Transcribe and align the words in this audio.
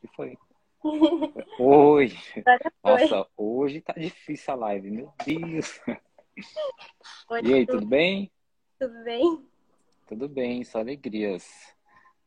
que 0.00 0.08
foi? 0.08 0.38
Oi! 1.58 2.12
Nossa, 2.82 3.26
hoje 3.36 3.80
tá 3.80 3.92
difícil 3.92 4.52
a 4.54 4.56
live, 4.56 4.90
meu 4.90 5.12
Deus! 5.24 5.80
Oi, 7.28 7.42
E 7.42 7.54
aí, 7.54 7.66
tudo 7.66 7.86
bem? 7.86 8.30
tudo 8.78 9.04
bem? 9.04 9.46
Tudo 10.06 10.28
bem, 10.28 10.64
só 10.64 10.80
alegrias. 10.80 11.76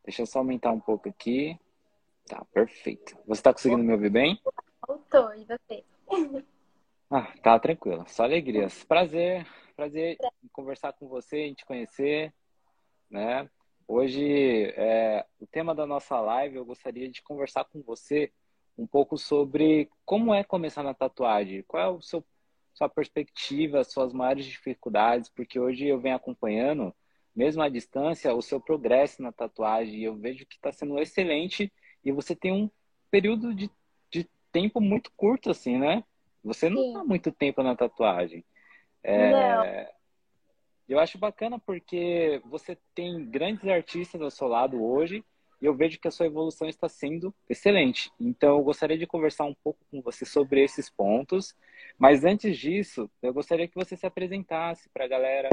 Deixa 0.06 0.22
eu 0.22 0.26
só 0.26 0.40
aumentar 0.40 0.72
um 0.72 0.80
pouco 0.80 1.10
aqui. 1.10 1.60
Tá, 2.28 2.46
perfeito. 2.54 3.18
Você 3.26 3.42
tá 3.42 3.52
conseguindo 3.52 3.84
me 3.84 3.92
ouvir 3.92 4.10
bem? 4.10 4.42
Voltou, 4.88 5.34
e 5.36 5.46
você? 5.46 5.84
Ah, 7.10 7.34
tá 7.42 7.60
tranquilo, 7.60 8.06
só 8.08 8.24
alegrias. 8.24 8.84
Prazer, 8.84 9.46
prazer 9.76 10.18
em 10.44 10.48
conversar 10.50 10.94
com 10.94 11.08
você, 11.08 11.46
em 11.46 11.54
te 11.54 11.66
conhecer, 11.66 12.34
né? 13.10 13.50
Hoje, 13.88 14.74
é, 14.76 15.26
o 15.40 15.46
tema 15.46 15.76
da 15.76 15.86
nossa 15.86 16.20
live, 16.20 16.56
eu 16.56 16.66
gostaria 16.66 17.10
de 17.10 17.22
conversar 17.22 17.66
com 17.66 17.82
você 17.82 18.32
um 18.78 18.88
pouco 18.88 19.18
sobre 19.18 19.90
como 20.06 20.34
é 20.34 20.44
começar 20.44 20.84
na 20.84 20.94
tatuagem. 20.94 21.64
Qual 21.64 21.84
é 21.84 21.90
o 21.90 22.02
seu 22.02 22.24
sua 22.74 22.90
perspectiva, 22.90 23.84
suas 23.84 24.12
maiores 24.14 24.46
dificuldades, 24.46 25.30
porque 25.30 25.60
hoje 25.60 25.88
eu 25.88 26.00
venho 26.00 26.16
acompanhando, 26.16 26.94
mesmo 27.36 27.62
à 27.62 27.70
distância, 27.70 28.34
o 28.34 28.42
seu 28.42 28.60
progresso 28.60 29.22
na 29.22 29.32
tatuagem. 29.32 30.00
E 30.00 30.04
eu 30.04 30.16
vejo 30.16 30.46
que 30.46 30.56
está 30.56 30.72
sendo 30.72 31.00
excelente 31.00 31.72
e 32.04 32.12
você 32.12 32.36
tem 32.36 32.52
um 32.52 32.70
período 33.12 33.54
de, 33.54 33.70
de 34.12 34.28
tempo 34.52 34.82
muito 34.82 35.12
curto, 35.16 35.52
assim, 35.52 35.78
né? 35.78 36.04
Você 36.44 36.70
não 36.70 36.88
está 36.88 37.04
muito 37.04 37.32
tempo 37.32 37.62
na 37.64 37.76
tatuagem. 37.76 38.44
É, 39.04 39.94
eu 40.88 41.00
acho 41.00 41.18
bacana 41.18 41.60
porque 41.60 42.42
você 42.46 42.78
tem 42.94 43.26
grandes 43.26 43.68
artistas 43.68 44.22
ao 44.22 44.30
seu 44.30 44.48
lado 44.48 44.84
hoje 44.84 45.24
e 45.62 45.66
eu 45.66 45.74
vejo 45.74 45.98
que 45.98 46.08
a 46.10 46.12
sua 46.12 46.26
evolução 46.26 46.68
está 46.68 46.90
sendo 46.90 47.34
excelente. 47.50 48.12
Então, 48.20 48.58
eu 48.58 48.64
gostaria 48.64 48.98
de 48.98 49.08
conversar 49.08 49.46
um 49.46 49.56
pouco 49.64 49.80
com 49.90 50.02
você 50.02 50.26
sobre 50.26 50.62
esses 50.62 50.90
pontos. 50.90 51.56
Mas 51.98 52.26
antes 52.26 52.58
disso, 52.58 53.10
eu 53.22 53.34
gostaria 53.34 53.66
que 53.66 53.76
você 53.76 53.96
se 53.96 54.06
apresentasse 54.06 54.90
para 54.90 55.06
a 55.06 55.08
galera. 55.08 55.50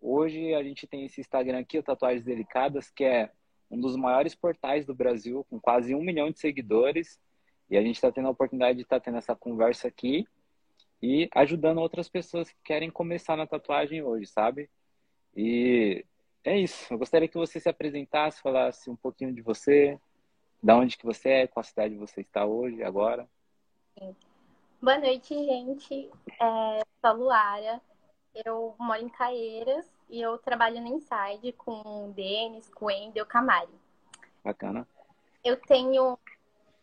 Hoje 0.00 0.54
a 0.54 0.62
gente 0.62 0.86
tem 0.86 1.04
esse 1.04 1.20
Instagram 1.20 1.58
aqui, 1.58 1.76
o 1.76 1.82
Tatuagens 1.82 2.24
Delicadas, 2.24 2.88
que 2.88 3.02
é 3.02 3.32
um 3.68 3.80
dos 3.80 3.96
maiores 3.96 4.32
portais 4.32 4.86
do 4.86 4.94
Brasil, 4.94 5.44
com 5.50 5.58
quase 5.58 5.92
um 5.92 6.02
milhão 6.02 6.30
de 6.30 6.38
seguidores. 6.38 7.18
E 7.68 7.76
a 7.76 7.82
gente 7.82 7.96
está 7.96 8.12
tendo 8.12 8.28
a 8.28 8.30
oportunidade 8.30 8.76
de 8.76 8.82
estar 8.82 9.00
tendo 9.00 9.18
essa 9.18 9.34
conversa 9.34 9.88
aqui 9.88 10.24
e 11.02 11.28
ajudando 11.34 11.78
outras 11.78 12.08
pessoas 12.08 12.50
que 12.50 12.58
querem 12.64 12.90
começar 12.90 13.36
na 13.36 13.46
tatuagem 13.46 14.02
hoje, 14.02 14.26
sabe? 14.26 14.68
E 15.36 16.04
é 16.44 16.58
isso. 16.58 16.92
Eu 16.92 16.98
gostaria 16.98 17.28
que 17.28 17.36
você 17.36 17.60
se 17.60 17.68
apresentasse, 17.68 18.40
falasse 18.40 18.90
um 18.90 18.96
pouquinho 18.96 19.32
de 19.32 19.42
você, 19.42 19.98
da 20.62 20.76
onde 20.76 20.96
que 20.96 21.04
você 21.06 21.28
é, 21.28 21.46
qual 21.46 21.62
cidade 21.62 21.94
você 21.94 22.20
está 22.20 22.44
hoje, 22.44 22.82
agora. 22.82 23.28
Boa 24.80 24.98
noite, 24.98 25.34
gente. 25.34 26.10
É, 26.40 26.80
sou 27.00 27.10
a 27.10 27.12
Luara. 27.12 27.80
Eu 28.44 28.74
moro 28.78 29.00
em 29.00 29.08
Caeiras 29.08 29.90
e 30.08 30.20
eu 30.20 30.38
trabalho 30.38 30.80
no 30.80 30.88
Inside 30.88 31.52
com 31.52 32.08
o 32.08 32.12
Denis, 32.12 32.68
com 32.68 32.86
o 32.86 32.90
Endel 32.90 33.26
Camari. 33.26 33.72
Bacana. 34.44 34.86
Eu 35.44 35.56
tenho 35.56 36.18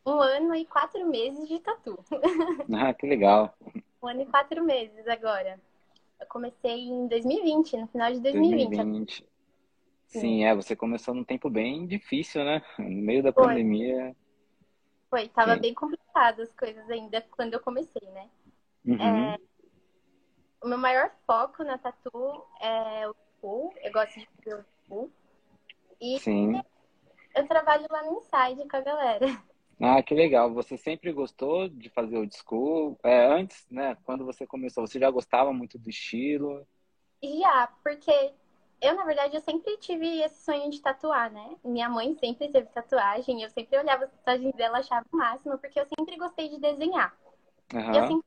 um 0.05 0.21
ano 0.21 0.53
e 0.55 0.65
quatro 0.65 1.05
meses 1.07 1.47
de 1.47 1.59
tatu. 1.59 1.97
Ah, 2.73 2.93
que 2.93 3.07
legal. 3.07 3.55
Um 4.05 4.07
ano 4.07 4.21
e 4.21 4.25
quatro 4.27 4.63
meses 4.63 5.07
agora. 5.07 5.59
Eu 6.21 6.27
comecei 6.27 6.87
em 6.87 7.07
2020, 7.07 7.77
no 7.77 7.87
final 7.87 8.13
de 8.13 8.19
2020. 8.19 8.75
2020. 8.75 9.27
Sim, 10.05 10.45
é, 10.45 10.53
você 10.53 10.75
começou 10.75 11.15
num 11.15 11.23
tempo 11.23 11.49
bem 11.49 11.87
difícil, 11.87 12.45
né? 12.45 12.61
No 12.77 13.01
meio 13.01 13.23
da 13.23 13.33
Foi. 13.33 13.47
pandemia. 13.47 14.15
Foi, 15.09 15.27
tava 15.29 15.55
Sim. 15.55 15.61
bem 15.61 15.73
complicado 15.73 16.43
as 16.43 16.53
coisas 16.53 16.87
ainda 16.87 17.19
quando 17.31 17.55
eu 17.55 17.59
comecei, 17.59 18.07
né? 18.11 18.29
Uhum. 18.85 19.35
O 20.61 20.67
meu 20.67 20.77
maior 20.77 21.11
foco 21.25 21.63
na 21.63 21.79
tatu 21.79 22.45
é 22.61 23.09
o 23.09 23.15
full. 23.41 23.73
Eu 23.81 23.91
gosto 23.91 24.19
de 24.19 24.29
fazer 24.37 24.59
o 24.59 24.65
full. 24.87 25.11
E 25.99 26.19
Sim. 26.19 26.61
eu 27.33 27.47
trabalho 27.47 27.87
lá 27.89 28.03
no 28.03 28.19
Inside 28.19 28.69
com 28.69 28.77
a 28.77 28.81
galera. 28.81 29.25
Ah, 29.81 30.01
que 30.03 30.13
legal. 30.15 30.53
Você 30.53 30.77
sempre 30.77 31.11
gostou 31.11 31.67
de 31.69 31.89
fazer 31.89 32.17
old 32.17 32.33
school? 32.35 32.97
É, 33.03 33.25
antes, 33.25 33.65
né? 33.69 33.95
Quando 34.05 34.25
você 34.25 34.45
começou, 34.47 34.85
você 34.87 34.99
já 34.99 35.09
gostava 35.11 35.51
muito 35.53 35.77
do 35.77 35.89
estilo? 35.89 36.65
E 37.21 37.39
já, 37.39 37.67
porque 37.83 38.33
eu, 38.81 38.95
na 38.95 39.03
verdade, 39.05 39.35
eu 39.35 39.41
sempre 39.41 39.77
tive 39.77 40.21
esse 40.21 40.43
sonho 40.43 40.69
de 40.69 40.81
tatuar, 40.81 41.31
né? 41.31 41.55
Minha 41.63 41.89
mãe 41.89 42.15
sempre 42.15 42.49
teve 42.51 42.67
tatuagem, 42.69 43.41
eu 43.41 43.49
sempre 43.49 43.77
olhava 43.77 44.05
as 44.05 44.11
tatuagens 44.11 44.53
dela, 44.55 44.79
achava 44.79 45.05
o 45.11 45.17
máximo, 45.17 45.57
porque 45.57 45.79
eu 45.79 45.85
sempre 45.85 46.17
gostei 46.17 46.49
de 46.49 46.59
desenhar. 46.59 47.17
E 47.91 47.97
eu 47.97 48.03
sempre 48.03 48.25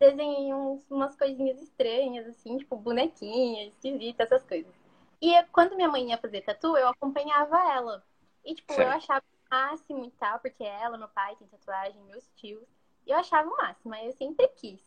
desenhei 0.00 0.54
uns- 0.54 0.90
umas 0.90 1.16
coisinhas 1.16 1.60
estranhas, 1.62 2.26
assim, 2.28 2.58
tipo 2.58 2.76
bonequinha, 2.76 3.68
esquisita, 3.68 4.24
essas 4.24 4.44
coisas. 4.44 4.74
E 5.20 5.34
eu- 5.34 5.46
quando 5.52 5.76
minha 5.76 5.88
mãe 5.90 6.10
ia 6.10 6.18
fazer 6.18 6.42
tatu, 6.42 6.76
eu 6.76 6.88
acompanhava 6.88 7.56
ela. 7.72 8.04
E, 8.44 8.54
tipo, 8.54 8.74
eu 8.74 8.88
Certo. 8.88 8.90
achava 8.90 9.20
o 9.20 9.39
máximo 9.50 10.04
e 10.04 10.10
tal, 10.12 10.38
porque 10.38 10.62
ela, 10.62 10.96
meu 10.96 11.08
pai 11.08 11.34
tem 11.36 11.48
tatuagem, 11.48 12.00
meus 12.04 12.28
tios. 12.36 12.66
E 13.06 13.10
eu 13.10 13.18
achava 13.18 13.48
o 13.48 13.56
máximo, 13.56 13.94
aí 13.94 14.06
eu 14.06 14.12
sempre 14.12 14.46
quis. 14.48 14.80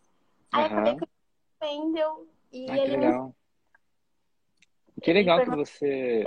Aí 0.51 0.65
Aham. 0.65 0.71
acabei 0.71 1.07
conhecendo 1.59 1.99
o 2.21 2.27
e 2.51 2.69
Ah, 2.69 2.75
que 2.75 2.81
ele 2.81 2.97
me 2.97 2.97
legal. 2.97 3.35
Que 5.01 5.11
legal 5.13 5.41
que 5.41 5.49
você 5.49 6.23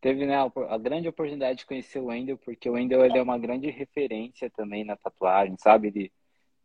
teve, 0.00 0.26
né, 0.26 0.36
a 0.36 0.50
a 0.74 0.78
grande 0.78 1.08
oportunidade 1.08 1.58
de 1.58 1.66
conhecer 1.66 1.98
o 2.00 2.06
Wendel, 2.06 2.38
porque 2.38 2.68
o 2.68 2.72
Wendel 2.72 3.04
ele 3.04 3.18
é 3.18 3.22
uma 3.22 3.38
grande 3.38 3.70
referência 3.70 4.50
também 4.50 4.84
na 4.84 4.96
tatuagem, 4.96 5.56
sabe? 5.58 5.88
Ele 5.88 6.12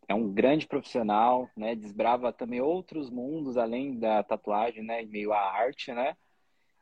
é 0.07 0.13
um 0.13 0.31
grande 0.31 0.67
profissional, 0.67 1.49
né? 1.55 1.75
Desbrava 1.75 2.31
também 2.31 2.61
outros 2.61 3.09
mundos 3.09 3.57
além 3.57 3.99
da 3.99 4.23
tatuagem, 4.23 4.83
né? 4.83 5.03
Meio 5.03 5.33
à 5.33 5.39
arte, 5.39 5.91
né? 5.91 6.15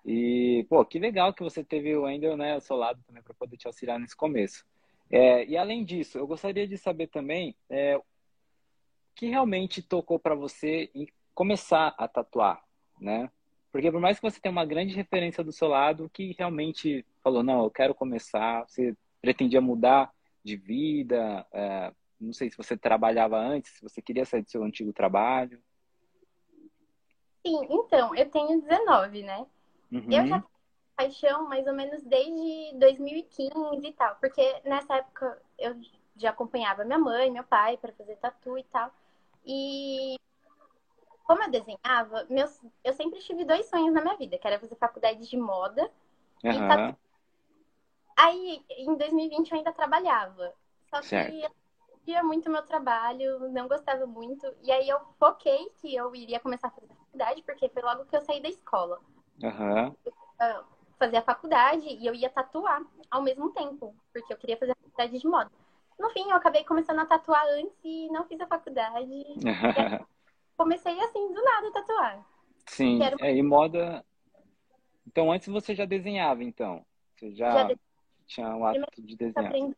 E, 0.06 0.66
pô, 0.70 0.84
que 0.84 1.00
legal 1.00 1.34
que 1.34 1.44
você 1.44 1.64
teve 1.64 1.96
o 1.96 2.04
Wendel, 2.04 2.36
né, 2.36 2.54
ao 2.54 2.62
seu 2.62 2.76
lado 2.76 3.02
também 3.06 3.22
para 3.22 3.34
poder 3.34 3.58
te 3.58 3.68
auxiliar 3.68 4.00
nesse 4.00 4.16
começo. 4.16 4.66
É, 5.10 5.46
e 5.46 5.58
além 5.58 5.84
disso, 5.84 6.18
eu 6.18 6.26
gostaria 6.26 6.68
de 6.68 6.78
saber 6.78 7.08
também 7.08 7.56
é, 7.70 8.00
que 9.14 9.28
realmente 9.28 9.82
tocou 9.82 10.18
para 10.18 10.34
você 10.34 10.90
começar 11.34 11.94
a 11.98 12.08
tatuar, 12.08 12.64
né? 13.00 13.30
Porque 13.72 13.92
por 13.92 14.02
mais 14.02 14.20
que 14.20 14.30
você 14.30 14.40
tenha 14.40 14.52
uma 14.52 14.66
grande 14.66 14.96
referência 14.96 15.44
do 15.44 15.52
seu 15.52 15.68
lado, 15.68 16.06
o 16.06 16.10
que 16.10 16.36
realmente 16.38 17.06
falou, 17.24 17.44
não, 17.44 17.64
eu 17.64 17.72
quero 17.72 17.96
começar, 17.96 18.64
você 18.68 18.96
pretendia 19.22 19.62
mudar 19.62 20.12
de 20.44 20.56
vida, 20.58 21.46
é, 21.54 21.94
não 22.20 22.34
sei 22.34 22.50
se 22.50 22.58
você 22.58 22.76
trabalhava 22.76 23.38
antes, 23.38 23.72
se 23.72 23.82
você 23.82 24.02
queria 24.02 24.26
sair 24.26 24.42
do 24.42 24.50
seu 24.50 24.64
antigo 24.64 24.92
trabalho. 24.92 25.62
Sim, 27.46 27.60
então, 27.70 28.16
eu 28.16 28.30
tenho 28.30 28.62
19, 28.62 29.24
né? 29.24 29.46
Uhum. 29.92 30.12
Eu 30.12 30.28
já 30.28 30.40
tenho 30.40 30.50
paixão 30.96 31.48
mais 31.48 31.66
ou 31.68 31.74
menos 31.74 32.02
desde 32.04 32.78
2015 32.78 33.88
e 33.88 33.94
tal, 33.94 34.16
porque 34.16 34.62
nessa 34.64 34.96
época 34.96 35.42
eu 35.58 35.76
já 36.16 36.30
acompanhava 36.30 36.86
minha 36.86 37.00
mãe, 37.00 37.32
meu 37.32 37.44
pai 37.44 37.78
para 37.78 37.94
fazer 37.94 38.16
tatu 38.18 38.58
e 38.58 38.64
tal. 38.66 38.92
E 39.46 40.16
como 41.24 41.44
eu 41.44 41.50
desenhava, 41.50 42.26
meus, 42.30 42.62
eu 42.84 42.94
sempre 42.94 43.20
tive 43.20 43.46
dois 43.46 43.66
sonhos 43.70 43.94
na 43.94 44.02
minha 44.02 44.18
vida, 44.18 44.38
que 44.38 44.48
era 44.48 44.60
fazer 44.60 44.76
faculdade 44.76 45.28
de 45.28 45.38
moda. 45.38 45.90
Aham. 46.44 46.96
Aí, 48.18 48.64
em 48.70 48.96
2020 48.96 49.52
eu 49.52 49.58
ainda 49.58 49.72
trabalhava. 49.72 50.54
Só 50.90 51.00
que 51.00 51.08
Certo. 51.08 51.34
eu 51.34 51.52
via 52.06 52.24
muito 52.24 52.50
meu 52.50 52.62
trabalho, 52.64 53.50
não 53.50 53.68
gostava 53.68 54.06
muito. 54.06 54.46
E 54.62 54.72
aí 54.72 54.90
eu 54.90 55.00
foquei 55.18 55.70
que 55.78 55.96
eu 55.96 56.14
iria 56.14 56.40
começar 56.40 56.68
a 56.68 56.72
fazer 56.72 56.88
faculdade, 56.88 57.42
porque 57.44 57.70
foi 57.70 57.82
logo 57.82 58.06
que 58.06 58.16
eu 58.16 58.22
saí 58.22 58.42
da 58.42 58.50
escola. 58.50 59.00
Aham. 59.44 59.96
fazer 61.00 61.18
a 61.18 61.22
faculdade 61.24 61.88
e 61.88 62.06
eu 62.06 62.14
ia 62.14 62.30
tatuar 62.30 62.84
ao 63.10 63.22
mesmo 63.24 63.52
tempo, 63.52 63.96
porque 64.14 64.32
eu 64.32 64.38
queria 64.38 64.58
fazer 64.58 64.72
a 64.74 64.76
faculdade 64.76 65.20
de 65.20 65.28
moda. 65.28 65.52
No 66.00 66.10
fim, 66.12 66.30
eu 66.30 66.36
acabei 66.36 66.64
começando 66.64 67.00
a 67.00 67.06
tatuar 67.06 67.44
antes 67.48 67.76
e 67.84 68.08
não 68.10 68.26
fiz 68.26 68.40
a 68.40 68.48
faculdade. 68.48 69.26
Comecei 70.58 71.00
assim, 71.00 71.34
do 71.34 71.44
nada, 71.44 71.68
a 71.68 71.72
tatuar. 71.72 72.26
Sim, 72.68 73.00
Quero- 73.00 73.18
é, 73.20 73.36
e 73.36 73.42
moda. 73.42 74.06
Então, 75.08 75.32
antes 75.32 75.48
você 75.48 75.74
já 75.74 75.86
desenhava, 75.86 76.44
então? 76.44 76.86
Você 77.16 77.32
já, 77.34 77.52
Já 77.52 77.64
de- 77.64 77.80
tinha 78.28 78.56
o 78.56 78.66
hábito 78.66 79.02
de 79.02 79.16
desenhar? 79.16 79.48
Aprendi 79.48 79.76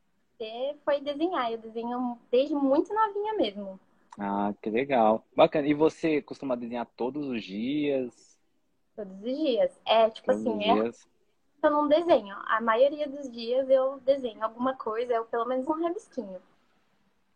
foi 0.83 0.99
desenhar. 0.99 1.51
Eu 1.51 1.57
desenho 1.57 2.19
desde 2.29 2.53
muito 2.53 2.93
novinha 2.93 3.33
mesmo. 3.35 3.79
Ah, 4.19 4.53
que 4.61 4.69
legal. 4.69 5.25
Bacana. 5.35 5.67
E 5.67 5.73
você 5.73 6.21
costuma 6.21 6.57
desenhar 6.57 6.85
todos 6.97 7.25
os 7.27 7.43
dias? 7.43 8.32
Todos 8.95 9.13
os 9.13 9.21
dias. 9.21 9.79
É, 9.85 10.09
tipo 10.09 10.27
Todos 10.27 10.41
assim, 10.41 10.63
é, 10.63 10.91
eu 11.63 11.71
não 11.71 11.87
desenho. 11.87 12.35
A 12.45 12.61
maioria 12.61 13.07
dos 13.07 13.31
dias 13.31 13.69
eu 13.69 13.99
desenho 14.01 14.43
alguma 14.43 14.75
coisa, 14.75 15.19
ou 15.19 15.25
pelo 15.25 15.45
menos 15.45 15.67
um 15.67 15.81
rabisquinho. 15.81 16.39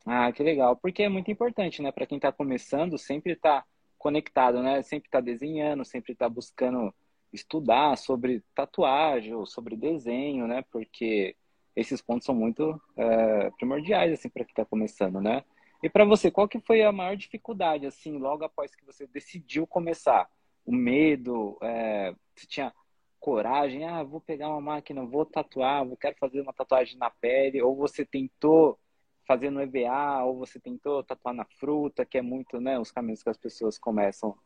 Ah, 0.05 0.31
que 0.31 0.43
legal. 0.43 0.75
Porque 0.75 1.03
é 1.03 1.09
muito 1.09 1.31
importante, 1.31 1.81
né? 1.81 1.91
Para 1.91 2.05
quem 2.05 2.17
está 2.17 2.31
começando, 2.31 2.97
sempre 2.97 3.33
estar 3.33 3.65
conectado, 3.97 4.61
né? 4.61 4.81
Sempre 4.81 5.07
estar 5.07 5.21
desenhando, 5.21 5.83
sempre 5.83 6.13
estar 6.13 6.29
buscando 6.29 6.93
estudar 7.33 7.97
sobre 7.97 8.43
tatuagem 8.55 9.33
ou 9.33 9.45
sobre 9.45 9.75
desenho, 9.75 10.47
né? 10.47 10.63
Porque 10.71 11.35
esses 11.75 12.01
pontos 12.01 12.25
são 12.25 12.33
muito 12.33 12.81
é, 12.95 13.51
primordiais 13.51 14.13
assim 14.13 14.29
para 14.29 14.43
quem 14.43 14.51
está 14.51 14.65
começando, 14.65 15.19
né? 15.19 15.43
E 15.83 15.89
para 15.89 16.05
você, 16.05 16.31
qual 16.31 16.47
que 16.47 16.59
foi 16.59 16.81
a 16.83 16.91
maior 16.91 17.15
dificuldade 17.15 17.85
assim, 17.85 18.17
logo 18.17 18.43
após 18.43 18.75
que 18.75 18.85
você 18.85 19.05
decidiu 19.07 19.67
começar? 19.67 20.27
O 20.67 20.71
medo, 20.71 21.57
é, 21.63 22.13
você 22.35 22.45
tinha 22.45 22.71
coragem, 23.19 23.85
ah, 23.85 24.03
vou 24.03 24.21
pegar 24.21 24.49
uma 24.49 24.61
máquina, 24.61 25.03
vou 25.03 25.25
tatuar, 25.25 25.83
vou 25.85 25.97
quero 25.97 26.15
fazer 26.19 26.41
uma 26.41 26.53
tatuagem 26.53 26.97
na 26.97 27.09
pele, 27.09 27.61
ou 27.61 27.75
você 27.75 28.05
tentou 28.05 28.77
fazer 29.25 29.49
no 29.49 29.61
EVA, 29.61 30.23
ou 30.23 30.37
você 30.37 30.59
tentou 30.59 31.03
tatuar 31.03 31.33
na 31.33 31.45
fruta, 31.59 32.05
que 32.05 32.17
é 32.17 32.21
muito, 32.21 32.61
né, 32.61 32.79
os 32.79 32.91
caminhos 32.91 33.23
que 33.23 33.29
as 33.29 33.37
pessoas 33.37 33.77
começam 33.77 34.37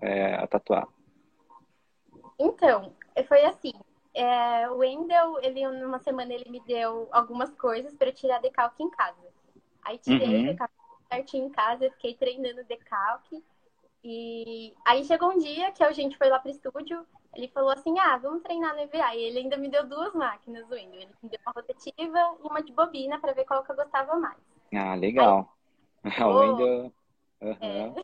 é, 0.00 0.34
a 0.34 0.46
tatuar. 0.46 0.86
Então, 2.38 2.92
foi 3.26 3.44
assim, 3.44 3.72
é, 4.14 4.68
o 4.70 4.78
Wendel, 4.78 5.40
ele 5.42 5.66
numa 5.68 5.98
semana 5.98 6.32
ele 6.32 6.50
me 6.50 6.60
deu 6.60 7.08
algumas 7.12 7.50
coisas 7.54 7.94
para 7.94 8.12
tirar 8.12 8.40
decalque 8.40 8.82
em 8.82 8.90
casa. 8.90 9.28
Aí 9.82 9.98
tirei 9.98 10.28
uhum. 10.28 10.42
o 10.42 10.46
decalque 10.46 10.74
certinho 11.12 11.46
em 11.46 11.50
casa, 11.50 11.90
fiquei 11.90 12.14
treinando 12.14 12.64
decalque. 12.64 13.44
E 14.02 14.74
aí 14.86 15.04
chegou 15.04 15.30
um 15.30 15.38
dia 15.38 15.70
que 15.72 15.82
a 15.82 15.92
gente 15.92 16.16
foi 16.16 16.28
lá 16.28 16.38
pro 16.38 16.50
estúdio, 16.50 17.06
ele 17.34 17.48
falou 17.48 17.70
assim, 17.70 17.98
ah, 17.98 18.16
vamos 18.16 18.42
treinar 18.42 18.74
no 18.74 18.80
EVA. 18.80 19.14
E 19.14 19.22
ele 19.22 19.40
ainda 19.40 19.56
me 19.56 19.68
deu 19.68 19.86
duas 19.86 20.14
máquinas 20.14 20.66
do 20.66 20.74
Wendel. 20.74 21.00
Ele 21.00 21.10
me 21.22 21.28
deu 21.28 21.38
uma 21.46 21.52
rotativa 21.52 22.36
e 22.42 22.46
uma 22.46 22.62
de 22.62 22.72
bobina 22.72 23.18
para 23.18 23.32
ver 23.32 23.44
qual 23.44 23.62
que 23.62 23.70
eu 23.70 23.76
gostava 23.76 24.16
mais. 24.18 24.38
Ah, 24.74 24.94
legal. 24.94 25.54
Aí, 26.02 26.22
o 26.22 26.38
Wendel... 26.38 26.92
Uhum. 27.42 27.56
É. 27.60 27.94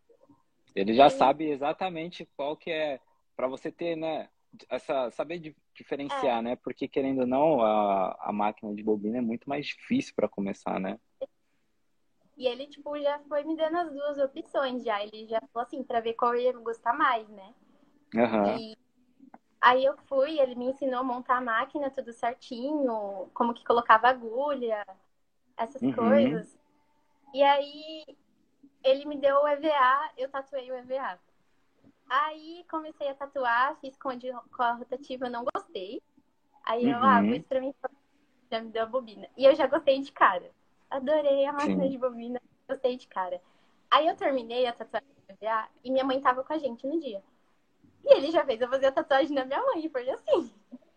Ele 0.74 0.94
já 0.94 1.08
sabe 1.08 1.50
exatamente 1.50 2.28
qual 2.36 2.56
que 2.56 2.70
é, 2.70 3.00
para 3.34 3.48
você 3.48 3.72
ter, 3.72 3.96
né, 3.96 4.28
essa, 4.68 5.10
saber 5.10 5.54
diferenciar, 5.74 6.38
é. 6.38 6.42
né? 6.42 6.56
Porque 6.56 6.86
querendo 6.86 7.20
ou 7.20 7.26
não, 7.26 7.62
a, 7.62 8.16
a 8.20 8.32
máquina 8.32 8.74
de 8.74 8.82
bobina 8.82 9.18
é 9.18 9.22
muito 9.22 9.48
mais 9.48 9.66
difícil 9.66 10.14
para 10.14 10.28
começar, 10.28 10.78
né? 10.78 10.98
E 12.36 12.46
ele, 12.46 12.66
tipo, 12.66 12.98
já 13.00 13.18
foi 13.20 13.44
me 13.44 13.56
dando 13.56 13.78
as 13.78 13.92
duas 13.92 14.18
opções 14.18 14.84
já. 14.84 15.02
Ele 15.02 15.26
já 15.26 15.40
falou 15.52 15.66
assim, 15.66 15.82
pra 15.82 16.00
ver 16.00 16.14
qual 16.14 16.34
eu 16.34 16.40
ia 16.40 16.52
gostar 16.52 16.92
mais, 16.92 17.26
né? 17.28 17.54
Uhum. 18.14 18.58
E 18.58 18.76
aí 19.60 19.84
eu 19.84 19.96
fui, 20.06 20.38
ele 20.38 20.54
me 20.54 20.66
ensinou 20.66 21.00
a 21.00 21.04
montar 21.04 21.38
a 21.38 21.40
máquina 21.40 21.90
tudo 21.90 22.12
certinho, 22.12 23.30
como 23.32 23.54
que 23.54 23.64
colocava 23.64 24.08
agulha, 24.08 24.84
essas 25.56 25.80
uhum. 25.80 25.94
coisas. 25.94 26.58
E 27.32 27.42
aí 27.42 28.04
ele 28.84 29.06
me 29.06 29.16
deu 29.16 29.36
o 29.36 29.48
EVA, 29.48 30.10
eu 30.16 30.28
tatuei 30.28 30.70
o 30.70 30.76
EVA. 30.76 31.18
Aí 32.08 32.64
comecei 32.70 33.08
a 33.08 33.14
tatuar, 33.14 33.76
fiz 33.80 33.96
com 33.96 34.10
a, 34.58 34.72
rotativa, 34.72 35.28
não 35.28 35.44
gostei. 35.54 36.02
Aí 36.64 36.84
uhum. 36.84 36.90
eu, 36.90 36.98
ah, 36.98 37.20
vou 37.20 37.30
uhum. 37.30 37.34
experimentar. 37.34 37.90
Já 38.50 38.60
me 38.60 38.70
deu 38.70 38.82
a 38.82 38.86
bobina. 38.86 39.26
E 39.36 39.44
eu 39.44 39.54
já 39.54 39.66
gostei 39.66 40.00
de 40.00 40.12
cara. 40.12 40.52
Adorei 40.90 41.44
a 41.46 41.52
máquina 41.52 41.84
Sim. 41.84 41.90
de 41.90 41.98
bobina, 41.98 42.40
gostei 42.68 42.96
de 42.96 43.06
cara. 43.06 43.40
Aí 43.90 44.06
eu 44.06 44.16
terminei 44.16 44.66
a 44.66 44.72
tatuagem 44.72 45.08
e 45.84 45.90
minha 45.90 46.04
mãe 46.04 46.20
tava 46.20 46.44
com 46.44 46.52
a 46.52 46.58
gente 46.58 46.86
no 46.86 47.00
dia. 47.00 47.22
E 48.04 48.14
ele 48.14 48.30
já 48.30 48.44
fez 48.44 48.60
eu 48.60 48.68
fazer 48.68 48.86
a 48.86 48.92
tatuagem 48.92 49.34
na 49.34 49.44
minha 49.44 49.62
mãe, 49.62 49.88
foi 49.88 50.08
assim. 50.10 50.52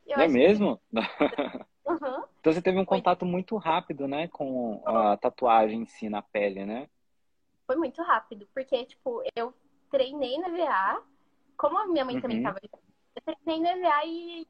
Eu 0.05 0.19
é 0.19 0.27
mesmo? 0.27 0.79
Que... 0.91 1.89
Uhum. 1.89 2.23
Então 2.39 2.53
você 2.53 2.61
teve 2.61 2.77
um 2.77 2.85
contato 2.85 3.25
muito 3.25 3.57
rápido, 3.57 4.07
né, 4.07 4.27
com 4.29 4.81
a 4.85 5.17
tatuagem 5.17 5.81
em 5.81 5.85
si 5.85 6.07
na 6.07 6.21
pele, 6.21 6.65
né? 6.65 6.87
Foi 7.67 7.75
muito 7.75 8.01
rápido, 8.01 8.47
porque, 8.53 8.85
tipo, 8.85 9.21
eu 9.35 9.53
treinei 9.91 10.37
na 10.37 10.47
VA, 10.47 11.01
como 11.57 11.77
a 11.77 11.87
minha 11.87 12.05
mãe 12.05 12.15
uhum. 12.15 12.21
também 12.21 12.41
tava, 12.41 12.59
eu 12.63 13.35
treinei 13.43 13.75
na 13.75 13.89
VA 13.89 14.05
e 14.05 14.47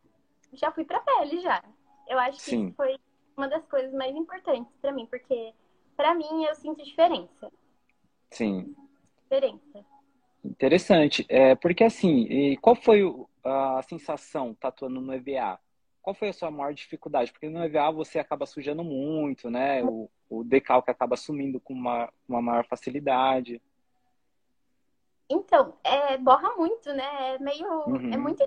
já 0.54 0.72
fui 0.72 0.86
pra 0.86 1.00
pele 1.00 1.40
já. 1.40 1.64
Eu 2.08 2.20
acho 2.20 2.38
que 2.38 2.52
Sim. 2.52 2.74
foi 2.74 3.00
uma 3.40 3.48
das 3.48 3.66
coisas 3.68 3.94
mais 3.94 4.14
importantes 4.16 4.72
para 4.82 4.92
mim, 4.92 5.06
porque 5.06 5.54
para 5.96 6.14
mim 6.14 6.44
eu 6.44 6.54
sinto 6.56 6.84
diferença. 6.84 7.50
Sim. 8.30 8.76
Diferença. 9.24 9.86
Interessante. 10.44 11.26
É, 11.30 11.56
porque 11.56 11.84
assim, 11.84 12.56
qual 12.62 12.76
foi 12.76 13.02
a 13.44 13.82
sensação 13.84 14.54
tatuando 14.54 15.00
no 15.00 15.14
EVA? 15.14 15.60
Qual 16.02 16.14
foi 16.14 16.30
a 16.30 16.34
sua 16.34 16.52
maior 16.52 16.74
dificuldade? 16.74 17.32
Porque 17.32 17.50
no 17.50 17.64
EVA 17.64 17.92
você 17.92 18.20
acaba 18.20 18.46
sujando 18.46 18.84
muito, 18.84 19.50
né? 19.50 19.84
O, 19.84 20.10
o 20.30 20.44
decalque 20.44 20.92
acaba 20.92 21.16
sumindo 21.16 21.60
com 21.60 21.74
uma, 21.74 22.12
uma 22.28 22.42
maior 22.42 22.66
facilidade. 22.66 23.62
Então, 25.30 25.78
é, 25.84 26.18
borra 26.18 26.56
muito, 26.56 26.92
né? 26.94 27.36
É 27.36 27.40
meio. 27.40 27.66
É 27.66 27.88
uhum. 27.88 28.14
É 28.14 28.18
muito 28.18 28.46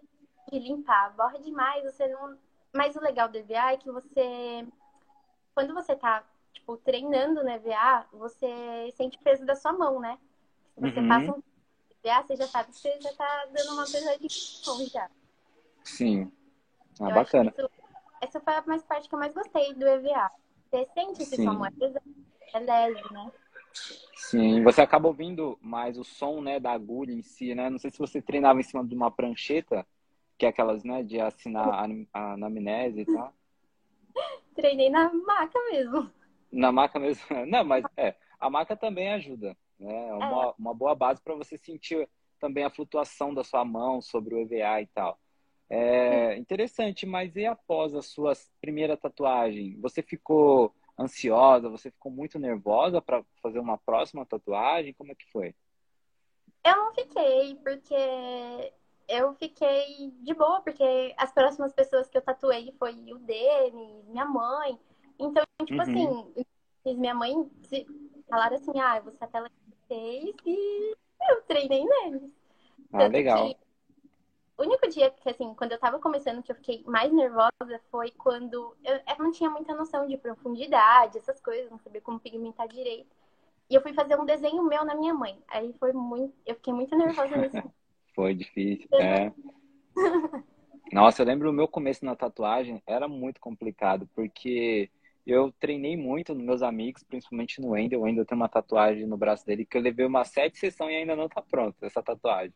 de 0.50 0.58
limpar, 0.58 1.14
borra 1.16 1.38
demais, 1.38 1.82
você 1.84 2.08
não. 2.08 2.36
Mas 2.74 2.96
o 2.96 3.00
legal 3.00 3.28
do 3.28 3.38
EVA 3.38 3.72
é 3.72 3.76
que 3.76 3.90
você 3.90 4.66
quando 5.54 5.74
você 5.74 5.94
tá, 5.94 6.24
tipo, 6.52 6.76
treinando 6.78 7.42
no 7.42 7.48
EVA, 7.48 8.06
você 8.12 8.92
sente 8.96 9.16
o 9.18 9.20
peso 9.20 9.44
da 9.44 9.54
sua 9.54 9.72
mão, 9.72 10.00
né? 10.00 10.18
Se 10.74 10.80
você 10.80 11.00
uhum. 11.00 11.08
passa 11.08 11.32
um 11.32 11.42
EVA, 12.04 12.22
você 12.22 12.36
já 12.36 12.46
sabe 12.46 12.70
que 12.70 12.76
você 12.76 13.00
já 13.00 13.12
tá 13.14 13.46
dando 13.52 13.72
uma 13.72 13.84
pesadinha 13.84 14.88
já. 14.92 15.10
Sim. 15.84 16.32
Ah, 17.00 17.08
eu 17.08 17.14
bacana. 17.14 17.54
Isso, 17.56 17.70
essa 18.20 18.40
foi 18.40 18.54
a 18.54 18.62
mais 18.66 18.82
parte 18.82 19.08
que 19.08 19.14
eu 19.14 19.18
mais 19.18 19.34
gostei 19.34 19.74
do 19.74 19.86
EVA. 19.86 20.30
Você 20.70 20.88
sente 20.94 21.24
se 21.24 21.36
sua 21.36 21.52
mão 21.52 21.66
é 21.66 21.70
pesada, 21.70 22.02
é 22.54 22.58
leve, 22.58 23.12
né? 23.12 23.32
Sim, 24.14 24.62
você 24.62 24.80
acaba 24.80 25.08
ouvindo 25.08 25.58
mais 25.60 25.98
o 25.98 26.04
som, 26.04 26.40
né, 26.40 26.60
da 26.60 26.72
agulha 26.72 27.12
em 27.12 27.22
si, 27.22 27.54
né? 27.54 27.68
Não 27.68 27.78
sei 27.78 27.90
se 27.90 27.98
você 27.98 28.22
treinava 28.22 28.60
em 28.60 28.62
cima 28.62 28.84
de 28.84 28.94
uma 28.94 29.10
prancheta, 29.10 29.86
que 30.38 30.46
é 30.46 30.48
aquelas, 30.48 30.84
né, 30.84 31.02
de 31.02 31.20
assinar 31.20 31.68
a 32.12 32.32
anamnese 32.32 33.00
e 33.00 33.06
tal. 33.06 33.34
Treinei 34.54 34.90
na 34.90 35.12
maca 35.12 35.58
mesmo. 35.70 36.10
Na 36.50 36.70
maca 36.72 36.98
mesmo. 36.98 37.24
Não, 37.46 37.64
mas 37.64 37.84
é, 37.96 38.14
a 38.38 38.50
maca 38.50 38.76
também 38.76 39.12
ajuda. 39.12 39.56
Né? 39.78 40.08
É 40.08 40.12
uma, 40.14 40.44
é. 40.46 40.54
uma 40.58 40.74
boa 40.74 40.94
base 40.94 41.20
para 41.22 41.34
você 41.34 41.56
sentir 41.56 42.08
também 42.38 42.64
a 42.64 42.70
flutuação 42.70 43.32
da 43.32 43.44
sua 43.44 43.64
mão 43.64 44.00
sobre 44.02 44.34
o 44.34 44.40
EVA 44.40 44.82
e 44.82 44.86
tal. 44.88 45.18
É 45.70 46.36
interessante, 46.36 47.06
mas 47.06 47.34
e 47.34 47.46
após 47.46 47.94
a 47.94 48.02
sua 48.02 48.34
primeira 48.60 48.96
tatuagem? 48.96 49.80
Você 49.80 50.02
ficou 50.02 50.74
ansiosa? 50.98 51.70
Você 51.70 51.90
ficou 51.90 52.12
muito 52.12 52.38
nervosa 52.38 53.00
para 53.00 53.24
fazer 53.42 53.58
uma 53.58 53.78
próxima 53.78 54.26
tatuagem? 54.26 54.92
Como 54.92 55.12
é 55.12 55.14
que 55.14 55.24
foi? 55.30 55.54
Eu 56.64 56.76
não 56.76 56.94
fiquei, 56.94 57.54
porque 57.56 58.72
eu 59.12 59.34
fiquei 59.34 60.10
de 60.20 60.32
boa, 60.32 60.62
porque 60.62 61.14
as 61.18 61.30
próximas 61.32 61.72
pessoas 61.74 62.08
que 62.08 62.16
eu 62.16 62.22
tatuei 62.22 62.74
foi 62.78 62.94
o 63.12 63.18
Denis, 63.18 64.06
minha 64.06 64.24
mãe. 64.24 64.78
Então, 65.18 65.44
tipo 65.66 65.82
uhum. 65.82 65.82
assim, 65.82 66.96
minha 66.98 67.14
mãe 67.14 67.34
falaram 68.26 68.56
assim, 68.56 68.80
ah, 68.80 69.00
você 69.00 69.22
até 69.22 69.38
fez 69.86 70.34
e 70.46 70.96
eu 71.28 71.42
treinei 71.42 71.84
neles. 71.84 72.32
Ah, 72.90 73.06
legal. 73.06 73.48
Que, 73.48 73.56
o 74.56 74.62
único 74.62 74.88
dia 74.88 75.10
que, 75.10 75.28
assim, 75.28 75.52
quando 75.54 75.72
eu 75.72 75.78
tava 75.78 75.98
começando, 75.98 76.42
que 76.42 76.50
eu 76.50 76.56
fiquei 76.56 76.82
mais 76.86 77.12
nervosa 77.12 77.80
foi 77.90 78.10
quando 78.12 78.74
eu, 78.82 78.94
eu 78.94 79.18
não 79.18 79.30
tinha 79.30 79.50
muita 79.50 79.74
noção 79.74 80.06
de 80.06 80.16
profundidade, 80.16 81.18
essas 81.18 81.40
coisas, 81.40 81.70
não 81.70 81.78
sabia 81.78 82.00
como 82.00 82.18
pigmentar 82.18 82.66
direito. 82.66 83.14
E 83.68 83.74
eu 83.74 83.82
fui 83.82 83.92
fazer 83.92 84.18
um 84.18 84.24
desenho 84.24 84.62
meu 84.62 84.84
na 84.86 84.94
minha 84.94 85.12
mãe. 85.12 85.38
Aí 85.48 85.74
foi 85.78 85.92
muito. 85.92 86.34
Eu 86.46 86.54
fiquei 86.54 86.72
muito 86.72 86.96
nervosa 86.96 87.36
nisso. 87.36 87.56
Foi 88.14 88.34
difícil, 88.34 88.88
é. 88.92 89.32
Nossa, 90.92 91.22
eu 91.22 91.26
lembro 91.26 91.48
o 91.48 91.52
meu 91.52 91.66
começo 91.66 92.04
na 92.04 92.14
tatuagem 92.14 92.82
era 92.86 93.08
muito 93.08 93.40
complicado, 93.40 94.08
porque 94.14 94.90
eu 95.26 95.52
treinei 95.58 95.96
muito 95.96 96.34
nos 96.34 96.44
meus 96.44 96.62
amigos, 96.62 97.02
principalmente 97.02 97.60
no 97.60 97.70
Wendel. 97.70 98.00
O 98.00 98.02
Wendel 98.02 98.26
tem 98.26 98.36
uma 98.36 98.48
tatuagem 98.48 99.06
no 99.06 99.16
braço 99.16 99.46
dele 99.46 99.64
que 99.64 99.76
eu 99.76 99.80
levei 99.80 100.04
uma 100.04 100.24
sete 100.24 100.58
sessão 100.58 100.90
e 100.90 100.96
ainda 100.96 101.16
não 101.16 101.28
tá 101.28 101.40
pronta 101.40 101.86
essa 101.86 102.02
tatuagem. 102.02 102.52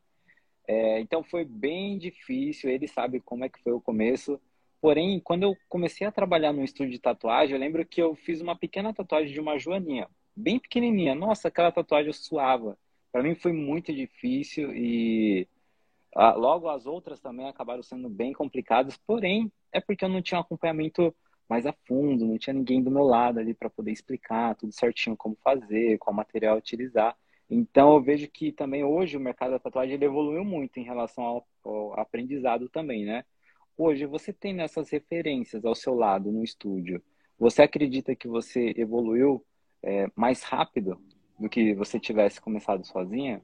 É, 0.69 1.01
então 1.01 1.23
foi 1.23 1.45
bem 1.45 1.97
difícil, 1.97 2.69
ele 2.69 2.89
sabe 2.89 3.21
como 3.21 3.45
é 3.45 3.49
que 3.49 3.63
foi 3.63 3.73
o 3.73 3.81
começo. 3.81 4.41
Porém, 4.81 5.21
quando 5.21 5.45
eu 5.45 5.57
comecei 5.69 6.07
a 6.07 6.13
trabalhar 6.13 6.53
no 6.53 6.63
estúdio 6.63 6.93
de 6.93 6.99
tatuagem, 6.99 7.55
eu 7.55 7.61
lembro 7.61 7.87
que 7.87 8.03
eu 8.03 8.15
fiz 8.15 8.41
uma 8.41 8.57
pequena 8.57 8.93
tatuagem 8.93 9.33
de 9.33 9.41
uma 9.41 9.59
joaninha, 9.59 10.09
bem 10.35 10.59
pequenininha. 10.59 11.15
Nossa, 11.15 11.49
aquela 11.49 11.73
tatuagem 11.73 12.09
eu 12.09 12.13
suava. 12.13 12.77
Para 13.17 13.23
mim 13.23 13.35
foi 13.35 13.51
muito 13.51 13.95
difícil 13.95 14.77
e 14.77 15.49
ah, 16.15 16.35
logo 16.35 16.69
as 16.69 16.85
outras 16.85 17.19
também 17.19 17.49
acabaram 17.49 17.83
sendo 17.83 18.11
bem 18.11 18.31
complicadas, 18.35 18.99
porém 19.07 19.51
é 19.73 19.81
porque 19.81 20.05
eu 20.05 20.09
não 20.11 20.21
tinha 20.21 20.37
um 20.37 20.43
acompanhamento 20.43 21.17
mais 21.49 21.65
a 21.65 21.73
fundo, 21.87 22.27
não 22.27 22.37
tinha 22.37 22.53
ninguém 22.53 22.83
do 22.83 22.91
meu 22.91 23.05
lado 23.05 23.41
ali 23.41 23.55
para 23.55 23.71
poder 23.71 23.91
explicar 23.91 24.55
tudo 24.55 24.71
certinho 24.71 25.17
como 25.17 25.35
fazer, 25.43 25.97
qual 25.97 26.15
material 26.15 26.59
utilizar. 26.59 27.17
Então 27.49 27.95
eu 27.95 28.03
vejo 28.03 28.29
que 28.29 28.53
também 28.53 28.85
hoje 28.85 29.17
o 29.17 29.21
mercado 29.21 29.53
da 29.53 29.61
tatuagem 29.61 29.95
ele 29.95 30.05
evoluiu 30.05 30.45
muito 30.45 30.79
em 30.79 30.85
relação 30.85 31.25
ao, 31.25 31.49
ao 31.65 31.99
aprendizado 31.99 32.69
também, 32.69 33.07
né? 33.07 33.25
Hoje 33.79 34.05
você 34.05 34.31
tem 34.31 34.53
nessas 34.53 34.91
referências 34.91 35.65
ao 35.65 35.75
seu 35.75 35.95
lado 35.95 36.31
no 36.31 36.45
estúdio. 36.45 37.03
Você 37.39 37.63
acredita 37.63 38.15
que 38.15 38.29
você 38.29 38.75
evoluiu 38.77 39.43
é, 39.83 40.07
mais 40.15 40.43
rápido 40.43 41.01
do 41.39 41.49
que 41.49 41.75
você 41.75 41.99
tivesse 41.99 42.41
começado 42.41 42.85
sozinha? 42.85 43.43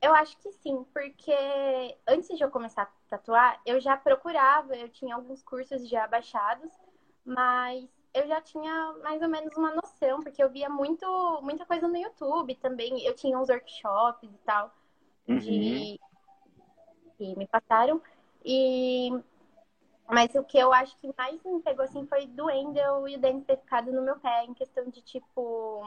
Eu 0.00 0.14
acho 0.14 0.36
que 0.38 0.52
sim, 0.52 0.84
porque 0.92 1.96
antes 2.06 2.36
de 2.36 2.44
eu 2.44 2.50
começar 2.50 2.82
a 2.82 2.90
tatuar, 3.08 3.60
eu 3.66 3.80
já 3.80 3.96
procurava, 3.96 4.76
eu 4.76 4.88
tinha 4.88 5.14
alguns 5.14 5.42
cursos 5.42 5.88
já 5.88 6.06
baixados, 6.06 6.70
mas 7.24 7.88
eu 8.14 8.26
já 8.28 8.40
tinha 8.40 8.94
mais 9.02 9.20
ou 9.22 9.28
menos 9.28 9.56
uma 9.56 9.74
noção, 9.74 10.22
porque 10.22 10.42
eu 10.42 10.50
via 10.50 10.68
muito, 10.68 11.06
muita 11.42 11.66
coisa 11.66 11.88
no 11.88 11.96
YouTube 11.96 12.54
também. 12.56 13.04
Eu 13.04 13.14
tinha 13.14 13.38
uns 13.38 13.48
workshops 13.48 14.30
e 14.30 14.38
tal 14.44 14.72
uhum. 15.28 15.38
de 15.38 16.00
que 17.16 17.36
me 17.36 17.46
passaram. 17.46 18.00
E 18.44 19.10
mas 20.08 20.34
o 20.34 20.42
que 20.42 20.56
eu 20.56 20.72
acho 20.72 20.96
que 20.98 21.12
mais 21.18 21.42
me 21.44 21.60
pegou 21.60 21.84
assim 21.84 22.06
foi 22.06 22.26
do 22.26 22.46
Wendel 22.46 23.06
e 23.06 23.16
o 23.16 23.18
Denis 23.18 23.44
ter 23.44 23.58
ficado 23.58 23.92
no 23.92 24.00
meu 24.00 24.18
pé, 24.18 24.44
em 24.44 24.54
questão 24.54 24.88
de 24.88 25.02
tipo. 25.02 25.82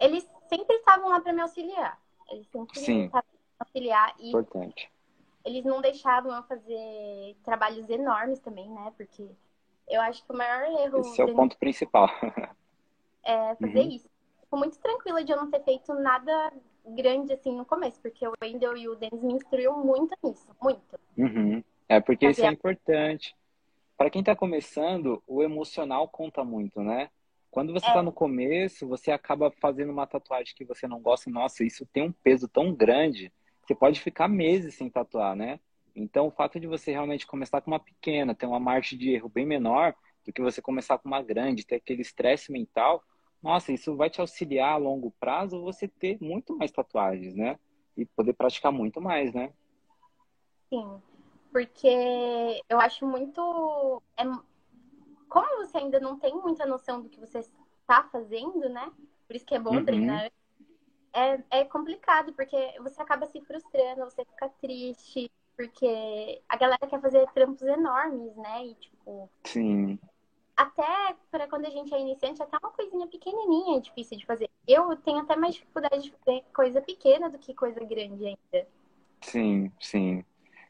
Eles 0.00 0.28
sempre 0.48 0.76
estavam 0.76 1.08
lá 1.08 1.20
para 1.20 1.32
me 1.32 1.40
auxiliar. 1.40 1.98
Eles 2.30 2.46
sempre 2.48 2.78
Sim. 2.78 3.04
estavam 3.04 3.28
auxiliar. 3.58 4.14
E 4.18 4.28
Importante. 4.28 4.90
Eles 5.44 5.64
não 5.64 5.80
deixavam 5.80 6.34
eu 6.34 6.42
fazer 6.44 7.36
trabalhos 7.42 7.88
enormes 7.90 8.38
também, 8.40 8.68
né? 8.70 8.92
Porque 8.96 9.28
eu 9.88 10.00
acho 10.00 10.24
que 10.24 10.32
o 10.32 10.36
maior 10.36 10.62
erro. 10.80 11.00
Esse 11.00 11.20
é 11.20 11.24
o 11.24 11.34
ponto 11.34 11.56
principal. 11.58 12.08
é 13.24 13.54
fazer 13.56 13.80
uhum. 13.80 13.88
isso. 13.88 14.08
Fico 14.40 14.56
muito 14.56 14.78
tranquila 14.78 15.24
de 15.24 15.32
eu 15.32 15.36
não 15.36 15.50
ter 15.50 15.62
feito 15.62 15.92
nada 15.94 16.52
grande 16.84 17.32
assim 17.32 17.56
no 17.56 17.64
começo, 17.64 18.00
porque 18.00 18.26
o 18.26 18.32
Wendel 18.42 18.76
e 18.76 18.88
o 18.88 18.96
Denis 18.96 19.22
me 19.22 19.34
instruíram 19.34 19.84
muito 19.84 20.16
nisso, 20.22 20.48
muito. 20.60 20.98
Uhum. 21.16 21.62
É 21.88 22.00
porque 22.00 22.28
isso 22.28 22.44
é 22.44 22.48
importante. 22.48 23.34
Para 23.96 24.10
quem 24.10 24.20
está 24.20 24.34
começando, 24.34 25.22
o 25.26 25.42
emocional 25.42 26.08
conta 26.08 26.42
muito, 26.42 26.80
né? 26.80 27.10
Quando 27.52 27.70
você 27.74 27.86
está 27.86 27.98
é. 27.98 28.02
no 28.02 28.10
começo, 28.10 28.88
você 28.88 29.10
acaba 29.10 29.50
fazendo 29.60 29.92
uma 29.92 30.06
tatuagem 30.06 30.54
que 30.56 30.64
você 30.64 30.88
não 30.88 30.98
gosta, 30.98 31.30
nossa, 31.30 31.62
isso 31.62 31.84
tem 31.84 32.02
um 32.02 32.10
peso 32.10 32.48
tão 32.48 32.74
grande, 32.74 33.30
você 33.62 33.74
pode 33.74 34.00
ficar 34.00 34.26
meses 34.26 34.74
sem 34.74 34.88
tatuar, 34.88 35.36
né? 35.36 35.60
Então, 35.94 36.28
o 36.28 36.30
fato 36.30 36.58
de 36.58 36.66
você 36.66 36.92
realmente 36.92 37.26
começar 37.26 37.60
com 37.60 37.70
uma 37.70 37.78
pequena, 37.78 38.34
ter 38.34 38.46
uma 38.46 38.58
margem 38.58 38.98
de 38.98 39.10
erro 39.10 39.28
bem 39.28 39.44
menor 39.44 39.94
do 40.24 40.32
que 40.32 40.40
você 40.40 40.62
começar 40.62 40.96
com 40.96 41.08
uma 41.08 41.22
grande, 41.22 41.66
ter 41.66 41.74
aquele 41.74 42.00
estresse 42.00 42.50
mental, 42.50 43.04
nossa, 43.42 43.70
isso 43.70 43.94
vai 43.94 44.08
te 44.08 44.22
auxiliar 44.22 44.72
a 44.72 44.78
longo 44.78 45.10
prazo 45.20 45.60
você 45.60 45.86
ter 45.86 46.16
muito 46.22 46.56
mais 46.56 46.72
tatuagens, 46.72 47.34
né? 47.34 47.58
E 47.94 48.06
poder 48.06 48.32
praticar 48.32 48.72
muito 48.72 48.98
mais, 48.98 49.34
né? 49.34 49.52
Sim, 50.70 51.02
porque 51.52 52.62
eu 52.66 52.80
acho 52.80 53.06
muito. 53.06 54.02
É... 54.16 54.24
Como 55.32 55.64
você 55.64 55.78
ainda 55.78 55.98
não 55.98 56.18
tem 56.18 56.34
muita 56.34 56.66
noção 56.66 57.00
do 57.00 57.08
que 57.08 57.18
você 57.18 57.38
está 57.38 58.02
fazendo, 58.12 58.68
né? 58.68 58.92
Por 59.26 59.34
isso 59.34 59.46
que 59.46 59.54
é 59.54 59.58
bom 59.58 59.76
uhum. 59.76 59.84
treinar. 59.84 60.30
É, 61.10 61.42
é 61.50 61.64
complicado, 61.64 62.34
porque 62.34 62.54
você 62.80 63.00
acaba 63.00 63.26
se 63.26 63.40
frustrando, 63.40 64.04
você 64.04 64.26
fica 64.26 64.50
triste, 64.60 65.30
porque 65.56 66.42
a 66.46 66.56
galera 66.58 66.86
quer 66.86 67.00
fazer 67.00 67.26
trampos 67.32 67.62
enormes, 67.62 68.36
né? 68.36 68.66
E 68.66 68.74
tipo. 68.74 69.30
Sim. 69.44 69.98
Até 70.54 71.16
para 71.30 71.48
quando 71.48 71.64
a 71.64 71.70
gente 71.70 71.94
é 71.94 71.98
iniciante, 71.98 72.42
até 72.42 72.58
uma 72.62 72.70
coisinha 72.70 73.06
pequenininha 73.06 73.78
é 73.78 73.80
difícil 73.80 74.18
de 74.18 74.26
fazer. 74.26 74.50
Eu 74.68 74.94
tenho 74.98 75.20
até 75.20 75.34
mais 75.34 75.54
dificuldade 75.54 76.02
de 76.02 76.10
fazer 76.10 76.44
coisa 76.54 76.82
pequena 76.82 77.30
do 77.30 77.38
que 77.38 77.54
coisa 77.54 77.80
grande 77.80 78.26
ainda. 78.26 78.68
Sim, 79.22 79.72
sim. 79.80 80.22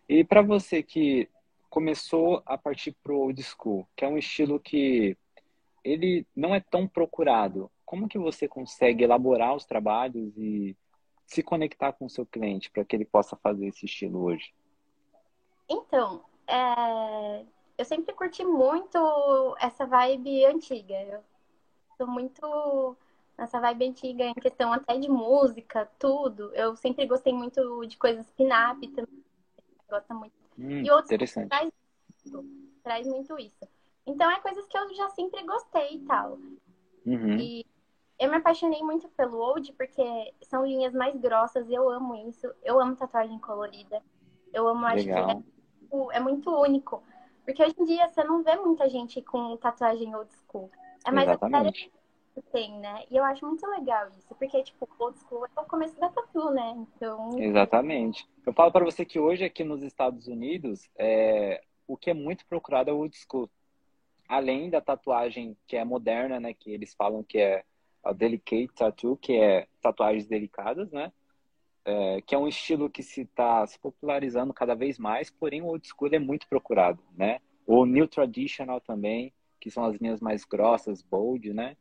E 0.09 0.23
para 0.23 0.41
você 0.41 0.85
que 0.85 1.29
começou 1.73 2.43
a 2.45 2.59
partir 2.59 2.93
pro 3.03 3.19
old 3.19 3.43
school, 3.43 3.89
que 3.97 4.05
é 4.05 4.09
um 4.09 4.19
estilo 4.19 4.61
que 4.61 5.17
ele 5.83 6.27
não 6.37 6.55
é 6.55 6.61
tão 6.61 6.87
procurado, 6.87 7.71
como 7.83 8.07
que 8.07 8.19
você 8.19 8.47
consegue 8.47 9.05
elaborar 9.05 9.55
os 9.55 9.65
trabalhos 9.65 10.37
e 10.37 10.77
se 11.25 11.43
conectar 11.43 11.95
com 11.95 12.05
o 12.05 12.11
seu 12.11 12.27
cliente 12.27 12.71
para 12.71 12.85
que 12.85 12.95
ele 12.95 13.07
possa 13.07 13.37
fazer 13.37 13.69
esse 13.69 13.87
estilo 13.87 14.23
hoje? 14.23 14.53
Então, 15.67 16.23
é... 16.47 17.47
eu 17.79 17.87
sempre 17.87 18.13
curti 18.13 18.45
muito 18.45 19.57
essa 19.59 19.87
vibe 19.87 20.45
antiga. 20.45 21.03
Eu 21.05 21.23
sou 21.97 22.07
muito 22.07 22.99
nessa 23.39 23.59
vibe 23.59 23.89
antiga 23.89 24.25
em 24.27 24.35
questão 24.35 24.75
até 24.75 24.99
de 24.99 25.09
música, 25.09 25.91
tudo. 25.99 26.55
Eu 26.55 26.77
sempre 26.77 27.07
gostei 27.07 27.33
muito 27.33 27.87
de 27.87 27.97
coisas 27.97 28.31
pin-up 28.33 28.87
também. 28.89 29.25
Gosta 29.89 30.13
muito. 30.13 30.42
Hum, 30.59 30.83
e 30.83 30.91
outros 30.91 31.11
interessante. 31.11 31.49
Traz, 31.49 31.71
traz 32.83 33.07
muito 33.07 33.39
isso. 33.39 33.67
Então 34.07 34.31
é 34.31 34.41
coisas 34.41 34.67
que 34.67 34.77
eu 34.77 34.95
já 34.95 35.09
sempre 35.11 35.43
gostei 35.45 35.97
e 35.97 36.01
tal. 36.01 36.39
Uhum. 37.07 37.39
E 37.39 37.67
eu 38.19 38.31
me 38.31 38.37
apaixonei 38.37 38.83
muito 38.83 39.09
pelo 39.11 39.39
old 39.39 39.73
porque 39.73 40.03
são 40.43 40.67
linhas 40.67 40.93
mais 40.93 41.17
grossas, 41.17 41.69
eu 41.71 41.89
amo 41.89 42.15
isso. 42.29 42.49
Eu 42.63 42.81
amo 42.81 42.97
tatuagem 42.97 43.39
colorida. 43.39 44.03
Eu 44.53 44.69
amo, 44.69 44.85
acho 44.87 45.07
Legal. 45.07 45.27
que 45.27 45.33
é 45.33 45.53
é 46.13 46.21
muito 46.21 46.51
único. 46.51 47.03
Porque 47.45 47.63
hoje 47.63 47.75
em 47.79 47.85
dia 47.85 48.09
você 48.09 48.23
não 48.25 48.43
vê 48.43 48.57
muita 48.57 48.89
gente 48.89 49.21
com 49.23 49.57
tatuagem 49.57 50.15
old 50.15 50.31
school. 50.33 50.71
É 51.05 51.11
mais 51.11 51.29
Exatamente. 51.29 51.93
Tem, 52.41 52.79
né? 52.79 53.05
E 53.11 53.17
eu 53.17 53.25
acho 53.25 53.45
muito 53.45 53.67
legal 53.67 54.09
isso, 54.17 54.35
porque, 54.37 54.63
tipo, 54.63 54.89
old 54.99 55.19
school 55.19 55.45
é 55.45 55.61
o 55.61 55.65
começo 55.65 55.99
da 56.01 56.09
tatu, 56.09 56.51
né? 56.51 56.75
Então. 56.77 57.39
Exatamente. 57.39 58.27
Eu 58.47 58.53
falo 58.53 58.73
para 58.73 58.85
você 58.85 59.05
que 59.05 59.19
hoje 59.19 59.45
aqui 59.45 59.65
nos 59.65 59.83
Estados 59.83 60.29
Unidos, 60.29 60.89
é... 60.97 61.63
o 61.87 61.97
que 61.97 62.11
é 62.11 62.15
muito 62.15 62.47
procurado 62.47 62.91
é 62.91 62.93
o 62.93 62.99
old 62.99 63.17
school. 63.17 63.51
Além 64.29 64.71
da 64.71 64.81
tatuagem 64.81 65.57
que 65.67 65.77
é 65.77 65.85
moderna, 65.85 66.41
né? 66.41 66.55
Que 66.55 66.71
eles 66.71 66.95
falam 66.95 67.23
que 67.23 67.39
é 67.39 67.65
a 68.03 68.13
delicate 68.13 68.73
tattoo, 68.75 69.17
que 69.17 69.35
é 69.35 69.67
tatuagens 69.81 70.27
delicadas, 70.27 70.91
né? 70.91 71.13
é, 71.85 72.21
que 72.23 72.35
é 72.35 72.39
um 72.39 72.49
estilo 72.49 72.91
que 72.91 73.03
se 73.03 73.23
está 73.23 73.67
se 73.67 73.79
popularizando 73.79 74.53
cada 74.53 74.75
vez 74.75 74.99
mais, 74.99 75.31
porém 75.31 75.63
o 75.63 75.67
old 75.67 75.87
school 75.87 76.09
é 76.13 76.19
muito 76.19 76.47
procurado, 76.49 77.03
né? 77.17 77.41
O 77.67 77.85
new 77.85 78.07
traditional 78.07 78.81
também, 78.81 79.33
que 79.61 79.71
são 79.71 79.85
as 79.85 79.97
linhas 79.97 80.21
mais 80.21 80.45
grossas, 80.45 81.03
bold, 81.03 81.53
né? 81.53 81.77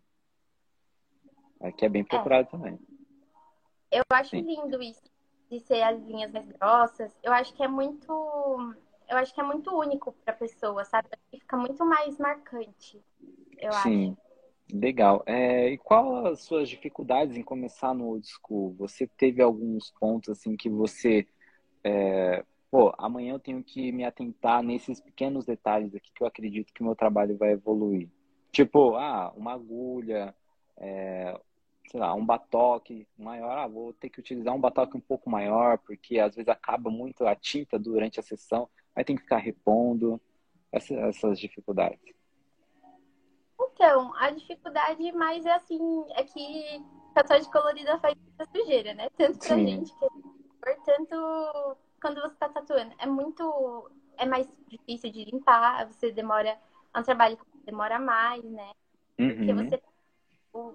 Que 1.78 1.86
é 1.86 1.90
bem 1.90 2.04
procurado 2.04 2.48
é. 2.48 2.52
também. 2.52 2.80
Eu 3.92 4.04
acho 4.14 4.30
Sim. 4.30 4.42
lindo 4.42 4.82
isso 4.82 5.04
de 5.50 5.60
ser 5.60 5.82
as 5.82 6.02
linhas 6.04 6.32
mais 6.32 6.48
grossas. 6.48 7.16
Eu 7.22 7.34
acho 7.34 7.54
que 7.54 7.62
é 7.62 7.68
muito, 7.68 8.08
eu 9.10 9.18
acho 9.18 9.34
que 9.34 9.42
é 9.42 9.44
muito 9.44 9.76
único 9.78 10.14
para 10.24 10.34
a 10.34 10.38
pessoa, 10.38 10.86
sabe? 10.86 11.10
Fica 11.30 11.58
muito 11.58 11.86
mais 11.86 12.18
marcante. 12.18 13.04
Eu 13.60 13.74
Sim. 13.74 14.12
acho. 14.12 14.32
Legal. 14.74 15.22
É, 15.26 15.70
e 15.70 15.78
qual 15.78 16.28
as 16.28 16.44
suas 16.44 16.70
dificuldades 16.70 17.36
em 17.36 17.44
começar 17.44 17.94
no 17.94 18.06
old 18.06 18.26
school? 18.26 18.74
Você 18.80 19.06
teve 19.06 19.42
alguns 19.42 19.92
pontos 20.00 20.30
assim 20.30 20.56
que 20.56 20.70
você, 20.70 21.28
é, 21.84 22.46
pô, 22.70 22.94
amanhã 22.98 23.34
eu 23.34 23.40
tenho 23.40 23.62
que 23.62 23.92
me 23.92 24.06
atentar 24.06 24.64
nesses 24.64 25.02
pequenos 25.02 25.46
detalhes 25.46 25.94
aqui 25.94 26.10
que 26.14 26.24
eu 26.24 26.28
acredito 26.28 26.74
que 26.74 26.82
o 26.82 26.86
meu 26.86 26.96
trabalho 26.96 27.38
vai 27.38 27.52
evoluir. 27.52 28.10
Tipo, 28.50 28.96
ah, 28.96 29.34
uma 29.36 29.54
agulha, 29.54 30.34
é, 30.78 31.38
sei 31.90 32.00
lá, 32.00 32.14
um 32.14 32.26
batoque 32.26 33.08
maior. 33.18 33.58
Ah, 33.58 33.68
vou 33.68 33.94
ter 33.94 34.10
que 34.10 34.20
utilizar 34.20 34.54
um 34.54 34.60
batoque 34.60 34.98
um 34.98 35.02
pouco 35.02 35.30
maior 35.30 35.78
porque 35.80 36.20
às 36.20 36.36
vezes 36.36 36.50
acaba 36.50 36.90
muito 36.90 37.26
a 37.26 37.36
tinta 37.36 37.80
durante 37.80 38.20
a 38.20 38.24
sessão, 38.24 38.70
aí 38.96 39.04
tem 39.04 39.16
que 39.16 39.24
ficar 39.24 39.38
repondo. 39.38 40.20
Essas, 40.72 40.98
essas 40.98 41.38
dificuldades. 41.38 42.00
Então, 43.60 44.14
a 44.16 44.32
dificuldade 44.32 45.12
mais 45.12 45.46
é 45.46 45.54
assim, 45.54 46.06
é 46.12 46.24
que 46.24 46.82
tatuagem 47.14 47.52
colorida 47.52 48.00
faz 48.00 48.16
muita 48.16 48.46
sujeira, 48.46 48.94
né? 48.94 49.10
Tanto 49.18 49.38
pra 49.40 49.58
Sim. 49.58 49.68
gente 49.68 49.94
que 49.98 50.06
é 50.06 50.76
tanto 50.86 51.78
quando 52.02 52.22
você 52.22 52.36
tá 52.36 52.48
tatuando. 52.48 52.94
É 52.98 53.06
muito. 53.06 53.92
É 54.18 54.26
mais 54.26 54.48
difícil 54.68 55.12
de 55.12 55.26
limpar, 55.26 55.86
você 55.88 56.12
demora. 56.12 56.58
É 56.94 57.00
um 57.00 57.04
trabalho 57.04 57.38
que 57.38 57.66
demora 57.66 58.00
mais, 58.00 58.44
né? 58.44 58.72
Uhum. 59.20 59.36
Porque 59.36 59.54
você. 59.54 59.82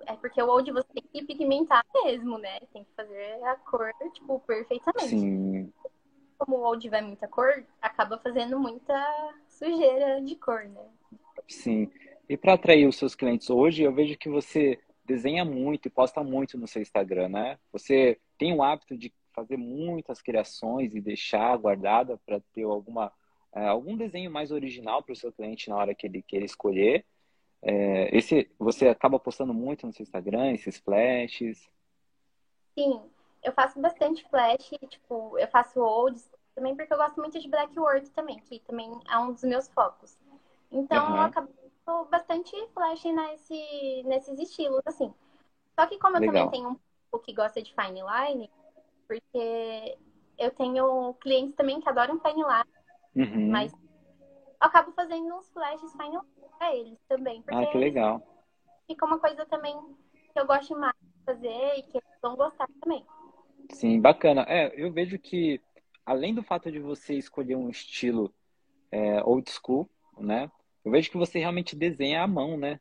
É 0.07 0.15
porque 0.15 0.43
o 0.43 0.49
old 0.49 0.71
você 0.73 0.89
tem 0.93 1.03
que 1.03 1.25
pigmentar 1.25 1.85
mesmo, 2.05 2.39
né? 2.39 2.61
Tem 2.73 2.85
que 2.85 2.93
fazer 2.97 3.43
a 3.45 3.57
cor, 3.57 3.91
tipo, 4.15 4.41
perfeitamente. 4.41 5.09
Sim. 5.09 5.73
Como 6.39 6.57
o 6.57 6.65
old 6.65 6.89
vai 6.89 7.03
muita 7.03 7.29
cor, 7.29 7.65
acaba 7.81 8.19
fazendo 8.19 8.59
muita 8.59 9.35
sujeira 9.49 10.21
de 10.23 10.35
cor, 10.37 10.65
né? 10.65 10.87
Sim. 11.49 11.91
E 12.29 12.37
para 12.37 12.55
atrair 12.55 12.87
os 12.87 12.97
seus 12.97 13.15
clientes 13.15 13.51
hoje, 13.51 13.83
eu 13.83 13.93
vejo 13.93 14.17
que 14.19 14.29
você 14.29 14.81
desenha 15.05 15.45
muito 15.45 15.87
e 15.87 15.91
posta 15.91 16.23
muito 16.25 16.59
no 16.59 16.67
seu 16.67 16.83
Instagram, 16.83 17.29
né? 17.29 17.59
Você 17.73 18.19
tem 18.39 18.55
o 18.55 18.63
hábito 18.63 18.97
de 18.97 19.13
fazer 19.33 19.57
muitas 19.57 20.23
criações 20.23 20.95
e 20.95 21.01
deixar 21.01 21.57
guardada 21.59 22.19
para 22.25 22.41
ter 22.53 22.65
alguma 22.65 23.13
é, 23.55 23.67
algum 23.67 23.97
desenho 23.97 24.31
mais 24.31 24.51
original 24.51 25.03
para 25.03 25.15
o 25.15 25.17
seu 25.17 25.33
cliente 25.33 25.71
na 25.71 25.77
hora 25.77 25.95
que 25.95 26.07
ele 26.07 26.23
queira 26.23 26.45
escolher. 26.45 27.07
É, 27.69 28.17
esse 28.17 28.49
você 28.61 28.87
acaba 28.87 29.19
postando 29.19 29.53
muito 29.53 29.85
no 29.85 29.93
seu 29.93 30.05
Instagram, 30.05 30.53
esses 30.53 30.79
flashes? 30.79 31.69
Sim, 32.79 33.03
eu 33.43 33.53
faço 33.53 33.81
bastante 33.81 34.25
flash, 34.29 34.71
tipo, 34.89 35.37
eu 35.37 35.49
faço 35.49 35.81
olds 35.81 36.31
também 36.55 36.77
porque 36.77 36.93
eu 36.93 36.97
gosto 36.97 37.21
muito 37.21 37.41
de 37.41 37.49
black 37.49 37.77
work 37.77 38.09
também, 38.11 38.39
que 38.39 38.61
também 38.61 38.89
é 39.11 39.19
um 39.19 39.33
dos 39.33 39.43
meus 39.43 39.69
focos. 39.69 40.17
Então 40.71 41.11
uhum. 41.11 41.17
eu 41.17 41.23
acabo 41.23 41.51
bastante 42.09 42.53
flash 42.73 43.03
nesse, 43.05 44.03
nesses 44.05 44.39
estilos, 44.39 44.83
assim. 44.87 45.13
Só 45.75 45.89
que 45.89 45.99
como 45.99 46.17
eu 46.17 46.21
Legal. 46.21 46.35
também 46.35 46.51
tenho 46.51 46.69
um 46.71 46.79
pouco 47.11 47.27
que 47.27 47.35
gosta 47.35 47.61
de 47.61 47.75
fine 47.75 48.01
line, 48.01 48.49
porque 49.09 49.99
eu 50.39 50.51
tenho 50.53 51.15
clientes 51.15 51.57
também 51.57 51.81
que 51.81 51.89
adoram 51.89 52.21
fine 52.21 52.45
line, 52.45 53.29
uhum. 53.29 53.51
mas 53.51 53.73
acabo 54.61 54.93
fazendo 54.93 55.35
uns 55.35 55.49
flashes 55.51 55.93
final 55.93 56.25
pra 56.59 56.75
eles 56.75 56.99
também. 57.09 57.43
ah, 57.49 57.67
que 57.67 57.79
legal. 57.79 58.23
Fica 58.87 59.05
uma 59.05 59.19
coisa 59.19 59.45
também 59.47 59.75
que 60.33 60.39
eu 60.41 60.47
gosto 60.47 60.79
mais 60.79 60.95
de 61.01 61.25
fazer 61.25 61.79
e 61.79 61.83
que 61.83 61.99
eles 61.99 62.21
vão 62.23 62.37
gostar 62.37 62.69
também. 62.81 63.05
Sim, 63.71 64.01
bacana. 64.01 64.45
É, 64.49 64.73
eu 64.77 64.93
vejo 64.93 65.19
que, 65.19 65.61
além 66.05 66.35
do 66.35 66.43
fato 66.43 66.71
de 66.71 66.79
você 66.79 67.15
escolher 67.15 67.57
um 67.57 67.69
estilo 67.69 68.33
é, 68.91 69.23
old 69.23 69.51
school, 69.51 69.89
né? 70.19 70.51
Eu 70.85 70.93
vejo 70.93 71.11
que 71.11 71.17
você 71.17 71.39
realmente 71.39 71.75
desenha 71.75 72.23
à 72.23 72.27
mão, 72.27 72.57
né? 72.57 72.81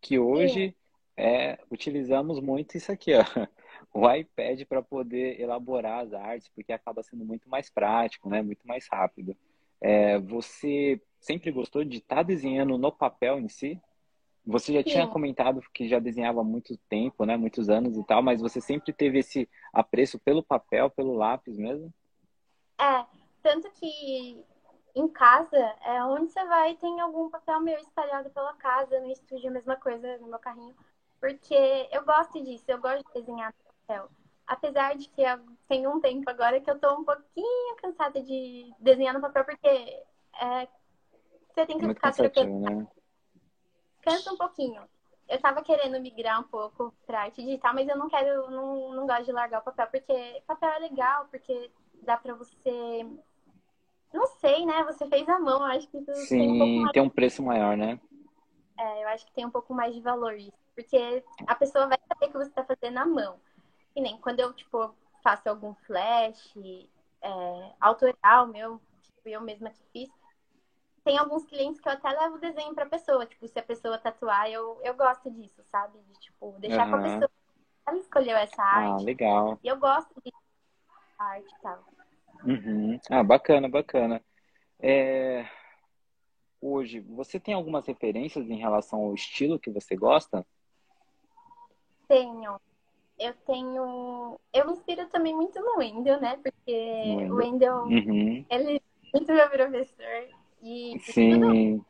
Que 0.00 0.18
hoje 0.18 0.76
é, 1.16 1.58
utilizamos 1.70 2.40
muito 2.40 2.76
isso 2.76 2.90
aqui, 2.90 3.12
ó. 3.14 3.22
O 3.92 4.10
iPad 4.12 4.62
para 4.64 4.82
poder 4.82 5.40
elaborar 5.40 6.00
as 6.04 6.12
artes, 6.12 6.48
porque 6.48 6.72
acaba 6.72 7.02
sendo 7.04 7.24
muito 7.24 7.48
mais 7.48 7.70
prático, 7.70 8.28
né? 8.28 8.42
Muito 8.42 8.66
mais 8.66 8.88
rápido. 8.90 9.36
É, 9.80 10.18
você 10.18 11.00
sempre 11.24 11.50
gostou 11.50 11.84
de 11.84 11.98
estar 11.98 12.16
tá 12.16 12.22
desenhando 12.22 12.76
no 12.76 12.92
papel 12.92 13.38
em 13.38 13.48
si? 13.48 13.80
Você 14.46 14.74
já 14.74 14.82
tinha 14.82 15.06
comentado 15.06 15.62
que 15.72 15.88
já 15.88 15.98
desenhava 15.98 16.42
há 16.42 16.44
muito 16.44 16.76
tempo, 16.88 17.24
né? 17.24 17.34
Muitos 17.34 17.70
anos 17.70 17.96
e 17.96 18.04
tal, 18.04 18.22
mas 18.22 18.42
você 18.42 18.60
sempre 18.60 18.92
teve 18.92 19.20
esse 19.20 19.48
apreço 19.72 20.18
pelo 20.18 20.42
papel, 20.42 20.90
pelo 20.90 21.14
lápis 21.14 21.56
mesmo? 21.56 21.92
É, 22.78 23.06
tanto 23.42 23.70
que 23.72 24.44
em 24.94 25.08
casa, 25.08 25.56
é 25.82 26.04
onde 26.04 26.30
você 26.30 26.44
vai, 26.44 26.76
tem 26.76 27.00
algum 27.00 27.30
papel 27.30 27.60
meu 27.60 27.78
espalhado 27.78 28.28
pela 28.30 28.52
casa, 28.54 29.00
no 29.00 29.10
estúdio, 29.10 29.48
a 29.48 29.52
mesma 29.52 29.76
coisa 29.76 30.18
no 30.18 30.28
meu 30.28 30.38
carrinho. 30.38 30.74
Porque 31.18 31.88
eu 31.90 32.04
gosto 32.04 32.42
disso, 32.44 32.64
eu 32.68 32.78
gosto 32.78 33.02
de 33.06 33.20
desenhar 33.20 33.52
no 33.52 33.72
papel. 33.86 34.10
Apesar 34.46 34.94
de 34.94 35.08
que 35.08 35.22
tem 35.66 35.86
um 35.86 36.00
tempo 36.00 36.28
agora 36.28 36.60
que 36.60 36.70
eu 36.70 36.78
tô 36.78 36.94
um 36.94 37.04
pouquinho 37.04 37.76
cansada 37.76 38.22
de 38.22 38.72
desenhar 38.78 39.14
no 39.14 39.22
papel, 39.22 39.44
porque 39.44 39.66
é, 39.66 40.68
você 41.54 41.66
tem 41.66 41.78
que 41.78 41.84
Muito 41.84 41.96
ficar 41.96 42.12
trocando. 42.12 42.60
Né? 42.60 42.86
Cansa 44.02 44.32
um 44.32 44.36
pouquinho. 44.36 44.82
Eu 45.28 45.40
tava 45.40 45.62
querendo 45.62 46.00
migrar 46.00 46.40
um 46.40 46.44
pouco 46.44 46.92
pra 47.06 47.22
arte 47.22 47.42
digital, 47.42 47.72
mas 47.72 47.88
eu 47.88 47.96
não 47.96 48.08
quero, 48.10 48.50
não, 48.50 48.92
não 48.92 49.06
gosto 49.06 49.24
de 49.24 49.32
largar 49.32 49.60
o 49.60 49.64
papel, 49.64 49.86
porque 49.86 50.42
papel 50.46 50.70
é 50.70 50.78
legal, 50.80 51.26
porque 51.30 51.70
dá 52.02 52.16
pra 52.16 52.34
você 52.34 53.06
não 54.12 54.26
sei, 54.26 54.64
né? 54.64 54.84
Você 54.84 55.06
fez 55.06 55.28
a 55.28 55.40
mão, 55.40 55.62
acho 55.64 55.88
que 55.88 55.98
isso 55.98 56.14
Sim, 56.14 56.38
tem 56.38 56.52
um, 56.52 56.58
pouco 56.58 56.80
mais... 56.80 56.92
tem 56.92 57.02
um 57.02 57.10
preço 57.10 57.42
maior, 57.42 57.76
né? 57.76 58.00
É, 58.78 59.04
eu 59.04 59.08
acho 59.08 59.26
que 59.26 59.32
tem 59.32 59.44
um 59.44 59.50
pouco 59.50 59.74
mais 59.74 59.94
de 59.94 60.00
valor 60.00 60.34
isso. 60.36 60.52
Porque 60.74 61.24
a 61.46 61.54
pessoa 61.54 61.86
vai 61.86 61.98
saber 62.08 62.28
que 62.28 62.38
você 62.38 62.48
está 62.48 62.64
fazendo 62.64 62.98
a 62.98 63.06
mão. 63.06 63.40
E 63.94 64.00
nem 64.00 64.16
quando 64.18 64.40
eu, 64.40 64.52
tipo, 64.52 64.94
faço 65.22 65.48
algum 65.48 65.74
flash 65.86 66.54
é, 67.22 67.72
autoral 67.80 68.46
meu, 68.46 68.80
tipo, 69.02 69.28
eu 69.28 69.40
mesma 69.40 69.70
que 69.70 69.82
fiz, 69.92 70.10
tem 71.04 71.18
alguns 71.18 71.44
clientes 71.44 71.80
que 71.80 71.88
eu 71.88 71.92
até 71.92 72.08
levo 72.08 72.36
o 72.36 72.40
desenho 72.40 72.74
pra 72.74 72.86
pessoa. 72.86 73.26
Tipo, 73.26 73.46
se 73.46 73.58
a 73.58 73.62
pessoa 73.62 73.98
tatuar, 73.98 74.50
eu, 74.50 74.80
eu 74.82 74.94
gosto 74.94 75.30
disso, 75.30 75.62
sabe? 75.70 75.98
De, 75.98 76.14
tipo, 76.14 76.56
deixar 76.58 76.86
uhum. 76.86 76.90
com 76.90 76.96
a 76.96 77.02
pessoa. 77.02 77.30
Ela 77.86 77.98
escolheu 77.98 78.36
essa 78.36 78.62
ah, 78.62 78.76
arte. 78.76 79.02
Ah, 79.02 79.04
legal. 79.04 79.58
E 79.62 79.68
eu 79.68 79.78
gosto 79.78 80.14
de 80.24 80.32
arte 81.18 81.46
e 81.46 81.62
tal. 81.62 81.84
Uhum. 82.42 82.98
Ah, 83.10 83.22
bacana, 83.22 83.68
bacana. 83.68 84.24
É... 84.80 85.46
Hoje, 86.60 87.00
você 87.00 87.38
tem 87.38 87.52
algumas 87.52 87.86
referências 87.86 88.48
em 88.48 88.56
relação 88.56 89.00
ao 89.00 89.14
estilo 89.14 89.58
que 89.58 89.70
você 89.70 89.94
gosta? 89.94 90.46
Tenho. 92.08 92.58
Eu 93.18 93.34
tenho. 93.46 94.40
Eu 94.52 94.66
me 94.66 94.72
inspiro 94.72 95.06
também 95.08 95.34
muito 95.34 95.60
no 95.60 95.76
Wendel, 95.76 96.18
né? 96.20 96.38
Porque 96.42 97.28
o 97.30 97.34
Wendel, 97.34 97.82
uhum. 97.82 98.44
ele 98.48 98.76
é 98.78 98.80
muito 99.12 99.32
meu 99.32 99.50
professor. 99.50 100.43
E 100.64 100.98
Sim. 101.00 101.40
tudo 101.40 101.84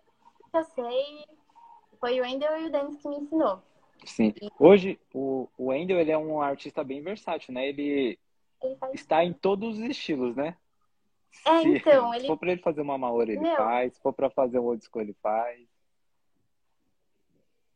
que 0.51 0.57
eu 0.59 0.65
sei 0.65 1.25
foi 2.01 2.21
o 2.21 2.25
Wendel 2.25 2.61
e 2.61 2.67
o 2.67 2.73
Dennis 2.73 3.01
que 3.01 3.09
me 3.09 3.19
ensinou. 3.19 3.63
Sim. 4.05 4.35
Hoje, 4.59 4.99
o, 5.15 5.49
o 5.57 5.67
Wendel, 5.67 6.01
ele 6.01 6.11
é 6.11 6.19
um 6.19 6.43
artista 6.43 6.83
bem 6.83 7.01
versátil, 7.01 7.55
né? 7.55 7.69
Ele, 7.69 8.19
faz... 8.81 8.95
está 8.95 9.25
em 9.25 9.33
todos 9.33 9.79
os 9.79 9.85
estilos, 9.85 10.35
né? 10.35 10.57
É, 11.47 11.63
se, 11.63 11.69
então. 11.69 12.13
Ele... 12.15 12.23
Se 12.23 12.27
for 12.27 12.37
pra 12.37 12.51
ele 12.51 12.63
fazer 12.63 12.81
uma 12.81 12.99
Maori, 12.99 13.33
ele 13.33 13.41
Meu... 13.41 13.57
faz. 13.57 13.95
Se 13.95 14.01
for 14.01 14.13
pra 14.13 14.29
fazer 14.29 14.59
um 14.59 14.65
old 14.65 14.85
school, 14.85 15.03
ele 15.03 15.15
faz. 15.23 15.67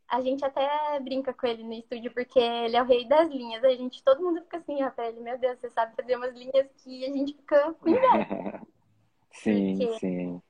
A 0.09 0.20
gente 0.20 0.44
até 0.44 0.99
brinca 1.01 1.33
com 1.33 1.46
ele 1.46 1.62
no 1.62 1.75
estúdio 1.75 2.11
porque 2.12 2.40
ele 2.40 2.77
é 2.77 2.83
o 2.83 2.87
rei 2.87 3.07
das 3.07 3.29
linhas. 3.29 3.62
A 3.62 3.70
gente, 3.70 4.03
todo 4.03 4.23
mundo 4.23 4.40
fica 4.42 4.57
assim, 4.57 4.83
ó, 4.83 4.90
pra 4.90 5.09
ele, 5.09 5.20
meu 5.20 5.38
Deus, 5.38 5.61
você 5.61 5.70
sabe 5.70 5.94
fazer 5.94 6.16
umas 6.16 6.35
linhas 6.35 6.66
que 6.83 7.05
a 7.05 7.09
gente 7.09 7.35
fica 7.35 7.75
com 7.75 7.88
inveja. 7.88 8.62
sim, 9.31 9.77
porque 9.77 9.99
sim. 9.99 10.42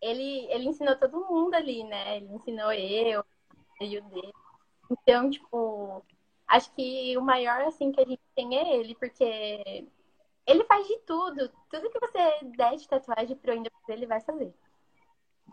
Ele, 0.00 0.46
ele 0.50 0.68
ensinou 0.68 0.96
todo 0.96 1.26
mundo 1.26 1.54
ali, 1.54 1.84
né? 1.84 2.16
Ele 2.16 2.32
ensinou 2.32 2.72
eu, 2.72 3.24
e 3.80 3.98
o 3.98 4.02
dele. 4.04 4.32
Então, 4.90 5.30
tipo, 5.30 6.04
acho 6.46 6.72
que 6.74 7.16
o 7.16 7.22
maior, 7.22 7.62
assim, 7.62 7.92
que 7.92 8.00
a 8.00 8.04
gente 8.04 8.22
tem 8.34 8.56
é 8.56 8.76
ele, 8.76 8.94
porque 8.94 9.86
ele 10.46 10.64
faz 10.64 10.86
de 10.86 10.98
tudo. 11.00 11.50
Tudo 11.70 11.90
que 11.90 12.00
você 12.00 12.44
der 12.56 12.76
de 12.76 12.88
tatuagem 12.88 13.36
pro 13.36 13.52
Wendel, 13.52 13.72
ele 13.88 14.06
vai 14.06 14.20
fazer. 14.20 14.52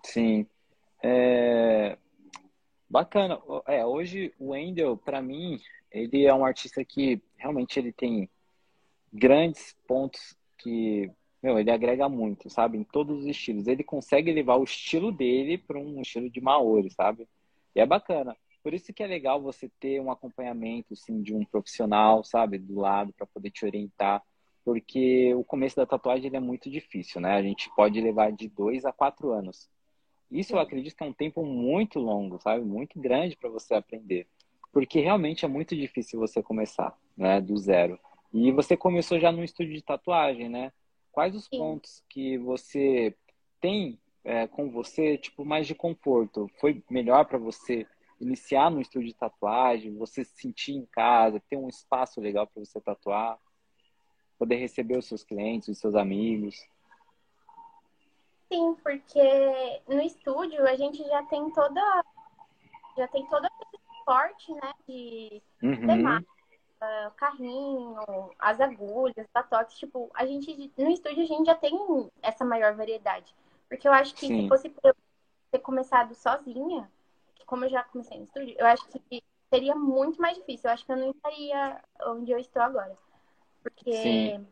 Sim. 0.03 0.47
É... 1.03 1.97
Bacana. 2.89 3.41
É, 3.67 3.85
hoje 3.85 4.33
o 4.39 4.51
Wendel, 4.51 4.95
para 4.95 5.21
mim, 5.21 5.59
ele 5.91 6.25
é 6.25 6.33
um 6.33 6.45
artista 6.45 6.83
que 6.85 7.21
realmente 7.37 7.77
ele 7.77 7.91
tem 7.91 8.29
grandes 9.11 9.75
pontos 9.87 10.35
que, 10.57 11.11
meu, 11.45 11.59
ele 11.59 11.69
agrega 11.69 12.09
muito, 12.09 12.49
sabe? 12.49 12.75
Em 12.75 12.83
todos 12.83 13.19
os 13.19 13.25
estilos. 13.27 13.67
Ele 13.67 13.83
consegue 13.83 14.31
levar 14.31 14.55
o 14.55 14.63
estilo 14.63 15.11
dele 15.11 15.59
para 15.59 15.77
um 15.77 16.01
estilo 16.01 16.27
de 16.27 16.41
Maori, 16.41 16.89
sabe? 16.89 17.27
E 17.75 17.79
é 17.79 17.85
bacana. 17.85 18.35
Por 18.63 18.73
isso 18.73 18.91
que 18.91 19.03
é 19.03 19.07
legal 19.07 19.39
você 19.39 19.69
ter 19.79 20.01
um 20.01 20.09
acompanhamento 20.09 20.93
assim, 20.93 21.21
de 21.21 21.35
um 21.35 21.45
profissional, 21.45 22.23
sabe, 22.23 22.57
do 22.57 22.79
lado 22.79 23.13
para 23.13 23.27
poder 23.27 23.51
te 23.51 23.63
orientar, 23.63 24.23
porque 24.63 25.35
o 25.35 25.43
começo 25.43 25.75
da 25.75 25.85
tatuagem 25.85 26.25
ele 26.25 26.37
é 26.37 26.39
muito 26.39 26.67
difícil, 26.67 27.21
né? 27.21 27.35
A 27.35 27.43
gente 27.43 27.69
pode 27.75 28.01
levar 28.01 28.31
de 28.31 28.49
dois 28.49 28.83
a 28.83 28.91
quatro 28.91 29.31
anos. 29.31 29.69
Isso 30.31 30.55
eu 30.55 30.59
acredito 30.59 30.95
que 30.95 31.03
é 31.03 31.05
um 31.05 31.13
tempo 31.13 31.45
muito 31.45 31.99
longo, 31.99 32.41
sabe? 32.41 32.65
Muito 32.65 32.99
grande 32.99 33.37
para 33.37 33.51
você 33.51 33.75
aprender, 33.75 34.25
porque 34.73 34.99
realmente 34.99 35.45
é 35.45 35.47
muito 35.47 35.75
difícil 35.75 36.19
você 36.19 36.41
começar, 36.41 36.97
né, 37.15 37.39
do 37.39 37.55
zero. 37.55 37.99
E 38.33 38.51
você 38.51 38.75
começou 38.75 39.19
já 39.19 39.31
no 39.31 39.43
estúdio 39.43 39.75
de 39.75 39.83
tatuagem, 39.83 40.49
né? 40.49 40.71
Quais 41.15 41.33
os 41.33 41.45
Sim. 41.45 41.57
pontos 41.57 42.03
que 42.09 42.37
você 42.37 43.15
tem 43.61 43.97
é, 44.21 44.47
com 44.47 44.69
você, 44.69 45.17
tipo, 45.17 45.45
mais 45.45 45.65
de 45.65 45.73
conforto? 45.73 46.51
Foi 46.59 46.83
melhor 46.89 47.23
para 47.23 47.37
você 47.37 47.87
iniciar 48.19 48.69
no 48.69 48.81
estúdio 48.81 49.07
de 49.07 49.15
tatuagem, 49.15 49.95
você 49.95 50.25
se 50.25 50.35
sentir 50.35 50.73
em 50.73 50.85
casa, 50.85 51.41
ter 51.49 51.55
um 51.55 51.69
espaço 51.69 52.19
legal 52.19 52.45
para 52.45 52.65
você 52.65 52.81
tatuar, 52.81 53.39
poder 54.37 54.57
receber 54.57 54.97
os 54.97 55.05
seus 55.05 55.23
clientes, 55.23 55.69
os 55.69 55.79
seus 55.79 55.95
amigos. 55.95 56.57
Sim, 58.51 58.75
porque 58.83 59.81
no 59.87 60.01
estúdio 60.01 60.67
a 60.67 60.75
gente 60.75 61.01
já 61.01 61.23
tem 61.23 61.49
toda 61.51 62.03
já 62.97 63.07
tem 63.07 63.25
todo 63.27 63.45
esse 63.45 63.83
suporte, 63.87 64.53
né, 64.53 64.73
de 64.85 65.41
uhum. 65.63 65.87
temática, 65.87 66.34
carrinho, 67.15 68.31
as 68.39 68.59
agulhas, 68.59 69.27
batoques, 69.33 69.77
tipo, 69.77 70.09
a 70.13 70.25
gente 70.25 70.71
no 70.77 70.89
estúdio 70.89 71.23
a 71.23 71.27
gente 71.27 71.45
já 71.45 71.55
tem 71.55 71.77
essa 72.21 72.45
maior 72.45 72.75
variedade. 72.75 73.33
Porque 73.67 73.87
eu 73.87 73.93
acho 73.93 74.13
que 74.13 74.27
Sim. 74.27 74.43
se 74.43 74.47
fosse 74.47 74.69
pra 74.69 74.89
eu 74.89 74.95
ter 75.51 75.59
começado 75.59 76.13
sozinha, 76.13 76.89
como 77.45 77.65
eu 77.65 77.69
já 77.69 77.83
comecei 77.83 78.17
no 78.17 78.23
estúdio, 78.23 78.55
eu 78.57 78.65
acho 78.65 78.87
que 78.87 79.23
seria 79.53 79.75
muito 79.75 80.21
mais 80.21 80.37
difícil. 80.37 80.69
Eu 80.69 80.73
acho 80.73 80.85
que 80.85 80.91
eu 80.91 80.97
não 80.97 81.11
estaria 81.11 81.81
onde 82.03 82.31
eu 82.31 82.39
estou 82.39 82.61
agora. 82.61 82.97
Porque 83.63 83.91
Sim. 83.91 84.47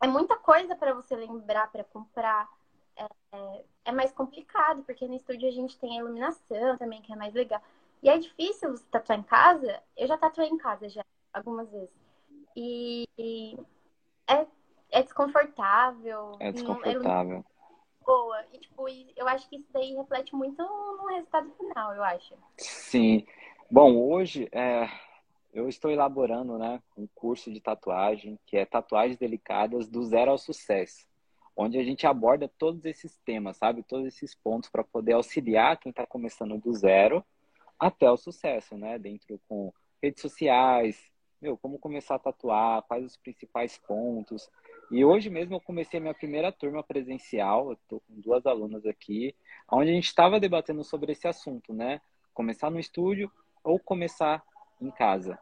é 0.00 0.06
muita 0.06 0.36
coisa 0.36 0.74
para 0.74 0.94
você 0.94 1.14
lembrar, 1.14 1.70
para 1.70 1.84
comprar. 1.84 2.48
É, 2.96 3.06
é, 3.36 3.64
é, 3.86 3.92
mais 3.92 4.10
complicado, 4.10 4.82
porque 4.82 5.06
no 5.06 5.14
estúdio 5.14 5.48
a 5.48 5.52
gente 5.52 5.78
tem 5.78 5.96
a 5.96 6.00
iluminação 6.02 6.76
também, 6.76 7.00
que 7.00 7.12
é 7.12 7.16
mais 7.16 7.32
legal. 7.32 7.62
E 8.02 8.08
é 8.08 8.18
difícil 8.18 8.70
você 8.70 8.84
tatuar 8.90 9.18
em 9.18 9.22
casa. 9.22 9.80
Eu 9.96 10.08
já 10.08 10.18
tatuei 10.18 10.48
em 10.48 10.58
casa 10.58 10.88
já, 10.88 11.04
algumas 11.38 11.70
vezes. 11.70 11.90
E, 12.56 13.08
e 13.18 13.58
é, 14.28 14.46
é 14.90 15.02
desconfortável. 15.02 16.36
É 16.40 16.52
desconfortável 16.52 17.44
boa. 18.08 18.42
E, 18.54 18.58
tipo, 18.58 18.88
eu 18.88 19.28
acho 19.28 19.46
que 19.50 19.56
isso 19.56 19.68
daí 19.70 19.94
reflete 19.94 20.34
muito 20.34 20.62
no 20.62 21.06
resultado 21.08 21.52
final, 21.58 21.94
eu 21.94 22.02
acho. 22.02 22.34
Sim. 22.56 23.26
Bom, 23.70 23.94
hoje 23.98 24.48
é, 24.50 24.88
eu 25.52 25.68
estou 25.68 25.90
elaborando 25.90 26.56
né, 26.56 26.82
um 26.96 27.06
curso 27.14 27.52
de 27.52 27.60
tatuagem, 27.60 28.38
que 28.46 28.56
é 28.56 28.64
Tatuagens 28.64 29.18
Delicadas 29.18 29.86
do 29.86 30.02
Zero 30.02 30.30
ao 30.30 30.38
Sucesso, 30.38 31.06
onde 31.54 31.78
a 31.78 31.84
gente 31.84 32.06
aborda 32.06 32.50
todos 32.58 32.86
esses 32.86 33.18
temas, 33.26 33.58
sabe? 33.58 33.82
Todos 33.82 34.06
esses 34.06 34.34
pontos 34.34 34.70
para 34.70 34.82
poder 34.82 35.12
auxiliar 35.12 35.76
quem 35.76 35.90
está 35.90 36.06
começando 36.06 36.56
do 36.56 36.72
zero 36.72 37.22
até 37.78 38.10
o 38.10 38.16
sucesso, 38.16 38.78
né? 38.78 38.98
Dentro 38.98 39.38
com 39.46 39.70
redes 40.02 40.22
sociais, 40.22 41.07
meu, 41.40 41.56
como 41.56 41.78
começar 41.78 42.16
a 42.16 42.18
tatuar, 42.18 42.82
quais 42.82 43.04
os 43.04 43.16
principais 43.16 43.78
pontos. 43.78 44.50
E 44.90 45.04
hoje 45.04 45.30
mesmo 45.30 45.54
eu 45.54 45.60
comecei 45.60 45.98
a 45.98 46.00
minha 46.00 46.14
primeira 46.14 46.50
turma 46.50 46.82
presencial, 46.82 47.72
estou 47.72 48.00
com 48.00 48.20
duas 48.20 48.46
alunas 48.46 48.84
aqui, 48.86 49.34
onde 49.70 49.90
a 49.90 49.94
gente 49.94 50.06
estava 50.06 50.40
debatendo 50.40 50.82
sobre 50.82 51.12
esse 51.12 51.28
assunto, 51.28 51.72
né? 51.72 52.00
Começar 52.34 52.70
no 52.70 52.80
estúdio 52.80 53.30
ou 53.62 53.78
começar 53.78 54.42
em 54.80 54.90
casa. 54.90 55.38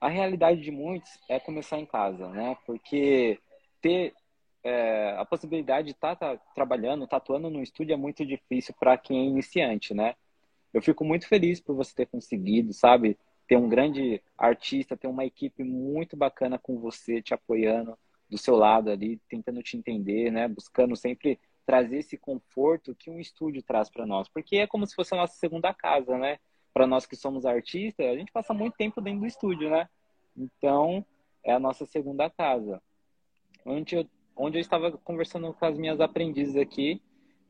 A 0.00 0.08
realidade 0.08 0.60
de 0.60 0.70
muitos 0.70 1.18
é 1.28 1.40
começar 1.40 1.78
em 1.78 1.86
casa, 1.86 2.28
né? 2.28 2.56
Porque 2.66 3.40
ter 3.80 4.14
é, 4.62 5.14
a 5.18 5.24
possibilidade 5.24 5.88
de 5.88 5.92
estar 5.92 6.16
tá, 6.16 6.36
tá, 6.36 6.42
trabalhando, 6.54 7.06
tatuando 7.06 7.50
no 7.50 7.62
estúdio 7.62 7.92
é 7.92 7.96
muito 7.96 8.24
difícil 8.24 8.74
para 8.78 8.96
quem 8.96 9.20
é 9.20 9.24
iniciante, 9.24 9.92
né? 9.94 10.14
Eu 10.72 10.82
fico 10.82 11.04
muito 11.04 11.28
feliz 11.28 11.60
por 11.60 11.76
você 11.76 11.94
ter 11.94 12.06
conseguido, 12.06 12.72
sabe? 12.72 13.16
Ter 13.46 13.56
um 13.56 13.68
grande 13.68 14.22
artista, 14.38 14.96
ter 14.96 15.06
uma 15.06 15.24
equipe 15.24 15.62
muito 15.62 16.16
bacana 16.16 16.58
com 16.58 16.78
você, 16.78 17.20
te 17.20 17.34
apoiando 17.34 17.98
do 18.28 18.38
seu 18.38 18.56
lado 18.56 18.90
ali, 18.90 19.20
tentando 19.28 19.62
te 19.62 19.76
entender, 19.76 20.30
né? 20.30 20.48
Buscando 20.48 20.96
sempre 20.96 21.38
trazer 21.66 21.98
esse 21.98 22.16
conforto 22.16 22.94
que 22.94 23.10
um 23.10 23.18
estúdio 23.18 23.62
traz 23.62 23.88
para 23.90 24.06
nós, 24.06 24.28
porque 24.28 24.56
é 24.56 24.66
como 24.66 24.86
se 24.86 24.94
fosse 24.94 25.14
a 25.14 25.18
nossa 25.18 25.34
segunda 25.34 25.72
casa, 25.72 26.16
né? 26.18 26.38
Para 26.72 26.86
nós 26.86 27.06
que 27.06 27.16
somos 27.16 27.46
artistas, 27.46 28.06
a 28.06 28.16
gente 28.16 28.32
passa 28.32 28.52
muito 28.52 28.74
tempo 28.76 29.00
dentro 29.00 29.20
do 29.20 29.26
estúdio, 29.26 29.70
né? 29.70 29.88
Então, 30.36 31.04
é 31.42 31.52
a 31.52 31.58
nossa 31.58 31.86
segunda 31.86 32.28
casa. 32.28 32.82
Onde 33.64 33.96
eu, 33.96 34.06
onde 34.36 34.58
eu 34.58 34.60
estava 34.60 34.92
conversando 34.92 35.52
com 35.54 35.64
as 35.64 35.78
minhas 35.78 36.00
aprendizes 36.00 36.56
aqui, 36.56 37.00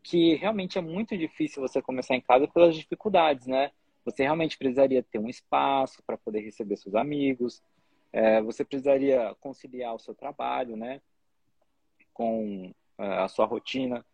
que 0.02 0.35
realmente 0.35 0.76
é 0.76 0.83
muito 0.83 1.16
difícil 1.16 1.62
você 1.62 1.80
começar 1.80 2.14
em 2.14 2.20
casa 2.20 2.46
pelas 2.46 2.76
dificuldades, 2.76 3.46
né? 3.46 3.70
Você 4.05 4.23
realmente 4.23 4.59
precisaria 4.59 5.03
ter 5.03 5.19
um 5.19 5.29
espaço 5.29 6.03
para 6.03 6.19
poder 6.19 6.40
receber 6.40 6.77
seus 6.77 6.95
amigos, 6.95 7.62
é, 8.12 8.40
você 8.43 8.64
precisaria 8.64 9.35
conciliar 9.40 9.95
o 9.95 9.99
seu 9.99 10.14
trabalho, 10.14 10.77
né, 10.77 11.01
com 12.12 12.73
é, 12.99 13.07
a 13.19 13.29
sua 13.29 13.47
rotina. 13.47 14.07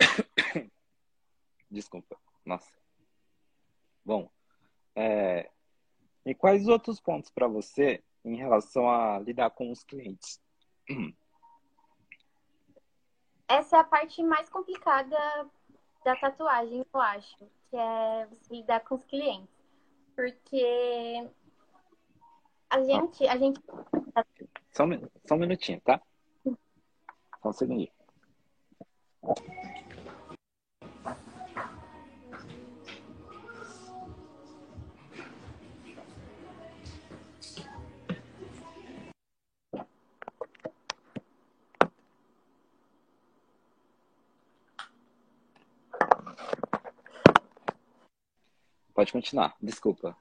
Desculpa, 1.70 2.18
nossa. 2.44 2.76
Bom, 4.04 4.28
é, 4.96 5.50
e 6.24 6.34
quais 6.34 6.66
outros 6.66 6.98
pontos 6.98 7.30
para 7.30 7.46
você 7.46 8.02
em 8.24 8.36
relação 8.36 8.90
a 8.90 9.18
lidar 9.18 9.50
com 9.50 9.70
os 9.70 9.84
clientes? 9.84 10.40
Essa 13.46 13.76
é 13.76 13.80
a 13.80 13.84
parte 13.84 14.22
mais 14.22 14.48
complicada 14.48 15.16
da 16.04 16.16
tatuagem, 16.16 16.84
eu 16.92 17.00
acho, 17.00 17.48
que 17.70 17.76
é 17.76 18.26
você 18.26 18.54
lidar 18.54 18.80
com 18.80 18.94
os 18.96 19.04
clientes. 19.04 19.48
Porque 20.14 21.28
a 22.70 22.82
gente, 22.82 23.26
a 23.26 23.36
gente. 23.36 23.60
Só 24.72 24.84
um, 24.84 25.08
só 25.26 25.34
um 25.34 25.38
minutinho, 25.38 25.80
tá? 25.80 26.00
Só 27.42 27.48
um 27.48 27.52
segundinho. 27.52 27.92
Pode 48.98 49.12
continuar, 49.12 49.54
desculpa. 49.62 50.16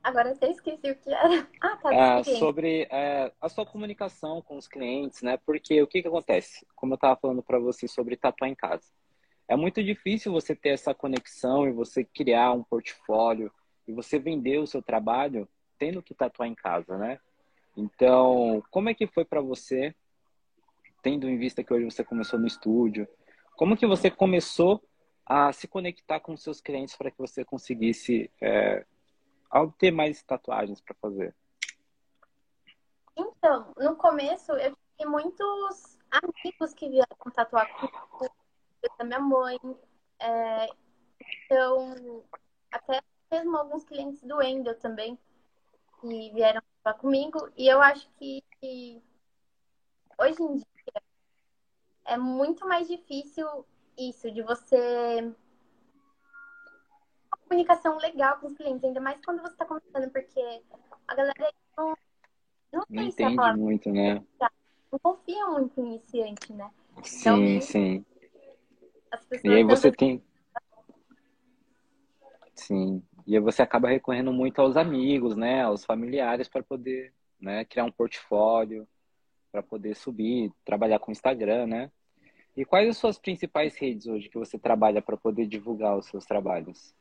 Agora 0.00 0.30
até 0.30 0.48
esqueci 0.48 0.92
o 0.92 0.94
que 0.94 1.12
era. 1.12 1.44
Ah, 1.60 1.76
tá. 1.76 1.92
É, 1.92 2.22
sobre 2.22 2.86
é, 2.88 3.32
a 3.40 3.48
sua 3.48 3.66
comunicação 3.66 4.40
com 4.40 4.56
os 4.56 4.68
clientes, 4.68 5.22
né? 5.22 5.36
Porque 5.44 5.82
o 5.82 5.88
que, 5.88 6.02
que 6.02 6.06
acontece? 6.06 6.64
Como 6.76 6.92
eu 6.92 6.94
estava 6.94 7.18
falando 7.20 7.42
para 7.42 7.58
você 7.58 7.88
sobre 7.88 8.16
tatuar 8.16 8.48
em 8.48 8.54
casa. 8.54 8.84
É 9.48 9.56
muito 9.56 9.82
difícil 9.82 10.30
você 10.30 10.54
ter 10.54 10.68
essa 10.68 10.94
conexão 10.94 11.66
e 11.66 11.72
você 11.72 12.04
criar 12.04 12.52
um 12.52 12.62
portfólio 12.62 13.50
e 13.88 13.92
você 13.92 14.20
vender 14.20 14.58
o 14.58 14.66
seu 14.68 14.80
trabalho 14.80 15.48
tendo 15.76 16.00
que 16.00 16.14
tatuar 16.14 16.48
em 16.48 16.54
casa, 16.54 16.96
né? 16.96 17.18
Então, 17.76 18.62
como 18.70 18.88
é 18.88 18.94
que 18.94 19.08
foi 19.08 19.24
para 19.24 19.40
você, 19.40 19.92
tendo 21.02 21.28
em 21.28 21.36
vista 21.36 21.64
que 21.64 21.74
hoje 21.74 21.86
você 21.86 22.04
começou 22.04 22.38
no 22.38 22.46
estúdio, 22.46 23.08
como 23.56 23.76
que 23.76 23.84
você 23.84 24.12
começou 24.12 24.80
a 25.24 25.52
se 25.52 25.68
conectar 25.68 26.20
com 26.20 26.36
seus 26.36 26.60
clientes 26.60 26.96
para 26.96 27.10
que 27.10 27.18
você 27.18 27.44
conseguisse 27.44 28.30
é, 28.40 28.84
mais 29.92 30.22
tatuagens 30.22 30.80
para 30.80 30.94
fazer? 31.00 31.34
Então, 33.16 33.72
no 33.76 33.96
começo 33.96 34.52
eu 34.52 34.76
tive 34.96 35.10
muitos 35.10 35.98
amigos 36.10 36.74
que 36.74 36.88
vieram 36.88 37.16
tatuar 37.34 37.68
comigo, 37.74 38.34
da 38.98 39.04
minha 39.04 39.20
mãe. 39.20 39.58
É, 40.18 40.68
então, 41.44 42.24
até 42.70 43.02
mesmo 43.30 43.56
alguns 43.56 43.84
clientes 43.84 44.22
do 44.22 44.42
Endel 44.42 44.78
também, 44.78 45.18
que 46.00 46.30
vieram 46.32 46.62
tatuar 46.82 47.00
comigo. 47.00 47.50
E 47.56 47.68
eu 47.68 47.80
acho 47.80 48.08
que, 48.18 48.42
que 48.60 49.02
hoje 50.18 50.42
em 50.42 50.56
dia 50.56 51.02
é 52.04 52.16
muito 52.16 52.66
mais 52.66 52.88
difícil 52.88 53.66
isso, 53.96 54.30
de 54.30 54.42
você 54.42 55.32
comunicação 57.48 57.98
legal 57.98 58.38
com 58.38 58.46
os 58.46 58.54
clientes, 58.54 58.82
ainda 58.82 59.00
mais 59.00 59.20
quando 59.24 59.42
você 59.42 59.52
está 59.52 59.66
começando, 59.66 60.10
porque 60.10 60.62
a 61.06 61.14
galera 61.14 61.52
não, 61.76 61.94
não, 62.72 62.84
não 62.88 63.02
entende 63.02 63.36
palavra, 63.36 63.58
muito, 63.58 63.90
né? 63.90 64.24
Não 64.90 64.98
confia 64.98 65.46
muito 65.46 65.80
em 65.80 65.86
iniciante, 65.86 66.52
né? 66.52 66.70
Sim, 67.02 67.56
então, 67.56 67.60
sim. 67.60 68.06
E 69.44 69.48
aí 69.48 69.64
você 69.64 69.92
tem. 69.92 70.22
Sim. 72.54 73.02
E 73.26 73.36
aí 73.36 73.42
você 73.42 73.62
acaba 73.62 73.88
recorrendo 73.88 74.32
muito 74.32 74.60
aos 74.60 74.76
amigos, 74.76 75.36
né? 75.36 75.62
Aos 75.62 75.84
familiares 75.84 76.48
para 76.48 76.62
poder 76.62 77.12
né? 77.40 77.64
criar 77.64 77.84
um 77.84 77.92
portfólio, 77.92 78.86
para 79.50 79.62
poder 79.62 79.94
subir, 79.94 80.52
trabalhar 80.64 80.98
com 80.98 81.10
o 81.10 81.12
Instagram, 81.12 81.66
né? 81.66 81.90
E 82.56 82.64
quais 82.64 82.88
as 82.88 82.98
suas 82.98 83.18
principais 83.18 83.74
redes 83.76 84.06
hoje 84.06 84.28
que 84.28 84.38
você 84.38 84.58
trabalha 84.58 85.00
para 85.00 85.16
poder 85.16 85.46
divulgar 85.46 85.96
os 85.96 86.06
seus 86.06 86.24
trabalhos? 86.26 86.94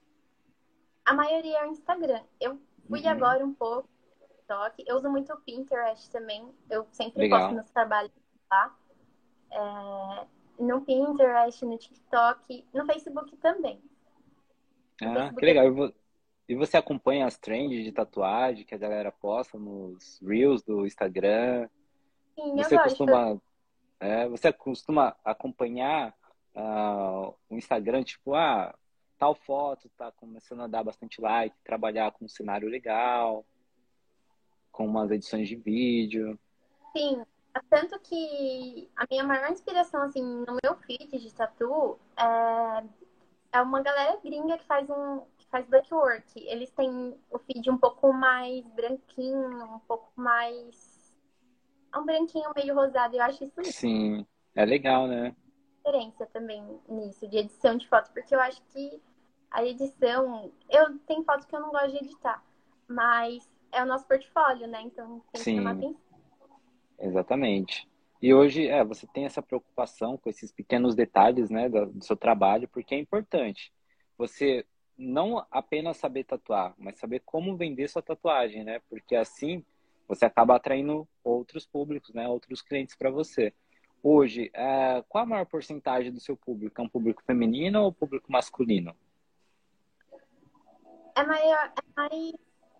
A 1.06 1.14
maioria 1.14 1.60
é 1.60 1.68
o 1.68 1.72
Instagram. 1.72 2.22
Eu 2.40 2.58
fui 2.88 3.02
uhum. 3.02 3.10
agora 3.10 3.46
um 3.46 3.54
pouco 3.54 3.90
no 4.22 4.28
TikTok. 4.28 4.84
Eu 4.88 4.96
uso 4.96 5.10
muito 5.10 5.34
o 5.34 5.38
Pinterest 5.42 6.10
também. 6.10 6.50
Eu 6.70 6.88
sempre 6.92 7.22
Legal. 7.22 7.40
posto 7.40 7.56
meus 7.56 7.72
trabalhos 7.72 8.12
lá. 8.50 8.78
É, 9.52 10.28
no 10.64 10.82
Pinterest, 10.82 11.66
no 11.66 11.78
TikTok, 11.78 12.66
no 12.74 12.86
Facebook 12.86 13.36
também. 13.38 13.82
No 15.02 15.10
ah, 15.10 15.14
Facebook 15.14 15.40
que 15.40 15.46
legal. 15.46 15.94
E 16.48 16.56
você 16.56 16.78
acompanha 16.78 17.26
as 17.26 17.38
trends 17.38 17.84
de 17.84 17.92
tatuagem 17.92 18.66
que 18.66 18.76
a 18.76 18.78
galera 18.78 19.12
posta 19.12 19.58
nos 19.58 20.20
Reels 20.22 20.62
do 20.62 20.86
Instagram? 20.86 21.68
Sim, 22.36 22.56
você 22.56 22.76
eu 22.76 22.84
costuma, 22.84 23.34
gosto. 23.34 23.51
É, 24.02 24.28
você 24.28 24.52
costuma 24.52 25.16
acompanhar 25.24 26.14
uh, 26.56 27.36
o 27.48 27.56
Instagram, 27.56 28.04
tipo, 28.04 28.34
ah, 28.34 28.76
tal 29.20 29.36
foto 29.36 29.88
tá 29.96 30.12
começando 30.12 30.64
a 30.64 30.68
dar 30.68 30.84
bastante 30.84 31.22
like, 31.22 31.56
trabalhar 31.64 32.12
com 32.12 32.26
um 32.26 32.28
cenário 32.28 32.68
legal, 32.68 33.46
com 34.72 34.88
umas 34.88 35.12
edições 35.12 35.48
de 35.48 35.56
vídeo. 35.56 36.40
Sim, 36.98 37.24
tanto 37.70 38.00
que 38.00 38.90
a 38.96 39.06
minha 39.10 39.24
maior 39.24 39.52
inspiração, 39.52 40.02
assim, 40.02 40.24
no 40.24 40.58
meu 40.64 40.76
feed 40.78 41.20
de 41.20 41.34
tatu 41.36 42.00
é, 42.18 42.84
é 43.54 43.62
uma 43.62 43.82
galera 43.82 44.20
gringa 44.24 44.58
que 44.58 44.66
faz 44.66 44.90
um 44.90 45.22
que 45.38 45.46
faz 45.48 45.68
blackwork. 45.68 46.40
Eles 46.48 46.72
têm 46.72 47.16
o 47.30 47.38
feed 47.38 47.70
um 47.70 47.78
pouco 47.78 48.12
mais 48.12 48.66
branquinho, 48.70 49.76
um 49.76 49.80
pouco 49.80 50.10
mais. 50.16 50.91
É 51.94 51.98
um 51.98 52.06
branquinho 52.06 52.52
meio 52.56 52.74
rosado, 52.74 53.16
eu 53.16 53.22
acho 53.22 53.44
isso 53.44 53.64
Sim, 53.64 54.26
é 54.56 54.66
legal, 54.66 55.08
né? 55.08 55.36
Diferença 55.78 56.26
também 56.28 56.64
nisso, 56.88 57.28
de 57.28 57.38
edição 57.38 57.76
de 57.76 57.88
foto, 57.88 58.12
porque 58.14 58.34
eu 58.34 58.40
acho 58.40 58.62
que 58.72 59.02
a 59.50 59.66
edição, 59.66 60.52
eu 60.70 60.98
tenho 61.00 61.24
fotos 61.24 61.46
que 61.46 61.56
eu 61.56 61.60
não 61.60 61.72
gosto 61.72 61.92
de 61.92 61.98
editar, 61.98 62.44
mas 62.88 63.50
é 63.72 63.84
o 63.84 63.86
nosso 63.86 64.08
portfólio, 64.08 64.68
né? 64.68 64.82
Então 64.84 65.22
tem 65.32 65.42
Sim. 65.42 65.52
que 65.52 65.58
chamar 65.58 65.72
atenção. 65.72 66.20
Exatamente. 67.00 67.90
E 68.22 68.34
hoje, 68.34 68.68
é, 68.68 68.84
você 68.84 69.08
tem 69.08 69.26
essa 69.26 69.42
preocupação 69.42 70.16
com 70.16 70.30
esses 70.30 70.52
pequenos 70.52 70.94
detalhes, 70.94 71.50
né, 71.50 71.68
do, 71.68 71.88
do 71.88 72.04
seu 72.04 72.16
trabalho, 72.16 72.68
porque 72.68 72.94
é 72.94 73.00
importante. 73.00 73.74
Você 74.18 74.64
não 74.96 75.44
apenas 75.50 75.98
saber 75.98 76.24
tatuar, 76.26 76.76
mas 76.78 77.00
saber 77.00 77.22
como 77.26 77.58
vender 77.58 77.88
sua 77.88 78.04
tatuagem, 78.04 78.64
né? 78.64 78.80
Porque 78.88 79.16
assim 79.16 79.66
você 80.12 80.26
acaba 80.26 80.58
atraindo 80.58 81.08
outros 81.24 81.66
públicos, 81.66 82.14
né? 82.14 82.28
Outros 82.28 82.62
clientes 82.62 82.96
para 82.96 83.10
você. 83.10 83.54
Hoje, 84.04 84.52
é, 84.54 85.02
qual 85.08 85.24
a 85.24 85.28
maior 85.28 85.46
porcentagem 85.46 86.12
do 86.12 86.20
seu 86.20 86.36
público? 86.36 86.82
É 86.82 86.84
um 86.84 86.90
público 86.90 87.24
feminino 87.24 87.82
ou 87.82 87.94
público 87.94 88.30
masculino? 88.30 88.94
É 91.16 91.24
maior, 91.24 91.72
é 91.78 91.82
mais 91.96 92.34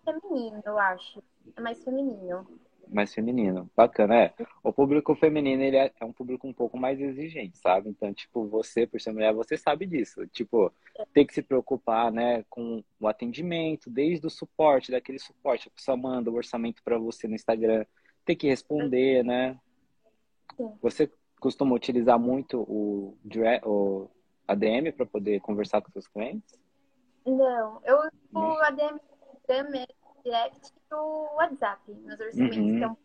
feminino, 0.04 0.62
eu 0.62 0.78
acho. 0.78 1.22
É 1.56 1.60
mais 1.62 1.82
feminino. 1.82 2.46
Mais 2.92 3.14
feminino, 3.14 3.70
bacana, 3.74 4.14
é. 4.14 4.34
O 4.62 4.72
público 4.72 5.14
feminino, 5.14 5.62
ele 5.62 5.76
é, 5.76 5.90
é, 5.98 6.04
um 6.04 6.12
público 6.12 6.46
um 6.46 6.52
pouco 6.52 6.76
mais 6.76 7.00
exigente, 7.00 7.56
sabe? 7.56 7.88
Então, 7.88 8.12
tipo, 8.12 8.46
você, 8.46 8.86
por 8.86 9.00
ser 9.00 9.12
mulher, 9.12 9.32
você 9.32 9.56
sabe 9.56 9.86
disso. 9.86 10.26
Tipo, 10.26 10.70
tem 11.12 11.26
que 11.26 11.32
se 11.32 11.42
preocupar, 11.42 12.12
né, 12.12 12.44
com 12.50 12.84
o 13.00 13.08
atendimento, 13.08 13.88
desde 13.88 14.26
o 14.26 14.30
suporte, 14.30 14.90
daquele 14.90 15.18
suporte. 15.18 15.68
A 15.68 15.70
pessoa 15.70 15.96
manda 15.96 16.30
o 16.30 16.34
orçamento 16.34 16.82
para 16.84 16.98
você 16.98 17.26
no 17.26 17.34
Instagram, 17.34 17.86
tem 18.24 18.36
que 18.36 18.46
responder, 18.46 19.24
né? 19.24 19.58
Você 20.82 21.10
costuma 21.40 21.74
utilizar 21.74 22.18
muito 22.18 22.60
o, 22.60 23.16
o 23.64 24.10
ADM 24.46 24.92
para 24.94 25.06
poder 25.06 25.40
conversar 25.40 25.80
com 25.80 25.90
seus 25.90 26.06
clientes? 26.06 26.60
Não, 27.24 27.80
eu 27.84 27.98
uso 27.98 28.10
o 28.34 28.62
ADM 28.62 29.00
direct 30.24 30.72
no 30.90 31.28
WhatsApp, 31.34 31.92
nos 31.92 32.20
orçamentos. 32.20 32.58
Uhum. 32.58 32.76
Então... 32.76 32.98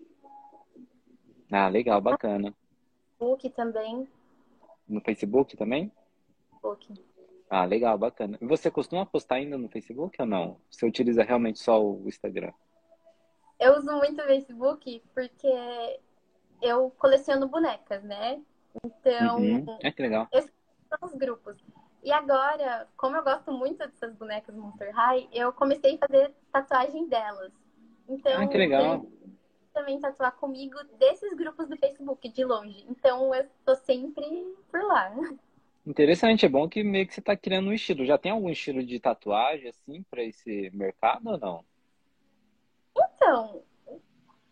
Ah, 1.52 1.68
legal, 1.68 2.02
bacana. 2.02 2.54
Facebook 3.18 3.50
também. 3.52 4.08
No 4.88 5.02
Facebook 5.02 5.58
também? 5.58 5.92
Facebook. 6.52 6.94
Ah, 7.50 7.64
legal, 7.66 7.98
bacana. 7.98 8.38
E 8.42 8.46
você 8.46 8.70
costuma 8.70 9.06
postar 9.06 9.36
ainda 9.36 9.58
no 9.58 9.70
Facebook 9.70 10.16
ou 10.20 10.28
não? 10.28 10.60
Você 10.70 10.86
utiliza 10.86 11.24
realmente 11.24 11.60
só 11.60 11.82
o 11.82 12.04
Instagram? 12.08 12.52
Eu 13.60 13.78
uso 13.78 13.92
muito 13.98 14.22
o 14.22 14.26
Facebook 14.26 15.02
porque 15.14 16.00
eu 16.62 16.92
coleciono 16.92 17.48
bonecas, 17.48 18.04
né? 18.04 18.42
Então. 18.84 19.38
Uhum. 19.38 19.78
É 19.82 19.92
que 19.92 20.02
legal. 20.02 20.28
Esses 20.32 20.52
são 20.90 21.08
os 21.08 21.16
grupos. 21.16 21.58
E 22.08 22.12
agora, 22.14 22.88
como 22.96 23.18
eu 23.18 23.22
gosto 23.22 23.52
muito 23.52 23.80
dessas 23.80 24.16
bonecas 24.16 24.56
Monster 24.56 24.96
High, 24.96 25.28
eu 25.34 25.52
comecei 25.52 25.96
a 25.96 26.08
fazer 26.08 26.34
tatuagem 26.54 27.06
delas. 27.10 27.52
Então, 28.08 28.44
ah, 28.44 28.48
que 28.48 28.58
legal. 28.58 29.06
também 29.74 30.00
tatuar 30.00 30.32
comigo 30.38 30.82
desses 30.98 31.34
grupos 31.34 31.68
do 31.68 31.76
Facebook, 31.76 32.30
de 32.30 32.46
longe. 32.46 32.86
Então, 32.88 33.36
eu 33.36 33.46
tô 33.66 33.76
sempre 33.76 34.24
por 34.72 34.82
lá. 34.84 35.14
Interessante, 35.86 36.46
é 36.46 36.50
bom 36.50 36.70
que 36.70 36.82
meio 36.82 37.06
que 37.06 37.14
você 37.14 37.20
tá 37.20 37.36
criando 37.36 37.68
um 37.68 37.74
estilo. 37.74 38.06
Já 38.06 38.18
tem 38.18 38.32
algum 38.32 38.50
estilo 38.50 38.82
de 38.86 39.02
tatuagem, 39.02 39.68
assim, 39.68 40.02
para 40.04 40.24
esse 40.24 40.72
mercado 40.74 41.28
ou 41.28 41.38
não? 41.38 41.66
Então, 42.98 43.64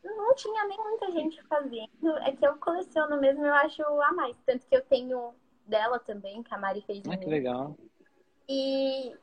não 0.04 0.36
tinha 0.36 0.68
nem 0.68 0.78
muita 0.78 1.10
gente 1.14 1.42
fazendo. 1.44 2.18
É 2.26 2.34
que 2.34 2.46
eu 2.46 2.58
coleciono 2.58 3.18
mesmo, 3.22 3.46
eu 3.46 3.54
acho 3.54 3.82
a 3.82 4.12
mais. 4.12 4.36
Tanto 4.46 4.68
que 4.68 4.76
eu 4.76 4.84
tenho 4.84 5.34
dela 5.66 6.00
também, 6.00 6.44
que 6.44 6.54
a 6.54 6.58
Mari 6.58 6.82
fez. 6.82 7.02
Ah, 7.10 7.18
que 7.18 7.26
legal. 7.26 7.78
E 8.48 9.14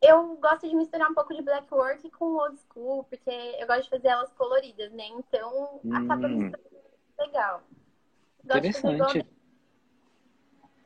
eu 0.00 0.36
gosto 0.36 0.68
de 0.68 0.74
misturar 0.74 1.10
um 1.10 1.14
pouco 1.14 1.34
de 1.34 1.42
black 1.42 1.72
work 1.72 2.10
com 2.10 2.36
old 2.36 2.58
school, 2.60 3.04
porque 3.04 3.30
eu 3.30 3.66
gosto 3.66 3.84
de 3.84 3.90
fazer 3.90 4.08
elas 4.08 4.32
coloridas, 4.32 4.92
né? 4.92 5.06
Então 5.06 5.80
hum. 5.84 5.94
acaba 5.94 6.28
misturando 6.28 6.82
legal. 7.18 7.62
Gosto 8.44 8.58
Interessante. 8.58 9.26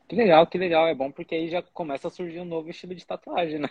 Que 0.07 0.15
legal, 0.15 0.47
que 0.47 0.57
legal. 0.57 0.87
É 0.87 0.95
bom 0.95 1.11
porque 1.11 1.35
aí 1.35 1.49
já 1.49 1.61
começa 1.61 2.07
a 2.07 2.11
surgir 2.11 2.39
um 2.39 2.45
novo 2.45 2.69
estilo 2.69 2.95
de 2.95 3.05
tatuagem, 3.05 3.59
né? 3.59 3.69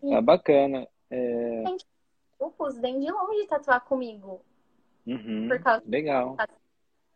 Sim. 0.00 0.14
É 0.14 0.20
bacana. 0.20 0.88
É... 1.10 1.62
Gente, 1.66 1.86
grupos 2.38 2.78
vem 2.78 2.98
de 2.98 3.10
longe 3.10 3.46
tatuar 3.46 3.84
comigo. 3.84 4.40
Uhum. 5.06 5.48
Por 5.48 5.62
causa 5.62 5.84
legal. 5.86 6.36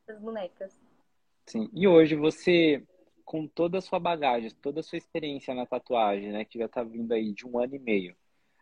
das 0.07 0.21
bonecas. 0.21 0.88
Sim. 1.49 1.71
E 1.73 1.89
hoje 1.89 2.15
você, 2.15 2.85
com 3.25 3.49
toda 3.49 3.79
a 3.79 3.81
sua 3.81 3.99
bagagem, 3.99 4.51
toda 4.63 4.81
a 4.81 4.83
sua 4.83 4.99
experiência 4.99 5.55
na 5.55 5.65
tatuagem, 5.65 6.31
né, 6.31 6.45
que 6.45 6.59
já 6.59 6.67
está 6.67 6.83
vindo 6.83 7.13
aí 7.13 7.33
de 7.33 7.47
um 7.47 7.59
ano 7.59 7.75
e 7.75 7.79
meio, 7.79 8.15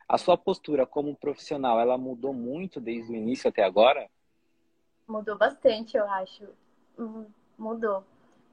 a 0.08 0.16
sua 0.16 0.38
postura 0.38 0.86
como 0.86 1.16
profissional, 1.16 1.80
ela 1.80 1.98
mudou 1.98 2.32
muito 2.32 2.80
desde 2.80 3.10
o 3.12 3.16
início 3.16 3.48
até 3.48 3.64
agora? 3.64 4.08
Mudou 5.08 5.36
bastante, 5.36 5.96
eu 5.96 6.08
acho. 6.08 6.44
Hum, 6.96 7.26
mudou. 7.58 8.04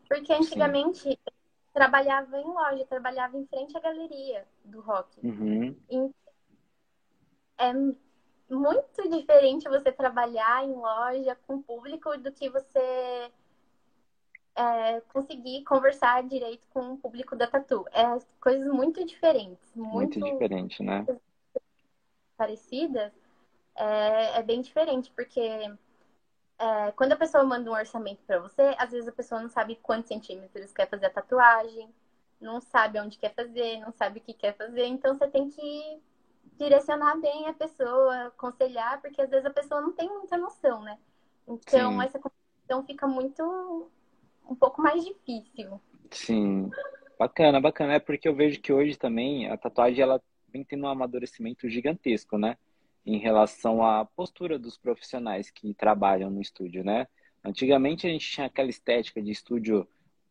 Porque 0.10 0.34
antigamente 0.34 1.00
Sim. 1.00 1.10
eu 1.12 1.34
trabalhava 1.72 2.40
em 2.40 2.46
loja, 2.46 2.86
trabalhava 2.86 3.38
em 3.38 3.46
frente 3.46 3.78
à 3.78 3.80
galeria 3.80 4.48
do 4.66 4.82
rock. 4.82 5.20
Uhum. 5.24 5.76
é 7.60 7.72
muito 8.50 9.10
diferente 9.10 9.70
você 9.70 9.92
trabalhar 9.92 10.66
em 10.66 10.74
loja 10.74 11.38
com 11.46 11.62
público 11.62 12.18
do 12.18 12.32
que 12.32 12.50
você 12.50 13.32
é, 14.56 15.02
conseguir 15.02 15.64
conversar 15.64 16.24
direito 16.24 16.68
com 16.70 16.94
o 16.94 16.98
público 16.98 17.36
da 17.36 17.48
Tatu. 17.48 17.86
É 17.92 18.04
coisas 18.40 18.68
muito 18.72 19.04
diferentes. 19.06 19.72
Muito, 19.76 20.20
muito 20.20 20.34
diferente, 20.34 20.84
né? 20.84 21.06
Parecidas. 22.38 23.12
É, 23.76 24.40
é 24.40 24.44
bem 24.44 24.62
diferente, 24.62 25.12
porque 25.16 25.40
é, 26.60 26.92
quando 26.92 27.14
a 27.14 27.18
pessoa 27.18 27.44
manda 27.44 27.70
um 27.70 27.74
orçamento 27.74 28.22
para 28.26 28.40
você, 28.40 28.76
às 28.78 28.92
vezes 28.92 29.08
a 29.08 29.12
pessoa 29.12 29.42
não 29.42 29.50
sabe 29.50 29.76
quantos 29.82 30.08
centímetros 30.08 30.72
quer 30.72 30.88
fazer 30.88 31.08
a 31.08 31.10
tatuagem, 31.10 31.90
não 32.40 32.62
sabe 32.62 33.00
onde 33.00 33.18
quer 33.18 33.34
fazer, 33.34 33.80
não 33.80 33.92
sabe 33.92 34.20
o 34.20 34.22
que 34.22 34.34
quer 34.34 34.56
fazer, 34.56 34.86
então 34.86 35.16
você 35.16 35.28
tem 35.28 35.50
que 35.50 36.02
direcionar 36.58 37.20
bem 37.20 37.48
a 37.48 37.54
pessoa, 37.54 38.28
aconselhar, 38.28 39.02
porque 39.02 39.22
às 39.22 39.30
vezes 39.30 39.46
a 39.46 39.50
pessoa 39.50 39.82
não 39.82 39.94
tem 39.94 40.08
muita 40.08 40.38
noção, 40.38 40.82
né? 40.82 41.00
Então 41.48 41.94
Sim. 41.94 42.02
essa 42.04 42.20
conversação 42.20 42.86
fica 42.86 43.08
muito 43.08 43.90
um 44.48 44.56
pouco 44.56 44.82
mais 44.82 45.04
difícil. 45.04 45.80
Sim. 46.12 46.70
Bacana, 47.18 47.60
bacana. 47.60 47.94
É 47.94 48.00
porque 48.00 48.28
eu 48.28 48.36
vejo 48.36 48.60
que 48.62 48.74
hoje 48.74 48.98
também 48.98 49.50
a 49.50 49.58
tatuagem 49.58 50.02
ela 50.02 50.22
vem 50.50 50.64
tendo 50.64 50.84
um 50.84 50.90
amadurecimento 50.90 51.68
gigantesco, 51.70 52.38
né? 52.38 52.58
Em 53.06 53.18
relação 53.18 53.84
à 53.84 54.06
postura 54.06 54.58
dos 54.58 54.78
profissionais 54.78 55.50
que 55.50 55.74
trabalham 55.74 56.30
no 56.30 56.42
estúdio, 56.42 56.84
né? 56.84 57.08
Antigamente 57.44 58.08
a 58.08 58.10
gente 58.10 58.30
tinha 58.30 58.48
aquela 58.48 58.70
estética 58.70 59.22
de 59.22 59.32
estúdio, 59.32 59.88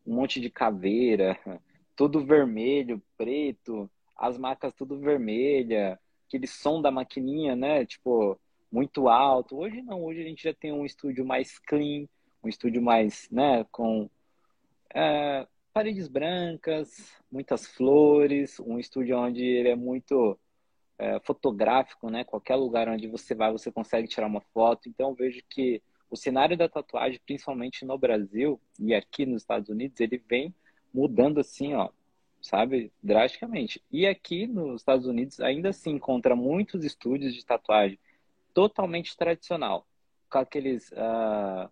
um 0.07 0.15
monte 0.15 0.41
de 0.41 0.49
caveira, 0.49 1.39
tudo 1.95 2.25
vermelho, 2.25 3.03
preto, 3.19 3.91
as 4.17 4.39
macas 4.39 4.73
tudo 4.73 4.99
vermelha, 4.99 5.99
aquele 6.27 6.47
som 6.47 6.81
da 6.81 6.91
maquininha, 6.91 7.55
né? 7.55 7.85
Tipo, 7.85 8.39
muito 8.71 9.09
alto. 9.09 9.57
Hoje 9.59 9.83
não, 9.83 10.03
hoje 10.05 10.23
a 10.23 10.25
gente 10.25 10.43
já 10.43 10.55
tem 10.55 10.73
um 10.73 10.87
estúdio 10.87 11.27
mais 11.27 11.59
clean, 11.59 12.07
um 12.43 12.49
estúdio 12.49 12.83
mais, 12.83 13.29
né, 13.31 13.65
com 13.71 14.11
é, 14.95 15.47
paredes 15.73 16.09
brancas, 16.09 17.17
muitas 17.31 17.67
flores, 17.67 18.61
um 18.61 18.79
estúdio 18.79 19.19
onde 19.19 19.45
ele 19.45 19.69
é 19.69 19.77
muito 19.77 20.39
é, 20.99 21.19
fotográfico, 21.21 22.11
né? 22.11 22.25
Qualquer 22.25 22.57
lugar 22.57 22.89
onde 22.89 23.09
você 23.09 23.35
vai, 23.35 23.51
você 23.51 23.73
consegue 23.73 24.07
tirar 24.07 24.27
uma 24.27 24.41
foto. 24.41 24.89
Então, 24.89 25.11
eu 25.11 25.15
vejo 25.15 25.43
que 25.49 25.83
o 26.11 26.17
cenário 26.17 26.57
da 26.57 26.69
tatuagem, 26.69 27.21
principalmente 27.25 27.85
no 27.85 27.97
Brasil 27.97 28.61
e 28.79 28.95
aqui 28.95 29.25
nos 29.25 29.43
Estados 29.43 29.69
Unidos, 29.69 29.99
ele 29.99 30.19
vem 30.19 30.55
mudando 30.93 31.41
assim, 31.41 31.75
ó, 31.75 31.89
sabe, 32.41 32.93
drasticamente. 33.03 33.83
E 33.91 34.07
aqui 34.07 34.47
nos 34.47 34.83
Estados 34.83 35.07
Unidos 35.07 35.41
ainda 35.41 35.73
se 35.73 35.89
encontra 35.89 36.37
muitos 36.37 36.85
estúdios 36.85 37.35
de 37.35 37.45
tatuagem 37.45 37.99
totalmente 38.53 39.17
tradicional, 39.17 39.87
com 40.31 40.39
aqueles 40.39 40.93
uh, 40.93 41.71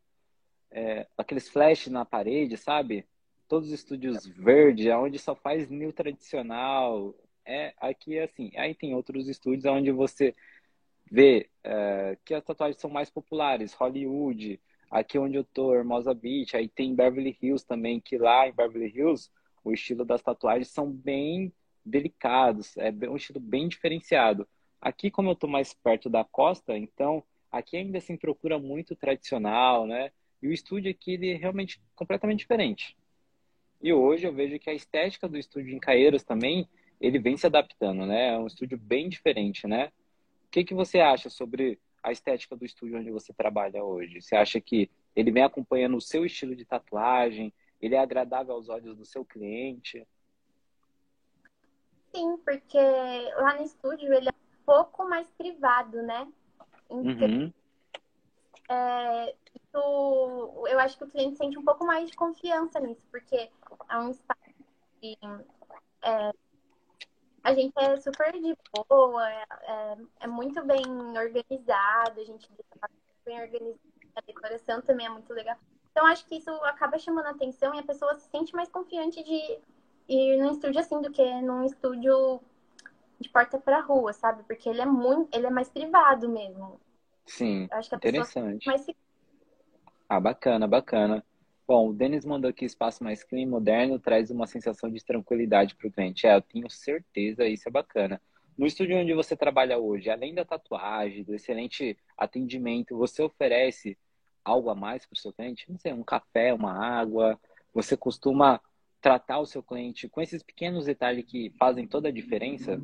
é, 0.71 1.07
aqueles 1.17 1.49
flash 1.49 1.89
na 1.89 2.05
parede, 2.05 2.57
sabe? 2.57 3.07
Todos 3.49 3.69
os 3.69 3.75
estúdios 3.75 4.27
verde, 4.27 4.91
onde 4.91 5.19
só 5.19 5.35
faz 5.35 5.69
new 5.69 5.93
tradicional. 5.93 7.15
É, 7.45 7.75
aqui 7.79 8.17
é 8.17 8.25
assim. 8.25 8.53
Aí 8.57 8.75
tem 8.75 8.95
outros 8.95 9.29
estúdios 9.29 9.65
onde 9.65 9.91
você 9.91 10.35
vê 11.11 11.51
é, 11.65 12.17
que 12.25 12.35
as 12.35 12.45
tatuagens 12.45 12.81
são 12.81 12.89
mais 12.89 13.11
populares, 13.11 13.75
Hollywood, 13.75 14.61
aqui 14.91 15.19
onde 15.19 15.37
eu 15.37 15.45
tô, 15.45 15.75
Hermosa 15.75 16.15
Beach, 16.15 16.57
aí 16.57 16.69
tem 16.69 16.95
Beverly 16.95 17.37
Hills 17.43 17.67
também, 17.67 18.01
que 18.01 18.17
lá 18.17 18.49
em 18.49 18.53
Beverly 18.53 18.93
Hills 18.97 19.31
o 19.65 19.73
estilo 19.73 20.05
das 20.05 20.23
tatuagens 20.23 20.69
são 20.69 20.91
bem 20.91 21.53
delicados, 21.85 22.77
é 22.77 22.91
um 23.09 23.17
estilo 23.17 23.41
bem 23.41 23.69
diferenciado. 23.69 24.47
Aqui, 24.81 25.11
como 25.11 25.31
eu 25.31 25.35
tô 25.35 25.47
mais 25.47 25.75
perto 25.75 26.09
da 26.09 26.25
costa, 26.25 26.77
então 26.77 27.23
aqui 27.51 27.77
ainda 27.77 27.99
assim 27.99 28.17
procura 28.17 28.59
muito 28.59 28.95
tradicional, 28.95 29.87
né? 29.87 30.13
E 30.43 30.49
o 30.49 30.53
estúdio 30.53 30.91
aqui, 30.91 31.13
ele 31.13 31.33
é 31.33 31.37
realmente 31.37 31.81
completamente 31.95 32.41
diferente. 32.41 32.97
E 33.83 33.93
hoje 33.93 34.27
eu 34.27 34.33
vejo 34.33 34.59
que 34.59 34.69
a 34.69 34.75
estética 34.75 35.29
do 35.29 35.39
estúdio 35.39 35.75
em 35.75 35.79
Caeiras 35.79 36.23
também, 36.23 36.69
ele 37.01 37.19
vem 37.19 37.37
se 37.37 37.47
adaptando, 37.47 38.07
né? 38.07 38.35
É 38.35 38.39
um 38.39 38.47
estúdio 38.47 38.79
bem 38.79 39.09
diferente, 39.09 39.67
né? 39.67 39.91
O 40.47 40.51
que, 40.51 40.65
que 40.65 40.75
você 40.75 41.01
acha 41.01 41.31
sobre 41.31 41.79
a 42.03 42.13
estética 42.13 42.57
do 42.57 42.65
estúdio 42.65 42.99
onde 42.99 43.11
você 43.11 43.33
trabalha 43.33 43.83
hoje? 43.85 44.21
Você 44.21 44.37
acha 44.37 44.61
que 44.61 44.91
ele 45.15 45.31
vem 45.31 45.43
acompanhando 45.43 45.97
o 45.97 46.01
seu 46.01 46.25
estilo 46.25 46.55
de 46.55 46.65
tatuagem? 46.65 47.53
Ele 47.81 47.95
é 47.95 47.99
agradável 47.99 48.55
aos 48.55 48.69
olhos 48.69 48.97
do 48.97 49.05
seu 49.05 49.25
cliente? 49.25 50.07
Sim, 52.15 52.37
porque 52.39 52.79
lá 53.37 53.57
no 53.57 53.65
estúdio 53.65 54.13
ele 54.13 54.29
é 54.29 54.33
um 54.33 54.65
pouco 54.65 55.09
mais 55.09 55.27
privado, 55.31 56.03
né? 56.03 56.29
Então, 56.91 57.29
uhum. 57.29 57.53
é, 58.69 59.35
eu 59.79 60.79
acho 60.81 60.99
que 60.99 61.05
o 61.05 61.09
cliente 61.09 61.37
sente 61.37 61.59
um 61.59 61.65
pouco 61.65 61.85
mais 61.85 62.11
de 62.11 62.17
confiança 62.17 62.81
nisso, 62.81 63.03
porque 63.11 63.51
é 63.89 63.99
um 63.99 64.11
espaço 64.11 64.41
que 65.01 65.17
é, 66.03 66.33
a 67.43 67.55
gente 67.55 67.73
é 67.77 67.97
super 67.99 68.33
de 68.33 68.57
boa, 68.89 69.31
é, 69.31 69.45
é, 69.63 69.97
é 70.21 70.27
muito 70.27 70.63
bem 70.65 70.85
organizado, 71.17 72.21
a 72.21 72.25
gente 72.25 72.49
bem 73.25 73.41
organizado, 73.41 73.81
a 74.17 74.21
decoração 74.21 74.83
também 74.83 75.07
é 75.07 75.11
muito 75.11 75.33
legal. 75.33 75.57
Então, 75.91 76.07
acho 76.07 76.27
que 76.27 76.37
isso 76.37 76.51
acaba 76.65 76.99
chamando 76.99 77.27
a 77.27 77.31
atenção 77.31 77.75
e 77.75 77.79
a 77.79 77.83
pessoa 77.83 78.15
se 78.15 78.29
sente 78.31 78.55
mais 78.55 78.69
confiante 78.69 79.23
de 79.23 79.59
ir 80.09 80.37
num 80.39 80.53
estúdio 80.53 80.81
assim 80.81 81.01
do 81.01 81.11
que 81.11 81.41
num 81.41 81.65
estúdio 81.65 82.41
de 83.21 83.29
porta 83.29 83.59
para 83.59 83.81
rua, 83.81 84.13
sabe? 84.13 84.43
Porque 84.45 84.69
ele 84.69 84.81
é 84.81 84.87
muito, 84.87 85.35
ele 85.37 85.47
é 85.47 85.51
mais 85.51 85.69
privado 85.69 86.29
mesmo. 86.29 86.81
Sim, 87.27 87.69
acho 87.71 87.89
que 87.89 87.95
a 87.95 87.99
interessante. 87.99 88.67
Mais... 88.67 88.87
Ah, 90.11 90.19
bacana, 90.19 90.67
bacana. 90.67 91.25
Bom, 91.69 91.91
o 91.91 91.93
Denis 91.93 92.25
mandou 92.25 92.51
aqui 92.51 92.65
espaço 92.65 93.05
mais 93.05 93.23
clean, 93.23 93.47
moderno, 93.47 93.97
traz 93.97 94.29
uma 94.29 94.45
sensação 94.45 94.91
de 94.91 95.05
tranquilidade 95.05 95.77
para 95.77 95.87
o 95.87 95.93
cliente. 95.93 96.27
É, 96.27 96.35
eu 96.35 96.43
tenho 96.43 96.69
certeza, 96.69 97.47
isso 97.47 97.69
é 97.69 97.71
bacana. 97.71 98.21
No 98.59 98.67
estúdio 98.67 98.99
onde 98.99 99.15
você 99.15 99.37
trabalha 99.37 99.79
hoje, 99.79 100.11
além 100.11 100.35
da 100.35 100.45
tatuagem, 100.45 101.23
do 101.23 101.33
excelente 101.33 101.97
atendimento, 102.19 102.99
você 102.99 103.23
oferece 103.23 103.97
algo 104.45 104.69
a 104.69 104.75
mais 104.75 105.07
para 105.07 105.15
o 105.15 105.17
seu 105.17 105.33
cliente? 105.33 105.71
Não 105.71 105.79
sei, 105.79 105.93
um 105.93 106.03
café, 106.03 106.53
uma 106.53 106.73
água. 106.73 107.39
Você 107.73 107.97
costuma 107.97 108.61
tratar 109.01 109.39
o 109.39 109.47
seu 109.47 109.63
cliente 109.63 110.09
com 110.09 110.21
esses 110.21 110.43
pequenos 110.43 110.87
detalhes 110.87 111.25
que 111.25 111.55
fazem 111.57 111.87
toda 111.87 112.09
a 112.09 112.13
diferença? 112.13 112.83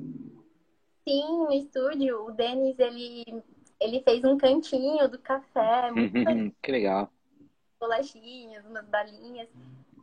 Sim, 1.03 1.39
no 1.39 1.53
estúdio, 1.53 2.25
o 2.27 2.31
Denis, 2.31 2.79
ele, 2.79 3.25
ele 3.81 4.01
fez 4.05 4.23
um 4.23 4.39
cantinho 4.39 5.09
do 5.09 5.19
café. 5.19 5.91
que 6.63 6.71
legal. 6.71 7.11
Bolachinhas, 7.79 8.65
umas 8.65 8.87
balinhas. 8.89 9.49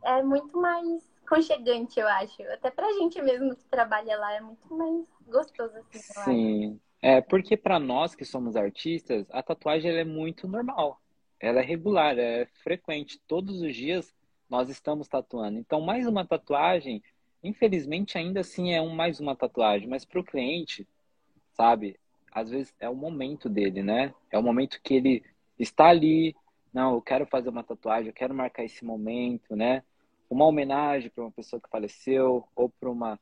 É 0.02 0.22
muito 0.22 0.60
mais 0.60 1.02
conchegante, 1.28 1.98
eu 1.98 2.06
acho. 2.06 2.42
Até 2.52 2.70
pra 2.70 2.92
gente 2.92 3.20
mesmo 3.22 3.56
que 3.56 3.64
trabalha 3.64 4.16
lá, 4.18 4.34
é 4.34 4.40
muito 4.40 4.74
mais 4.74 5.04
gostoso 5.26 5.76
assim. 5.78 5.98
Sim. 6.24 6.80
É, 7.00 7.20
porque 7.20 7.56
para 7.56 7.78
nós 7.78 8.14
que 8.14 8.24
somos 8.24 8.56
artistas, 8.56 9.26
a 9.30 9.42
tatuagem 9.42 9.90
é 9.90 10.04
muito 10.04 10.48
normal. 10.48 11.00
Ela 11.38 11.60
é 11.60 11.62
regular, 11.62 12.18
é 12.18 12.46
frequente. 12.62 13.20
Todos 13.26 13.60
os 13.60 13.74
dias 13.74 14.14
nós 14.48 14.70
estamos 14.70 15.08
tatuando. 15.08 15.58
Então, 15.58 15.80
mais 15.80 16.06
uma 16.06 16.26
tatuagem, 16.26 17.02
infelizmente, 17.42 18.16
ainda 18.16 18.40
assim 18.40 18.72
é 18.72 18.80
um, 18.80 18.94
mais 18.94 19.20
uma 19.20 19.36
tatuagem, 19.36 19.88
mas 19.88 20.04
para 20.04 20.20
o 20.20 20.24
cliente, 20.24 20.86
sabe? 21.52 21.98
Às 22.32 22.50
vezes 22.50 22.74
é 22.80 22.88
o 22.88 22.94
momento 22.94 23.48
dele, 23.48 23.82
né? 23.82 24.14
É 24.30 24.38
o 24.38 24.42
momento 24.42 24.80
que 24.82 24.94
ele 24.94 25.22
está 25.58 25.88
ali. 25.88 26.34
Não, 26.74 26.94
eu 26.94 27.00
quero 27.00 27.26
fazer 27.26 27.48
uma 27.48 27.64
tatuagem, 27.64 28.08
eu 28.08 28.14
quero 28.14 28.34
marcar 28.34 28.64
esse 28.64 28.84
momento, 28.84 29.56
né? 29.56 29.82
Uma 30.28 30.44
homenagem 30.44 31.08
para 31.08 31.24
uma 31.24 31.30
pessoa 31.30 31.60
que 31.60 31.70
faleceu 31.70 32.46
ou 32.54 32.68
para 32.68 32.90
uma 32.90 33.18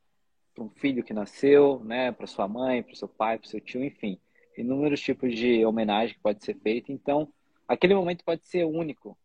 para 0.55 0.65
um 0.65 0.71
filho 0.71 1.05
que 1.05 1.15
nasceu, 1.15 1.81
né? 1.85 2.13
Para 2.13 2.27
sua 2.27 2.49
mãe, 2.49 2.83
para 2.83 2.95
seu 2.95 3.09
pai, 3.09 3.39
para 3.39 3.49
seu 3.49 3.61
tio, 3.61 3.85
enfim, 3.85 4.19
inúmeros 4.57 5.01
tipos 5.01 5.35
de 5.35 5.65
homenagem 5.65 6.15
que 6.15 6.21
pode 6.21 6.45
ser 6.45 6.55
feita. 6.57 6.93
Então, 6.93 7.33
aquele 7.69 7.95
momento 7.95 8.25
pode 8.25 8.45
ser 8.47 8.65
único 8.65 9.17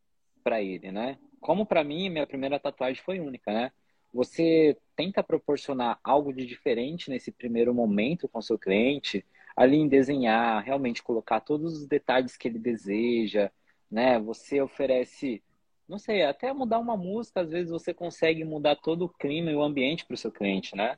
para 0.44 0.62
ele, 0.62 0.92
né? 0.92 1.18
como 1.40 1.66
para 1.66 1.84
mim, 1.84 2.10
minha 2.10 2.28
primeira 2.28 2.60
tatuagem 2.60 3.02
foi 3.02 3.20
única, 3.20 3.52
né? 3.54 3.72
Você 4.14 4.78
tenta 4.96 5.24
proporcionar 5.24 6.00
algo 6.04 6.34
de 6.34 6.46
diferente 6.46 7.10
nesse 7.10 7.32
primeiro 7.32 7.74
momento 7.74 8.28
com 8.28 8.42
seu 8.42 8.58
cliente, 8.58 9.26
ali 9.56 9.78
em 9.78 9.88
desenhar, 9.88 10.64
realmente 10.64 11.04
colocar 11.04 11.40
todos 11.42 11.74
os 11.78 11.88
detalhes 11.88 12.38
que 12.38 12.48
ele 12.48 12.60
deseja, 12.60 13.52
né? 13.90 14.20
Você 14.20 14.62
oferece, 14.62 15.44
não 15.88 15.98
sei, 15.98 16.24
até 16.24 16.52
mudar 16.54 16.80
uma 16.80 16.98
música, 16.98 17.42
às 17.42 17.50
vezes 17.50 17.72
você 17.72 17.94
consegue 17.94 18.44
mudar 18.44 18.76
todo 18.76 19.06
o 19.06 19.10
clima 19.10 19.52
e 19.52 19.56
o 19.56 19.64
ambiente 19.64 20.06
para 20.06 20.16
o 20.16 20.18
seu 20.18 20.32
cliente, 20.32 20.76
né? 20.76 20.98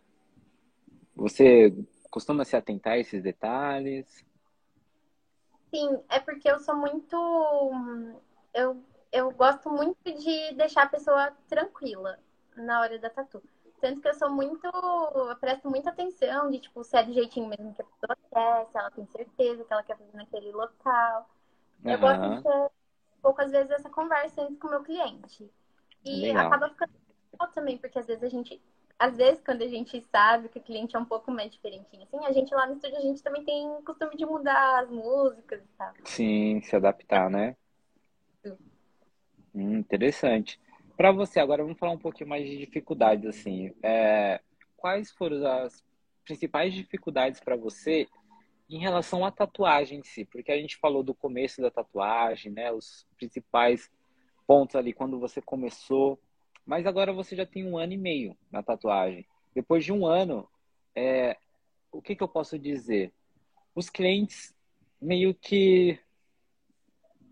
Você 1.15 1.73
costuma 2.10 2.45
se 2.45 2.56
atentar 2.56 2.93
a 2.93 2.99
esses 2.99 3.21
detalhes? 3.21 4.25
Sim, 5.69 5.99
é 6.10 6.19
porque 6.19 6.49
eu 6.49 6.60
sou 6.60 6.75
muito. 6.75 7.15
Eu 8.54 8.82
eu 9.12 9.32
gosto 9.32 9.69
muito 9.69 9.97
de 10.04 10.54
deixar 10.56 10.84
a 10.84 10.89
pessoa 10.89 11.32
tranquila 11.47 12.19
na 12.56 12.82
hora 12.82 12.99
da 12.99 13.10
tatu. 13.10 13.41
Tanto 13.82 14.02
que 14.02 14.08
eu 14.08 14.13
sou 14.13 14.30
muito. 14.30 14.65
Eu 14.65 15.36
presto 15.38 15.69
muita 15.69 15.89
atenção 15.89 16.52
de, 16.52 16.60
tipo, 16.60 16.84
se 16.84 16.97
é 16.97 17.04
do 17.04 17.13
jeitinho 17.13 17.47
mesmo 17.47 17.73
que 17.73 17.82
a 17.82 17.86
pessoa 17.86 18.17
quer, 18.32 18.71
se 18.71 18.78
ela 18.78 18.91
tem 18.91 19.06
certeza 19.08 19.63
que 19.63 19.73
ela 19.73 19.84
quer 19.84 19.97
fazer 19.97 20.15
naquele 20.15 20.52
local. 20.52 21.30
Uhum. 21.84 21.91
Eu 21.91 21.99
gosto 21.99 22.30
de 22.30 22.43
ter 22.43 22.71
pouco, 23.21 23.41
às 23.41 23.51
vezes, 23.51 23.71
essa 23.71 23.89
conversa 23.89 24.41
antes 24.41 24.58
com 24.58 24.67
o 24.67 24.71
meu 24.71 24.84
cliente. 24.84 25.49
E 26.03 26.21
Legal. 26.21 26.47
acaba 26.47 26.69
ficando 26.69 26.91
legal 27.32 27.53
também, 27.53 27.77
porque 27.77 27.99
às 27.99 28.08
vezes 28.08 28.23
a 28.23 28.29
gente. 28.29 28.62
Às 28.97 29.15
vezes, 29.15 29.41
quando 29.41 29.62
a 29.62 29.67
gente 29.67 30.01
sabe 30.12 30.49
que 30.49 30.60
o 30.60 30.62
cliente 30.62 30.95
é 30.95 30.99
um 30.99 31.05
pouco 31.05 31.32
mais 31.32 31.51
diferentinho, 31.51 32.03
assim, 32.03 32.25
a 32.25 32.34
gente 32.34 32.53
lá 32.53 32.67
no 32.67 32.73
estúdio, 32.73 32.97
a 32.97 33.01
gente 33.01 33.23
também 33.23 33.45
tem 33.45 33.82
costume 33.84 34.17
de 34.17 34.25
mudar 34.25 34.84
as 34.84 34.89
músicas 34.89 35.62
e 35.62 35.77
tal. 35.77 35.93
Sim, 36.03 36.62
se 36.62 36.75
adaptar, 36.75 37.29
né? 37.29 37.55
Hum, 39.55 39.77
interessante. 39.77 40.60
Para 40.97 41.13
você, 41.13 41.39
agora 41.39 41.63
vamos 41.63 41.79
falar 41.79 41.93
um 41.93 41.97
pouquinho 41.97 42.29
mais 42.29 42.45
de 42.45 42.58
dificuldades, 42.58 43.25
assim. 43.25 43.73
É, 43.82 44.41
quais 44.75 45.12
foram 45.12 45.45
as 45.47 45.82
principais 46.25 46.73
dificuldades 46.73 47.39
para 47.39 47.55
você 47.55 48.05
em 48.69 48.79
relação 48.79 49.25
à 49.25 49.32
tatuagem 49.32 49.99
em 49.99 50.03
si? 50.03 50.25
Porque 50.25 50.51
a 50.51 50.58
gente 50.58 50.77
falou 50.77 51.01
do 51.01 51.13
começo 51.13 51.62
da 51.62 51.71
tatuagem, 51.71 52.51
né? 52.51 52.71
Os 52.71 53.08
principais 53.17 53.89
pontos 54.45 54.75
ali 54.75 54.93
quando 54.93 55.19
você 55.19 55.41
começou. 55.41 56.19
Mas 56.65 56.86
agora 56.86 57.12
você 57.12 57.36
já 57.36 57.45
tem 57.45 57.65
um 57.65 57.77
ano 57.77 57.93
e 57.93 57.97
meio 57.97 58.38
na 58.51 58.62
tatuagem. 58.62 59.25
Depois 59.55 59.84
de 59.84 59.91
um 59.91 60.05
ano, 60.05 60.47
é, 60.95 61.36
o 61.91 62.01
que, 62.01 62.15
que 62.15 62.21
eu 62.21 62.27
posso 62.27 62.60
dizer? 62.60 63.12
Os 63.73 63.89
clientes 63.89 64.53
meio 65.01 65.34
que 65.34 65.99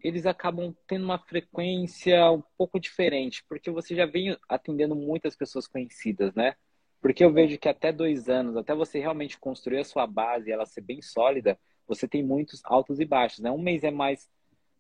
eles 0.04 0.26
acabam 0.26 0.76
tendo 0.88 1.06
uma 1.06 1.20
frequência 1.20 2.32
um 2.32 2.42
pouco 2.58 2.80
diferente, 2.80 3.44
porque 3.48 3.70
você 3.70 3.96
já 3.96 4.06
vem 4.06 4.38
atendendo 4.48 4.96
muitas 4.96 5.36
pessoas 5.36 5.68
conhecidas, 5.68 6.34
né? 6.34 6.56
Porque 7.02 7.24
eu 7.24 7.32
vejo 7.32 7.58
que 7.58 7.70
até 7.70 7.92
dois 7.92 8.28
anos, 8.28 8.58
até 8.58 8.74
você 8.74 9.00
realmente 9.00 9.40
construir 9.40 9.80
a 9.80 9.84
sua 9.84 10.08
base 10.08 10.50
e 10.50 10.52
ela 10.52 10.66
ser 10.66 10.82
bem 10.82 11.02
sólida, 11.02 11.60
você 11.88 12.08
tem 12.08 12.24
muitos 12.24 12.62
altos 12.66 13.00
e 13.00 13.06
baixos, 13.06 13.40
né? 13.40 13.52
Um 13.52 13.62
mês 13.62 13.84
é 13.84 13.92
mais, 13.92 14.30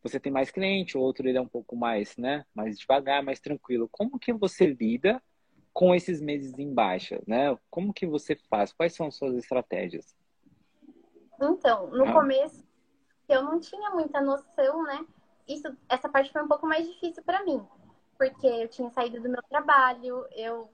você 0.03 0.19
tem 0.19 0.31
mais 0.31 0.51
cliente, 0.51 0.97
o 0.97 1.01
outro 1.01 1.27
ele 1.27 1.37
é 1.37 1.41
um 1.41 1.47
pouco 1.47 1.75
mais, 1.75 2.17
né? 2.17 2.45
Mais 2.53 2.77
devagar, 2.77 3.23
mais 3.23 3.39
tranquilo. 3.39 3.87
Como 3.91 4.19
que 4.19 4.33
você 4.33 4.65
lida 4.65 5.21
com 5.71 5.93
esses 5.93 6.19
meses 6.19 6.57
em 6.57 6.73
baixa, 6.73 7.21
né? 7.27 7.57
Como 7.69 7.93
que 7.93 8.07
você 8.07 8.35
faz? 8.49 8.73
Quais 8.73 8.93
são 8.93 9.07
as 9.07 9.15
suas 9.15 9.35
estratégias? 9.35 10.15
Então, 11.39 11.87
no 11.91 12.05
ah. 12.05 12.13
começo 12.13 12.65
eu 13.29 13.43
não 13.43 13.59
tinha 13.59 13.91
muita 13.91 14.21
noção, 14.21 14.83
né? 14.83 15.05
isso, 15.47 15.75
essa 15.87 16.09
parte 16.09 16.31
foi 16.31 16.43
um 16.43 16.47
pouco 16.47 16.67
mais 16.67 16.85
difícil 16.85 17.23
para 17.23 17.43
mim, 17.43 17.65
porque 18.17 18.45
eu 18.45 18.67
tinha 18.67 18.89
saído 18.89 19.21
do 19.21 19.29
meu 19.29 19.41
trabalho, 19.43 20.27
eu 20.35 20.69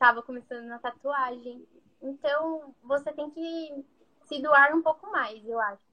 estava 0.00 0.22
começando 0.22 0.64
na 0.64 0.78
tatuagem, 0.78 1.68
então 2.00 2.74
você 2.82 3.12
tem 3.12 3.30
que 3.30 3.84
se 4.24 4.40
doar 4.40 4.74
um 4.74 4.80
pouco 4.80 5.10
mais, 5.10 5.46
eu 5.46 5.60
acho, 5.60 5.84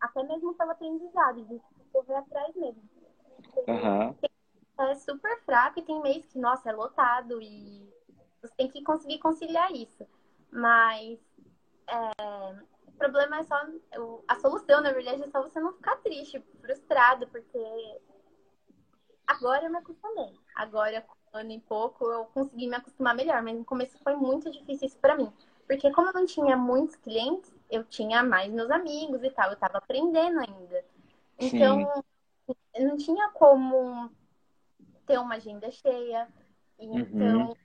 até 0.00 0.22
mesmo 0.22 0.54
pelo 0.54 0.70
aprendizado, 0.70 1.44
de 1.44 1.60
correr 1.92 2.14
atrás 2.14 2.54
mesmo. 2.54 2.88
Uhum. 3.66 4.16
É 4.78 4.94
super 4.94 5.42
fraco 5.42 5.80
e 5.80 5.82
tem 5.82 6.00
mês 6.00 6.24
que, 6.26 6.38
nossa, 6.38 6.70
é 6.70 6.72
lotado 6.72 7.42
e 7.42 7.92
você 8.40 8.54
tem 8.54 8.68
que 8.68 8.84
conseguir 8.84 9.18
conciliar 9.18 9.72
isso. 9.72 10.06
Mas 10.52 11.18
é, 11.88 12.54
problema 12.96 13.40
é 13.40 13.42
só. 13.42 13.56
A 14.28 14.36
solução, 14.36 14.80
na 14.80 14.92
verdade, 14.92 15.24
é 15.24 15.28
só 15.28 15.42
você 15.42 15.58
não 15.58 15.72
ficar 15.72 15.96
triste, 15.96 16.40
frustrado, 16.60 17.26
porque 17.28 17.58
agora 19.26 19.64
eu 19.64 19.70
me 19.70 19.78
acostumei. 19.78 20.38
Agora, 20.54 21.04
ano 21.32 21.52
e 21.52 21.60
pouco, 21.60 22.04
eu 22.04 22.24
consegui 22.26 22.68
me 22.68 22.76
acostumar 22.76 23.14
melhor, 23.14 23.42
mas 23.42 23.56
no 23.56 23.64
começo 23.64 23.98
foi 24.02 24.16
muito 24.16 24.50
difícil 24.50 24.88
isso 24.88 24.98
pra 24.98 25.16
mim. 25.16 25.32
Porque 25.66 25.90
como 25.92 26.08
eu 26.08 26.12
não 26.12 26.26
tinha 26.26 26.56
muitos 26.56 26.96
clientes, 26.96 27.52
eu 27.70 27.84
tinha 27.84 28.22
mais 28.22 28.52
meus 28.52 28.70
amigos 28.70 29.22
e 29.22 29.30
tal, 29.30 29.50
eu 29.50 29.56
tava 29.56 29.78
aprendendo 29.78 30.40
ainda. 30.40 30.84
Então, 31.38 32.02
Sim. 32.46 32.84
não 32.84 32.96
tinha 32.96 33.30
como 33.30 34.10
ter 35.06 35.18
uma 35.18 35.36
agenda 35.36 35.70
cheia. 35.70 36.28
Então, 36.78 37.48
uhum. 37.48 37.56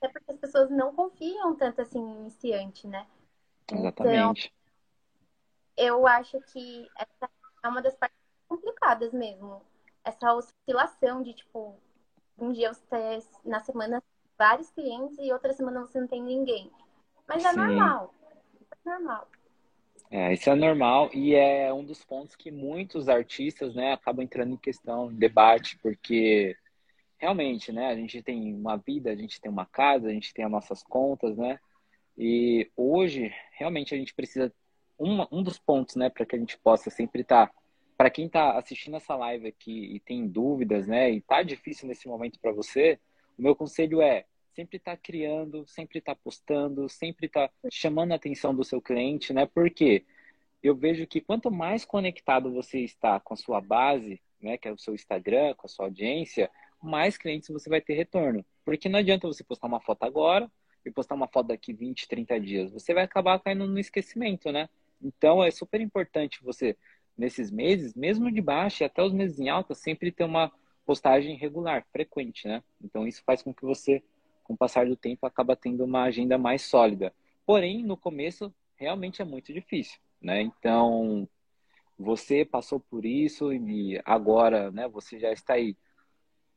é 0.00 0.08
porque 0.08 0.32
as 0.32 0.38
pessoas 0.38 0.70
não 0.70 0.94
confiam 0.94 1.54
tanto 1.54 1.80
assim 1.82 2.00
em 2.00 2.20
iniciante, 2.20 2.86
né? 2.86 3.06
Exatamente. 3.70 4.52
Então, 4.52 4.62
eu 5.76 6.06
acho 6.06 6.40
que 6.52 6.88
essa 6.96 7.30
é 7.62 7.68
uma 7.68 7.80
das 7.80 7.94
partes 7.94 8.18
complicadas 8.48 9.12
mesmo. 9.12 9.62
Essa 10.04 10.34
oscilação 10.34 11.22
de, 11.22 11.32
tipo, 11.32 11.78
um 12.38 12.52
dia 12.52 12.72
você 12.72 12.82
tem, 12.88 13.22
na 13.44 13.60
semana, 13.60 14.02
vários 14.38 14.70
clientes 14.70 15.16
e 15.18 15.32
outra 15.32 15.52
semana 15.52 15.80
você 15.80 16.00
não 16.00 16.06
tem 16.06 16.22
ninguém. 16.22 16.70
Mas 17.28 17.44
é 17.44 17.50
Sim. 17.50 17.56
normal. 17.56 18.14
É 18.84 18.90
normal. 18.90 19.28
É, 20.10 20.32
isso 20.34 20.50
é 20.50 20.54
normal 20.54 21.10
e 21.14 21.34
é 21.34 21.72
um 21.72 21.82
dos 21.82 22.04
pontos 22.04 22.36
que 22.36 22.50
muitos 22.50 23.08
artistas, 23.08 23.74
né, 23.74 23.94
acabam 23.94 24.22
entrando 24.22 24.52
em 24.52 24.58
questão, 24.58 25.10
em 25.10 25.16
debate, 25.16 25.78
porque 25.78 26.54
realmente, 27.16 27.72
né, 27.72 27.86
a 27.88 27.94
gente 27.94 28.22
tem 28.22 28.54
uma 28.54 28.76
vida, 28.76 29.10
a 29.10 29.16
gente 29.16 29.40
tem 29.40 29.50
uma 29.50 29.64
casa, 29.64 30.08
a 30.08 30.12
gente 30.12 30.34
tem 30.34 30.44
as 30.44 30.50
nossas 30.50 30.82
contas, 30.82 31.38
né, 31.38 31.58
e 32.18 32.70
hoje, 32.76 33.32
realmente, 33.52 33.94
a 33.94 33.96
gente 33.96 34.14
precisa 34.14 34.52
um, 34.98 35.26
um 35.32 35.42
dos 35.42 35.58
pontos, 35.58 35.96
né, 35.96 36.10
para 36.10 36.26
que 36.26 36.36
a 36.36 36.38
gente 36.38 36.58
possa 36.58 36.90
sempre 36.90 37.22
estar 37.22 37.46
tá 37.46 37.54
para 37.96 38.10
quem 38.10 38.26
está 38.26 38.58
assistindo 38.58 38.96
essa 38.96 39.14
live 39.14 39.48
aqui 39.48 39.94
e 39.94 40.00
tem 40.00 40.26
dúvidas, 40.26 40.86
né, 40.86 41.10
e 41.10 41.20
tá 41.20 41.42
difícil 41.42 41.86
nesse 41.88 42.08
momento 42.08 42.38
para 42.40 42.52
você, 42.52 42.98
o 43.38 43.42
meu 43.42 43.54
conselho 43.54 44.00
é 44.00 44.24
sempre 44.54 44.76
estar 44.76 44.96
tá 44.96 45.02
criando, 45.02 45.66
sempre 45.66 45.98
estar 45.98 46.14
tá 46.14 46.20
postando, 46.22 46.88
sempre 46.88 47.26
estar 47.26 47.48
tá 47.48 47.68
chamando 47.70 48.12
a 48.12 48.16
atenção 48.16 48.54
do 48.54 48.64
seu 48.64 48.80
cliente, 48.80 49.32
né? 49.32 49.46
Porque 49.46 50.04
eu 50.62 50.74
vejo 50.76 51.06
que 51.06 51.20
quanto 51.20 51.50
mais 51.50 51.84
conectado 51.84 52.52
você 52.52 52.80
está 52.80 53.18
com 53.18 53.34
a 53.34 53.36
sua 53.36 53.60
base, 53.60 54.20
né, 54.40 54.56
que 54.56 54.68
é 54.68 54.72
o 54.72 54.78
seu 54.78 54.94
Instagram, 54.94 55.54
com 55.54 55.66
a 55.66 55.68
sua 55.68 55.86
audiência, 55.86 56.50
mais 56.82 57.16
clientes 57.16 57.48
você 57.48 57.68
vai 57.68 57.80
ter 57.80 57.94
retorno. 57.94 58.44
Porque 58.64 58.88
não 58.88 58.98
adianta 58.98 59.26
você 59.26 59.42
postar 59.42 59.66
uma 59.66 59.80
foto 59.80 60.04
agora 60.04 60.50
e 60.84 60.90
postar 60.90 61.14
uma 61.14 61.28
foto 61.28 61.48
daqui 61.48 61.72
20, 61.72 62.08
30 62.08 62.40
dias. 62.40 62.72
Você 62.72 62.92
vai 62.92 63.04
acabar 63.04 63.38
caindo 63.40 63.66
no 63.66 63.78
esquecimento, 63.78 64.50
né? 64.52 64.68
Então 65.00 65.42
é 65.42 65.50
super 65.50 65.80
importante 65.80 66.42
você, 66.42 66.76
nesses 67.16 67.50
meses, 67.50 67.94
mesmo 67.94 68.30
de 68.30 68.40
baixa 68.40 68.84
e 68.84 68.86
até 68.86 69.02
os 69.02 69.12
meses 69.12 69.38
em 69.38 69.48
alta, 69.48 69.74
sempre 69.74 70.10
ter 70.10 70.24
uma 70.24 70.50
postagem 70.84 71.36
regular, 71.36 71.84
frequente, 71.92 72.46
né? 72.46 72.62
Então 72.82 73.06
isso 73.06 73.22
faz 73.24 73.42
com 73.42 73.54
que 73.54 73.62
você, 73.62 74.02
com 74.42 74.54
o 74.54 74.56
passar 74.56 74.86
do 74.86 74.96
tempo, 74.96 75.26
acaba 75.26 75.54
tendo 75.54 75.84
uma 75.84 76.02
agenda 76.02 76.36
mais 76.36 76.62
sólida. 76.62 77.12
Porém, 77.46 77.82
no 77.82 77.96
começo, 77.96 78.52
realmente 78.76 79.22
é 79.22 79.24
muito 79.24 79.52
difícil, 79.52 79.98
né? 80.20 80.42
Então, 80.42 81.28
você 81.98 82.44
passou 82.44 82.80
por 82.80 83.04
isso 83.04 83.52
e 83.52 84.00
agora, 84.04 84.70
né, 84.70 84.88
você 84.88 85.18
já 85.18 85.32
está 85.32 85.54
aí, 85.54 85.76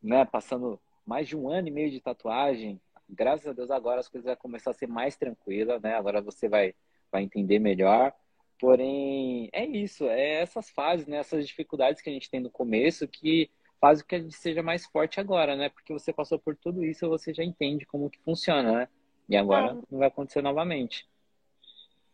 né, 0.01 0.25
passando 0.25 0.79
mais 1.05 1.27
de 1.27 1.37
um 1.37 1.49
ano 1.49 1.67
e 1.67 1.71
meio 1.71 1.91
de 1.91 2.01
tatuagem. 2.01 2.81
Graças 3.07 3.47
a 3.47 3.53
Deus 3.53 3.69
agora 3.69 3.99
as 3.99 4.09
coisas 4.09 4.25
vão 4.25 4.35
começar 4.35 4.71
a 4.71 4.73
ser 4.73 4.87
mais 4.87 5.15
tranquilas, 5.15 5.79
né? 5.81 5.93
Agora 5.93 6.21
você 6.21 6.49
vai 6.49 6.73
vai 7.11 7.21
entender 7.21 7.59
melhor. 7.59 8.11
Porém, 8.59 9.49
é 9.51 9.65
isso, 9.65 10.05
é 10.05 10.41
essas 10.41 10.69
fases, 10.69 11.07
né, 11.07 11.17
essas 11.17 11.45
dificuldades 11.45 12.01
que 12.01 12.09
a 12.09 12.13
gente 12.13 12.29
tem 12.29 12.39
no 12.39 12.49
começo 12.49 13.07
que 13.07 13.49
faz 13.79 14.01
com 14.01 14.07
que 14.07 14.15
a 14.15 14.19
gente 14.19 14.35
seja 14.35 14.63
mais 14.63 14.85
forte 14.85 15.19
agora, 15.19 15.55
né? 15.55 15.69
Porque 15.69 15.93
você 15.93 16.13
passou 16.13 16.39
por 16.39 16.55
tudo 16.55 16.83
isso, 16.83 17.09
você 17.09 17.33
já 17.33 17.43
entende 17.43 17.85
como 17.85 18.09
que 18.09 18.19
funciona, 18.21 18.71
né? 18.71 18.89
E 19.27 19.35
agora 19.35 19.71
é. 19.71 19.73
não 19.73 19.99
vai 19.99 20.07
acontecer 20.07 20.41
novamente. 20.41 21.07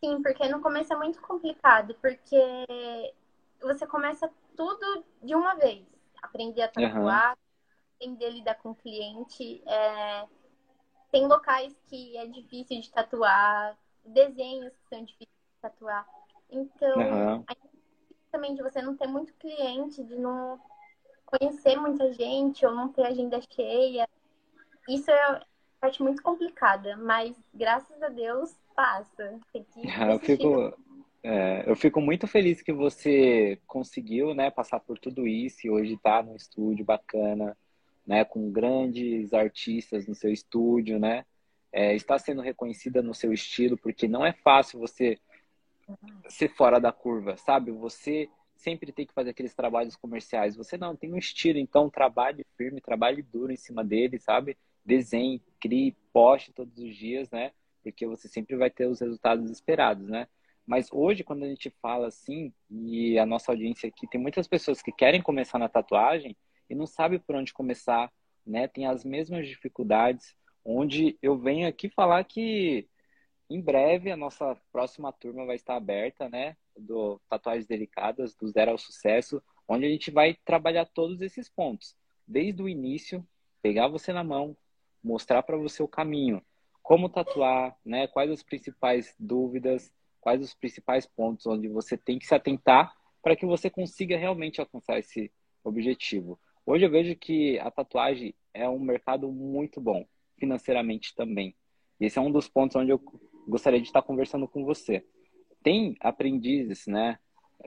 Sim, 0.04 0.20
porque 0.22 0.48
no 0.48 0.60
começo 0.60 0.92
é 0.92 0.96
muito 0.96 1.20
complicado, 1.22 1.94
porque 2.00 2.66
você 3.60 3.86
começa 3.86 4.30
tudo 4.56 5.04
de 5.22 5.34
uma 5.34 5.54
vez. 5.54 5.86
Aprender 6.20 6.62
a 6.62 6.68
tatuar, 6.68 7.30
uhum. 7.30 7.96
aprender 7.96 8.26
a 8.26 8.30
lidar 8.30 8.54
com 8.56 8.70
o 8.70 8.74
cliente. 8.74 9.62
É... 9.66 10.26
Tem 11.10 11.26
locais 11.26 11.74
que 11.88 12.16
é 12.16 12.26
difícil 12.26 12.80
de 12.80 12.90
tatuar, 12.90 13.78
desenhos 14.04 14.72
que 14.76 14.88
são 14.88 15.04
difíceis 15.04 15.28
de 15.28 15.60
tatuar. 15.60 16.06
Então, 16.52 16.98
uhum. 16.98 17.44
também 18.30 18.54
de 18.54 18.62
você 18.62 18.82
não 18.82 18.96
ter 18.96 19.06
muito 19.06 19.32
cliente, 19.34 20.04
de 20.04 20.16
não 20.16 20.60
conhecer 21.24 21.76
muita 21.76 22.12
gente 22.12 22.64
ou 22.66 22.74
não 22.74 22.88
ter 22.88 23.06
agenda 23.06 23.40
cheia. 23.40 24.06
Isso 24.88 25.10
é 25.10 25.42
parte 25.80 26.02
muito 26.02 26.22
complicada, 26.22 26.96
mas 26.96 27.34
graças 27.52 28.00
a 28.02 28.08
Deus 28.08 28.54
passa. 28.76 29.40
Eu 30.12 30.18
fico, 30.18 30.74
é, 31.22 31.64
eu 31.66 31.76
fico 31.76 32.00
muito 32.00 32.26
feliz 32.26 32.60
que 32.62 32.72
você 32.72 33.58
conseguiu, 33.66 34.34
né, 34.34 34.50
passar 34.50 34.80
por 34.80 34.98
tudo 34.98 35.26
isso 35.26 35.66
e 35.66 35.70
hoje 35.70 35.94
está 35.94 36.22
no 36.22 36.36
estúdio 36.36 36.84
bacana, 36.84 37.56
né, 38.06 38.24
com 38.24 38.50
grandes 38.50 39.32
artistas 39.32 40.06
no 40.06 40.14
seu 40.14 40.32
estúdio, 40.32 40.98
né, 40.98 41.24
é, 41.72 41.94
está 41.94 42.18
sendo 42.18 42.42
reconhecida 42.42 43.02
no 43.02 43.14
seu 43.14 43.32
estilo, 43.32 43.78
porque 43.78 44.08
não 44.08 44.26
é 44.26 44.32
fácil 44.32 44.80
você 44.80 45.18
ser 46.28 46.48
fora 46.48 46.80
da 46.80 46.92
curva, 46.92 47.36
sabe? 47.36 47.70
Você 47.70 48.28
sempre 48.56 48.92
tem 48.92 49.06
que 49.06 49.12
fazer 49.12 49.30
aqueles 49.30 49.54
trabalhos 49.54 49.96
comerciais. 49.96 50.56
Você 50.56 50.76
não 50.76 50.94
tem 50.94 51.12
um 51.12 51.18
estilo, 51.18 51.58
então 51.58 51.90
trabalhe 51.90 52.46
firme, 52.56 52.80
trabalhe 52.80 53.22
duro 53.22 53.52
em 53.52 53.56
cima 53.56 53.84
dele, 53.84 54.18
sabe? 54.18 54.56
Desenhe, 54.84 55.42
crie, 55.60 55.96
poste 56.12 56.52
todos 56.52 56.78
os 56.78 56.94
dias, 56.94 57.30
né? 57.30 57.52
Porque 57.82 58.06
você 58.06 58.28
sempre 58.28 58.56
vai 58.56 58.70
ter 58.70 58.86
os 58.86 59.00
resultados 59.00 59.50
esperados, 59.50 60.08
né? 60.08 60.28
Mas 60.64 60.88
hoje, 60.92 61.24
quando 61.24 61.42
a 61.42 61.48
gente 61.48 61.70
fala 61.82 62.06
assim, 62.06 62.52
e 62.70 63.18
a 63.18 63.26
nossa 63.26 63.50
audiência 63.50 63.88
aqui, 63.88 64.06
tem 64.06 64.20
muitas 64.20 64.46
pessoas 64.46 64.80
que 64.80 64.92
querem 64.92 65.20
começar 65.20 65.58
na 65.58 65.68
tatuagem 65.68 66.36
e 66.70 66.74
não 66.74 66.86
sabem 66.86 67.18
por 67.18 67.34
onde 67.34 67.52
começar, 67.52 68.12
né? 68.46 68.68
Tem 68.68 68.86
as 68.86 69.04
mesmas 69.04 69.46
dificuldades, 69.48 70.36
onde 70.64 71.18
eu 71.20 71.36
venho 71.36 71.66
aqui 71.66 71.88
falar 71.88 72.22
que 72.24 72.88
em 73.54 73.60
breve 73.60 74.10
a 74.10 74.16
nossa 74.16 74.56
próxima 74.72 75.12
turma 75.12 75.44
vai 75.44 75.56
estar 75.56 75.76
aberta, 75.76 76.28
né? 76.28 76.56
Do 76.76 77.20
Tatuagens 77.28 77.66
Delicadas, 77.66 78.34
do 78.34 78.48
Zero 78.48 78.70
ao 78.70 78.78
Sucesso, 78.78 79.42
onde 79.68 79.84
a 79.86 79.88
gente 79.88 80.10
vai 80.10 80.36
trabalhar 80.44 80.86
todos 80.86 81.20
esses 81.20 81.48
pontos. 81.48 81.94
Desde 82.26 82.62
o 82.62 82.68
início, 82.68 83.26
pegar 83.60 83.88
você 83.88 84.12
na 84.12 84.24
mão, 84.24 84.56
mostrar 85.04 85.42
para 85.42 85.56
você 85.56 85.82
o 85.82 85.88
caminho, 85.88 86.42
como 86.82 87.08
tatuar, 87.08 87.76
né? 87.84 88.06
Quais 88.06 88.30
as 88.30 88.42
principais 88.42 89.14
dúvidas, 89.18 89.92
quais 90.20 90.40
os 90.42 90.54
principais 90.54 91.04
pontos 91.04 91.46
onde 91.46 91.68
você 91.68 91.96
tem 91.96 92.18
que 92.18 92.26
se 92.26 92.34
atentar 92.34 92.94
para 93.22 93.36
que 93.36 93.44
você 93.44 93.68
consiga 93.68 94.16
realmente 94.16 94.60
alcançar 94.60 94.98
esse 94.98 95.30
objetivo. 95.62 96.40
Hoje 96.64 96.86
eu 96.86 96.90
vejo 96.90 97.14
que 97.16 97.58
a 97.58 97.70
tatuagem 97.70 98.34
é 98.54 98.68
um 98.68 98.78
mercado 98.78 99.30
muito 99.30 99.80
bom, 99.80 100.06
financeiramente 100.38 101.14
também. 101.14 101.54
Esse 102.00 102.18
é 102.18 102.22
um 102.22 102.32
dos 102.32 102.48
pontos 102.48 102.76
onde 102.76 102.90
eu 102.90 102.98
gostaria 103.46 103.80
de 103.80 103.86
estar 103.86 104.02
conversando 104.02 104.46
com 104.48 104.64
você. 104.64 105.04
Tem 105.62 105.96
aprendizes, 106.00 106.86
né, 106.86 107.18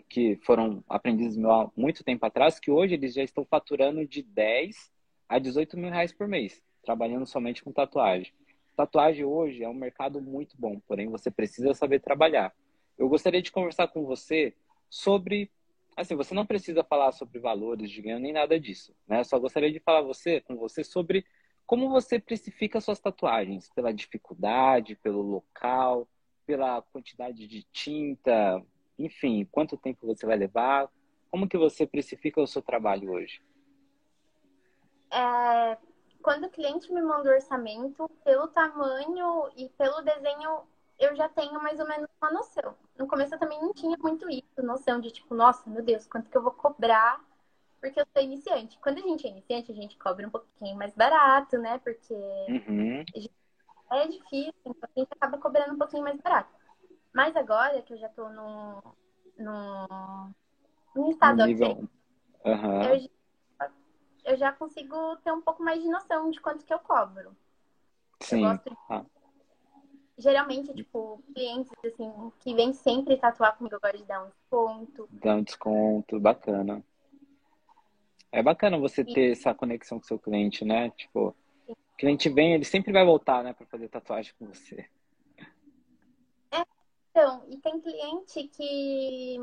que 0.10 0.38
foram 0.44 0.84
aprendizes 0.90 1.38
meu 1.38 1.52
há 1.52 1.72
muito 1.76 2.04
tempo 2.04 2.26
atrás, 2.26 2.60
que 2.60 2.72
hoje 2.72 2.96
eles 2.96 3.14
já 3.14 3.24
estão 3.24 3.46
faturando 3.46 4.06
de 4.06 4.22
10 4.22 4.92
a 5.28 5.40
18 5.40 5.78
mil 5.78 5.90
reais 5.90 6.12
por 6.12 6.28
mês, 6.28 6.62
trabalhando 6.84 7.26
somente 7.26 7.64
com 7.64 7.72
tatuagem. 7.72 8.34
Tatuagem 8.76 9.24
hoje 9.24 9.64
é 9.64 9.70
um 9.70 9.74
mercado 9.74 10.22
muito 10.22 10.56
bom, 10.60 10.80
porém 10.88 11.10
você 11.10 11.32
precisa 11.32 11.74
saber 11.74 12.02
trabalhar. 12.02 12.54
Eu 12.98 13.08
gostaria 13.08 13.42
de 13.42 13.52
conversar 13.52 13.88
com 13.88 14.06
você 14.06 14.54
sobre, 14.90 15.50
assim, 15.96 16.16
você 16.16 16.34
não 16.34 16.46
precisa 16.46 16.84
falar 16.84 17.12
sobre 17.14 17.40
valores 17.40 17.90
de 17.90 18.02
ganho 18.02 18.20
nem 18.20 18.34
nada 18.34 18.60
disso, 18.60 18.94
né? 19.08 19.24
Só 19.24 19.40
gostaria 19.40 19.72
de 19.72 19.80
falar 19.80 20.02
você, 20.02 20.42
com 20.42 20.56
você 20.58 20.84
sobre 20.84 21.26
como 21.66 21.90
você 21.90 22.20
precifica 22.20 22.80
suas 22.80 23.00
tatuagens, 23.00 23.70
pela 23.70 23.94
dificuldade, 23.94 24.96
pelo 24.96 25.22
local, 25.22 26.08
pela 26.46 26.82
quantidade 26.82 27.48
de 27.48 27.64
tinta, 27.72 28.64
enfim, 28.98 29.48
quanto 29.52 29.78
tempo 29.78 30.06
você 30.06 30.26
vai 30.26 30.38
levar? 30.38 30.90
Como 31.32 31.48
que 31.48 31.58
você 31.58 31.86
precifica 31.86 32.42
o 32.42 32.48
seu 32.48 32.62
trabalho 32.62 33.12
hoje? 33.12 33.42
É, 35.12 35.78
quando 36.22 36.46
o 36.46 36.50
cliente 36.50 36.92
me 36.94 37.02
manda 37.02 37.30
o 37.30 37.34
orçamento, 37.34 38.10
pelo 38.24 38.48
tamanho 38.48 39.50
e 39.56 39.70
pelo 39.70 40.02
desenho, 40.02 40.62
eu 41.00 41.16
já 41.16 41.28
tenho 41.28 41.62
mais 41.62 41.80
ou 41.80 41.88
menos 41.88 42.08
uma 42.22 42.32
noção. 42.32 42.76
No 42.98 43.08
começo 43.08 43.34
eu 43.34 43.40
também 43.40 43.62
não 43.62 43.74
tinha 43.74 43.98
muito 43.98 44.30
isso, 44.30 44.64
noção 44.64 45.00
de 45.00 45.12
tipo, 45.12 45.34
nossa, 45.34 45.70
meu 45.70 45.84
Deus, 45.84 46.08
quanto 46.08 46.30
que 46.30 46.38
eu 46.38 46.44
vou 46.44 46.52
cobrar 46.52 47.22
porque 47.86 48.02
eu 48.02 48.08
sou 48.12 48.24
iniciante. 48.24 48.80
Quando 48.80 48.98
a 48.98 49.02
gente 49.02 49.28
é 49.28 49.30
iniciante, 49.30 49.72
a 49.72 49.76
gente 49.76 49.96
cobra 49.98 50.28
um 50.28 50.32
pouquinho 50.32 50.76
mais 50.76 50.96
barato, 50.96 51.56
né? 51.60 51.78
Porque 51.78 52.14
uhum. 52.14 53.06
é 53.92 54.08
difícil, 54.08 54.54
então 54.66 54.90
a 54.96 55.00
gente 55.00 55.10
acaba 55.12 55.38
cobrando 55.38 55.76
um 55.76 55.78
pouquinho 55.78 56.02
mais 56.02 56.20
barato. 56.20 56.50
Mas 57.14 57.36
agora 57.36 57.82
que 57.84 57.94
eu 57.94 57.98
já 57.98 58.10
tô 58.10 58.28
no, 58.30 58.82
no, 59.38 60.34
no 60.96 61.12
estado 61.12 61.46
nível... 61.46 61.88
uhum. 62.44 62.84
eu, 62.84 63.10
eu 64.26 64.38
já 64.38 64.52
consigo 64.52 65.18
ter 65.18 65.32
um 65.32 65.42
pouco 65.42 65.62
mais 65.62 65.80
de 65.80 65.88
noção 65.88 66.32
de 66.32 66.42
quanto 66.42 66.66
que 66.66 66.74
eu 66.74 66.80
cobro. 66.80 67.36
Sim. 68.20 68.44
Eu 68.44 68.50
gosto 68.50 68.70
de... 68.70 68.78
ah. 68.90 69.06
Geralmente, 70.18 70.74
tipo, 70.74 71.22
clientes 71.36 71.72
assim, 71.86 72.32
que 72.40 72.56
vêm 72.56 72.74
sempre 72.74 73.18
tatuar 73.18 73.58
comigo, 73.58 73.76
eu 73.76 73.82
gosto 73.82 73.98
de 73.98 74.06
dar 74.06 74.24
um 74.24 74.30
desconto. 74.30 75.10
Dar 75.12 75.36
um 75.36 75.44
desconto, 75.44 76.20
bacana. 76.20 76.84
É 78.32 78.44
bacana 78.44 78.78
você 78.78 79.04
ter 79.04 79.32
essa 79.32 79.54
conexão 79.54 80.00
com 80.00 80.06
seu 80.06 80.20
cliente, 80.20 80.66
né? 80.66 80.90
Tipo, 80.92 81.36
o 81.68 81.76
cliente 81.98 82.30
vem, 82.30 82.54
ele 82.54 82.66
sempre 82.66 82.92
vai 82.92 83.06
voltar, 83.06 83.44
né, 83.44 83.54
para 83.54 83.66
fazer 83.66 83.88
tatuagem 83.88 84.34
com 84.38 84.48
você. 84.48 84.86
É, 86.52 86.64
então, 87.10 87.46
e 87.50 87.58
tem 87.58 87.80
cliente 87.80 88.48
que 88.50 89.38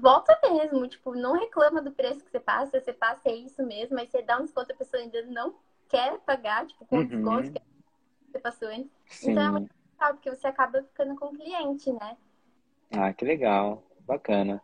volta 0.00 0.38
mesmo, 0.42 0.88
tipo, 0.88 1.14
não 1.14 1.34
reclama 1.34 1.82
do 1.82 1.92
preço 1.92 2.24
que 2.24 2.30
você 2.30 2.40
passa, 2.40 2.80
você 2.80 2.92
passa 2.92 3.28
é 3.28 3.34
isso 3.34 3.62
mesmo, 3.64 3.98
aí 3.98 4.06
você 4.06 4.22
dá 4.22 4.38
um 4.38 4.44
desconto, 4.44 4.72
a 4.72 4.76
pessoa 4.76 5.02
ainda 5.02 5.22
não 5.26 5.54
quer 5.88 6.18
pagar, 6.20 6.66
tipo, 6.66 6.84
com 6.86 6.96
uhum. 6.96 7.06
desconto 7.06 7.52
que 7.52 7.62
você 8.32 8.38
passou 8.38 8.68
antes. 8.68 8.90
Sim. 9.06 9.32
Então 9.32 9.44
é 9.44 9.50
muito 9.50 9.70
legal, 9.92 10.14
porque 10.14 10.30
você 10.30 10.46
acaba 10.46 10.82
ficando 10.82 11.14
com 11.16 11.26
o 11.26 11.36
cliente, 11.36 11.92
né? 11.92 12.16
Ah, 12.90 13.12
que 13.12 13.24
legal, 13.24 13.84
bacana. 14.00 14.62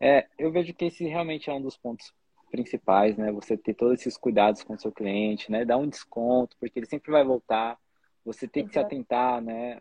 É, 0.00 0.26
eu 0.38 0.50
vejo 0.50 0.74
que 0.74 0.86
esse 0.86 1.04
realmente 1.06 1.48
é 1.48 1.52
um 1.52 1.62
dos 1.62 1.76
pontos 1.76 2.12
principais, 2.54 3.16
né? 3.16 3.32
Você 3.32 3.56
ter 3.56 3.74
todos 3.74 4.00
esses 4.00 4.16
cuidados 4.16 4.62
com 4.62 4.74
o 4.74 4.78
seu 4.78 4.92
cliente, 4.92 5.50
né? 5.50 5.64
Dar 5.64 5.76
um 5.76 5.88
desconto, 5.88 6.56
porque 6.60 6.78
ele 6.78 6.86
sempre 6.86 7.10
vai 7.10 7.24
voltar. 7.24 7.76
Você 8.24 8.46
tem 8.46 8.64
que 8.64 8.72
se 8.72 8.78
atentar, 8.78 9.42
né? 9.42 9.80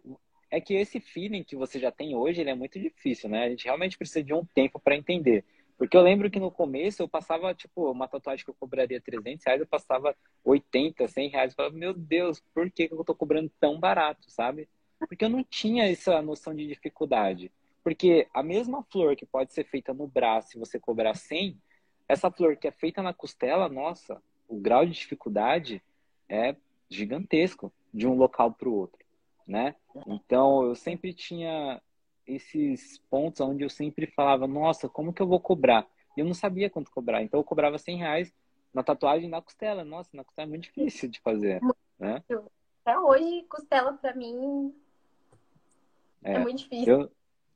é 0.54 0.62
que 0.62 0.76
esse 0.76 1.00
feeling 1.00 1.44
que 1.44 1.56
você 1.56 1.80
já 1.80 1.92
tem 1.92 2.16
hoje, 2.16 2.40
ele 2.40 2.52
é 2.52 2.56
muito 2.56 2.80
difícil, 2.80 3.28
né? 3.28 3.46
A 3.46 3.50
gente 3.50 3.66
realmente 3.66 3.98
precisa 3.98 4.24
de 4.24 4.36
um 4.36 4.46
tempo 4.46 4.80
para 4.80 4.96
entender. 4.96 5.44
Porque 5.80 5.98
eu 5.98 6.02
lembro 6.02 6.30
que 6.30 6.40
no 6.40 6.52
começo 6.52 7.02
eu 7.02 7.08
passava, 7.08 7.56
tipo, 7.56 7.92
uma 7.92 8.08
tatuagem 8.08 8.46
que 8.46 8.52
eu 8.52 8.56
cobraria 8.60 9.02
300 9.02 9.44
reais, 9.44 9.62
eu 9.62 9.66
passava 9.66 10.16
80, 10.44 11.08
100 11.08 11.30
reais. 11.30 11.52
Eu 11.52 11.56
falava, 11.56 11.76
meu 11.76 11.92
Deus, 11.92 12.40
por 12.54 12.70
que 12.70 12.88
eu 12.92 13.04
tô 13.04 13.16
cobrando 13.16 13.52
tão 13.60 13.80
barato, 13.80 14.30
sabe? 14.30 14.70
Porque 15.00 15.26
eu 15.26 15.30
não 15.30 15.44
tinha 15.44 15.90
essa 15.90 16.22
noção 16.22 16.54
de 16.54 16.68
dificuldade. 16.68 17.52
Porque 17.84 18.28
a 18.32 18.44
mesma 18.44 18.84
flor 18.84 19.16
que 19.16 19.26
pode 19.26 19.54
ser 19.54 19.64
feita 19.66 19.92
no 19.92 20.08
braço 20.08 20.56
e 20.56 20.60
você 20.60 20.80
cobrar 20.80 21.16
100, 21.16 21.58
essa 22.08 22.32
flor 22.32 22.58
que 22.58 22.68
é 22.68 22.72
feita 22.72 23.01
na 23.01 23.14
costela, 23.14 23.70
nossa, 23.70 24.22
o 24.47 24.58
grau 24.58 24.86
de 24.86 24.91
dificuldade 24.91 25.82
é 26.30 26.56
gigantesco 26.89 27.72
de 27.93 28.08
um 28.08 28.16
local 28.16 28.51
para 28.51 28.70
o 28.70 28.76
outro, 28.76 29.04
né? 29.47 29.76
Então 30.08 30.64
eu 30.64 30.76
sempre 30.76 31.14
tinha 31.14 31.82
esses 32.26 32.97
pontos 33.10 33.41
onde 33.41 33.64
eu 33.64 33.70
sempre 33.70 34.08
falava, 34.08 34.47
nossa, 34.47 34.88
como 34.88 35.14
que 35.14 35.22
eu 35.22 35.28
vou 35.28 35.39
cobrar? 35.39 35.88
E 36.16 36.22
eu 36.22 36.26
não 36.26 36.34
sabia 36.34 36.70
quanto 36.70 36.91
cobrar, 36.91 37.22
então 37.24 37.39
eu 37.39 37.43
cobrava 37.43 37.78
100 37.78 37.97
reais 37.97 38.34
na 38.74 38.84
tatuagem 38.84 39.30
na 39.30 39.41
costela. 39.41 39.84
Nossa, 39.84 40.10
na 40.14 40.24
costela 40.24 40.47
é 40.47 40.49
muito 40.49 40.64
difícil 40.64 41.10
de 41.10 41.20
fazer, 41.20 41.62
né? 41.99 42.24
Até 42.86 42.99
hoje, 42.99 43.43
costela 43.49 43.93
para 43.93 44.14
mim 44.14 44.74
é, 46.24 46.36
é, 46.36 46.39
muito 46.39 46.60
difícil. 46.60 47.01
Eu, 47.01 47.12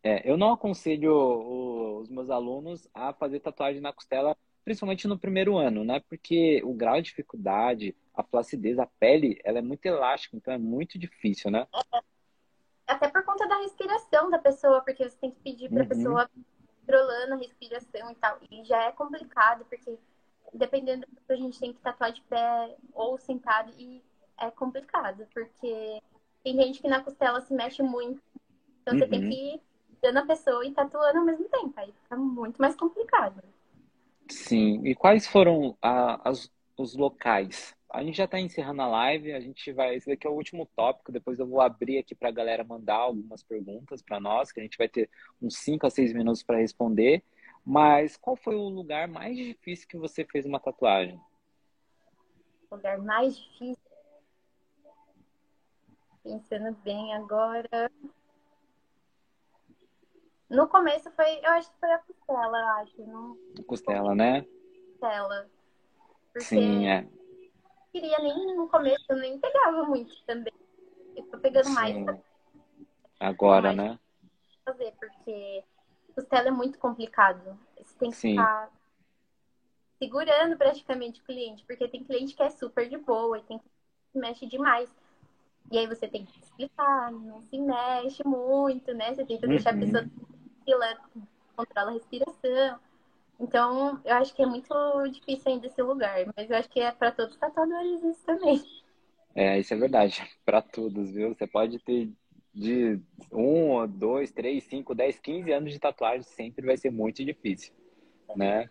é, 0.08 0.22
eu 0.24 0.38
não 0.38 0.54
aconselho 0.54 2.00
os 2.00 2.08
meus 2.08 2.30
alunos 2.30 2.88
a 2.94 3.12
fazer 3.12 3.42
tatuagem 3.42 3.82
na 3.82 3.92
costela, 3.92 4.38
principalmente 4.64 5.06
no 5.06 5.20
primeiro 5.20 5.58
ano, 5.58 5.84
né? 5.84 6.00
Porque 6.08 6.62
o 6.64 6.74
grau 6.74 6.96
de 6.96 7.10
dificuldade, 7.10 7.94
a 8.14 8.24
flacidez, 8.24 8.80
a 8.80 8.86
pele, 8.86 9.38
ela 9.44 9.60
é 9.60 9.62
muito 9.62 9.86
elástica, 9.86 10.38
então 10.38 10.54
é 10.54 10.58
muito 10.58 10.98
difícil, 10.98 11.52
né? 11.52 11.68
É. 11.94 12.00
Até 12.88 13.10
por 13.10 13.22
conta 13.26 13.46
da 13.50 13.58
respiração 13.58 14.30
da 14.30 14.40
pessoa, 14.40 14.82
porque 14.82 15.10
você 15.10 15.18
tem 15.18 15.30
que 15.30 15.42
pedir 15.42 15.68
para 15.68 15.80
a 15.80 15.84
uhum. 15.84 15.90
pessoa 15.90 16.30
controlando 16.80 17.34
a 17.34 17.38
respiração 17.38 18.10
e 18.10 18.16
tal. 18.16 18.40
E 18.50 18.64
já 18.64 18.84
é 18.84 18.94
complicado, 18.94 19.66
porque 19.66 20.00
dependendo 20.54 21.06
do 21.06 21.22
que 21.22 21.34
a 21.34 21.36
gente 21.36 21.60
tem 21.60 21.74
que 21.74 21.82
tatuar 21.82 22.14
de 22.14 22.22
pé 22.22 22.78
ou 22.94 23.18
sentado, 23.18 23.74
e 23.78 24.02
é 24.40 24.50
complicado, 24.52 25.28
porque 25.34 26.02
tem 26.46 26.56
gente 26.56 26.82
que 26.82 26.88
na 26.88 27.04
costela 27.04 27.42
se 27.42 27.54
mexe 27.54 27.84
muito. 27.84 28.22
Então 28.82 28.94
uhum. 28.94 29.00
você 29.02 29.08
tem 29.10 29.22
uhum. 29.22 29.30
que 29.30 29.68
dando 30.02 30.18
a 30.20 30.26
pessoa 30.26 30.66
e 30.66 30.72
tatuando 30.72 31.20
ao 31.20 31.26
mesmo 31.26 31.46
tempo. 31.50 31.74
Aí 31.78 31.92
fica 32.04 32.16
muito 32.16 32.58
mais 32.62 32.76
complicado. 32.76 33.42
Sim. 34.30 34.86
E 34.86 34.94
quais 34.96 35.28
foram 35.28 35.78
a, 35.82 36.30
as, 36.30 36.52
os 36.78 36.96
locais 36.96 37.78
a 37.90 38.04
gente 38.04 38.18
já 38.18 38.26
está 38.26 38.40
encerrando 38.40 38.82
a 38.82 38.88
live, 38.88 39.32
a 39.34 39.40
gente 39.40 39.72
vai. 39.72 39.96
Esse 39.96 40.08
daqui 40.08 40.28
é 40.28 40.30
o 40.30 40.34
último 40.34 40.66
tópico. 40.76 41.12
Depois 41.12 41.40
eu 41.40 41.48
vou 41.48 41.62
abrir 41.62 42.00
aqui 42.00 42.14
para 42.14 42.30
a 42.30 42.34
galera 42.34 42.64
mandar 42.64 42.96
algumas 42.96 43.42
perguntas 43.42 44.02
para 44.02 44.20
nós, 44.20 44.52
que 44.52 44.60
a 44.60 44.64
gente 44.64 44.78
vai 44.78 44.90
ter 44.90 45.10
uns 45.42 45.58
5 45.58 45.88
a 45.88 45.90
6 45.90 46.14
minutos 46.14 46.44
para 46.44 46.58
responder. 46.58 47.24
Mas 47.66 48.18
qual 48.18 48.36
foi 48.36 48.56
o 48.56 48.70
lugar 48.70 49.08
mais 49.08 49.38
difícil 49.38 49.88
que 49.88 49.98
você 49.98 50.26
fez 50.26 50.46
uma 50.46 50.60
tatuagem? 50.60 51.20
O 52.70 52.76
lugar 52.76 52.98
mais 52.98 53.38
difícil. 53.38 53.78
Pensando 56.24 56.78
bem 56.84 57.14
agora. 57.14 57.90
No 60.50 60.68
começo 60.68 61.12
foi, 61.12 61.40
eu 61.44 61.52
acho 61.52 61.70
que 61.72 61.80
foi 61.80 61.92
a 61.92 62.00
costela, 62.00 62.58
eu 62.58 62.68
acho. 62.68 63.02
Não... 63.06 63.38
Costela, 63.66 64.16
né? 64.16 64.46
Costela. 65.00 65.50
Porque... 66.34 66.46
Sim, 66.46 66.88
é 66.88 67.08
queria 68.00 68.20
nem 68.20 68.56
no 68.56 68.68
começo, 68.68 69.06
eu 69.10 69.18
nem 69.18 69.40
pegava 69.40 69.84
muito 69.84 70.14
também. 70.24 70.54
Eu 71.16 71.24
tô 71.26 71.38
pegando 71.40 71.66
Sim. 71.66 71.74
mais. 71.74 72.22
Agora, 73.20 73.74
mais 73.74 73.78
né? 73.78 74.00
Fazer, 74.64 74.94
porque 75.00 75.64
costela 76.14 76.50
é 76.50 76.52
muito 76.52 76.78
complicado. 76.78 77.58
Você 77.78 77.98
tem 77.98 78.12
que 78.12 78.18
Sim. 78.18 78.32
ficar 78.32 78.72
segurando 79.98 80.58
praticamente 80.58 81.22
o 81.22 81.24
cliente, 81.24 81.66
porque 81.66 81.88
tem 81.88 82.04
cliente 82.04 82.36
que 82.36 82.44
é 82.44 82.50
super 82.50 82.88
de 82.88 82.98
boa 82.98 83.40
e 83.40 83.44
tem 83.44 83.58
que 83.58 83.66
mexe 84.14 84.46
demais. 84.46 84.94
E 85.72 85.78
aí 85.78 85.88
você 85.88 86.08
tem 86.08 86.24
que 86.26 86.40
explicar, 86.40 87.12
não 87.12 87.42
se 87.42 87.58
mexe 87.58 88.24
muito, 88.26 88.94
né? 88.94 89.14
Você 89.14 89.26
tenta 89.26 89.48
uhum. 89.48 89.50
deixar 89.50 89.72
a 89.72 89.74
uhum. 89.74 89.80
pessoa 89.80 90.06
tranquila, 90.68 90.98
controla 91.56 91.92
a 91.92 91.94
respiração. 91.94 92.80
Então, 93.40 94.02
eu 94.04 94.16
acho 94.16 94.36
que 94.36 94.42
é 94.42 94.46
muito 94.46 94.74
difícil 95.10 95.52
ainda 95.52 95.68
esse 95.68 95.82
lugar, 95.82 96.26
mas 96.36 96.50
eu 96.50 96.58
acho 96.58 96.70
que 96.70 96.80
é 96.80 96.92
para 96.92 97.12
todos 97.12 97.34
os 97.34 97.40
tatuadores 97.40 98.04
isso 98.04 98.26
também. 98.26 98.62
É, 99.34 99.60
isso 99.60 99.74
é 99.74 99.78
verdade, 99.78 100.22
para 100.46 100.62
todos, 100.62 101.12
viu? 101.12 101.34
Você 101.34 101.48
pode 101.48 101.80
ter 101.80 102.12
de 102.54 103.00
um, 103.32 103.88
dois, 103.88 104.32
três, 104.32 104.64
cinco, 104.64 104.96
dez, 104.96 105.20
quinze 105.20 105.52
anos 105.52 105.72
de 105.72 105.80
tatuagem, 105.80 106.24
sempre 106.24 106.66
vai 106.66 106.76
ser 106.76 106.92
muito 106.92 107.24
difícil, 107.24 107.72
né? 108.36 108.68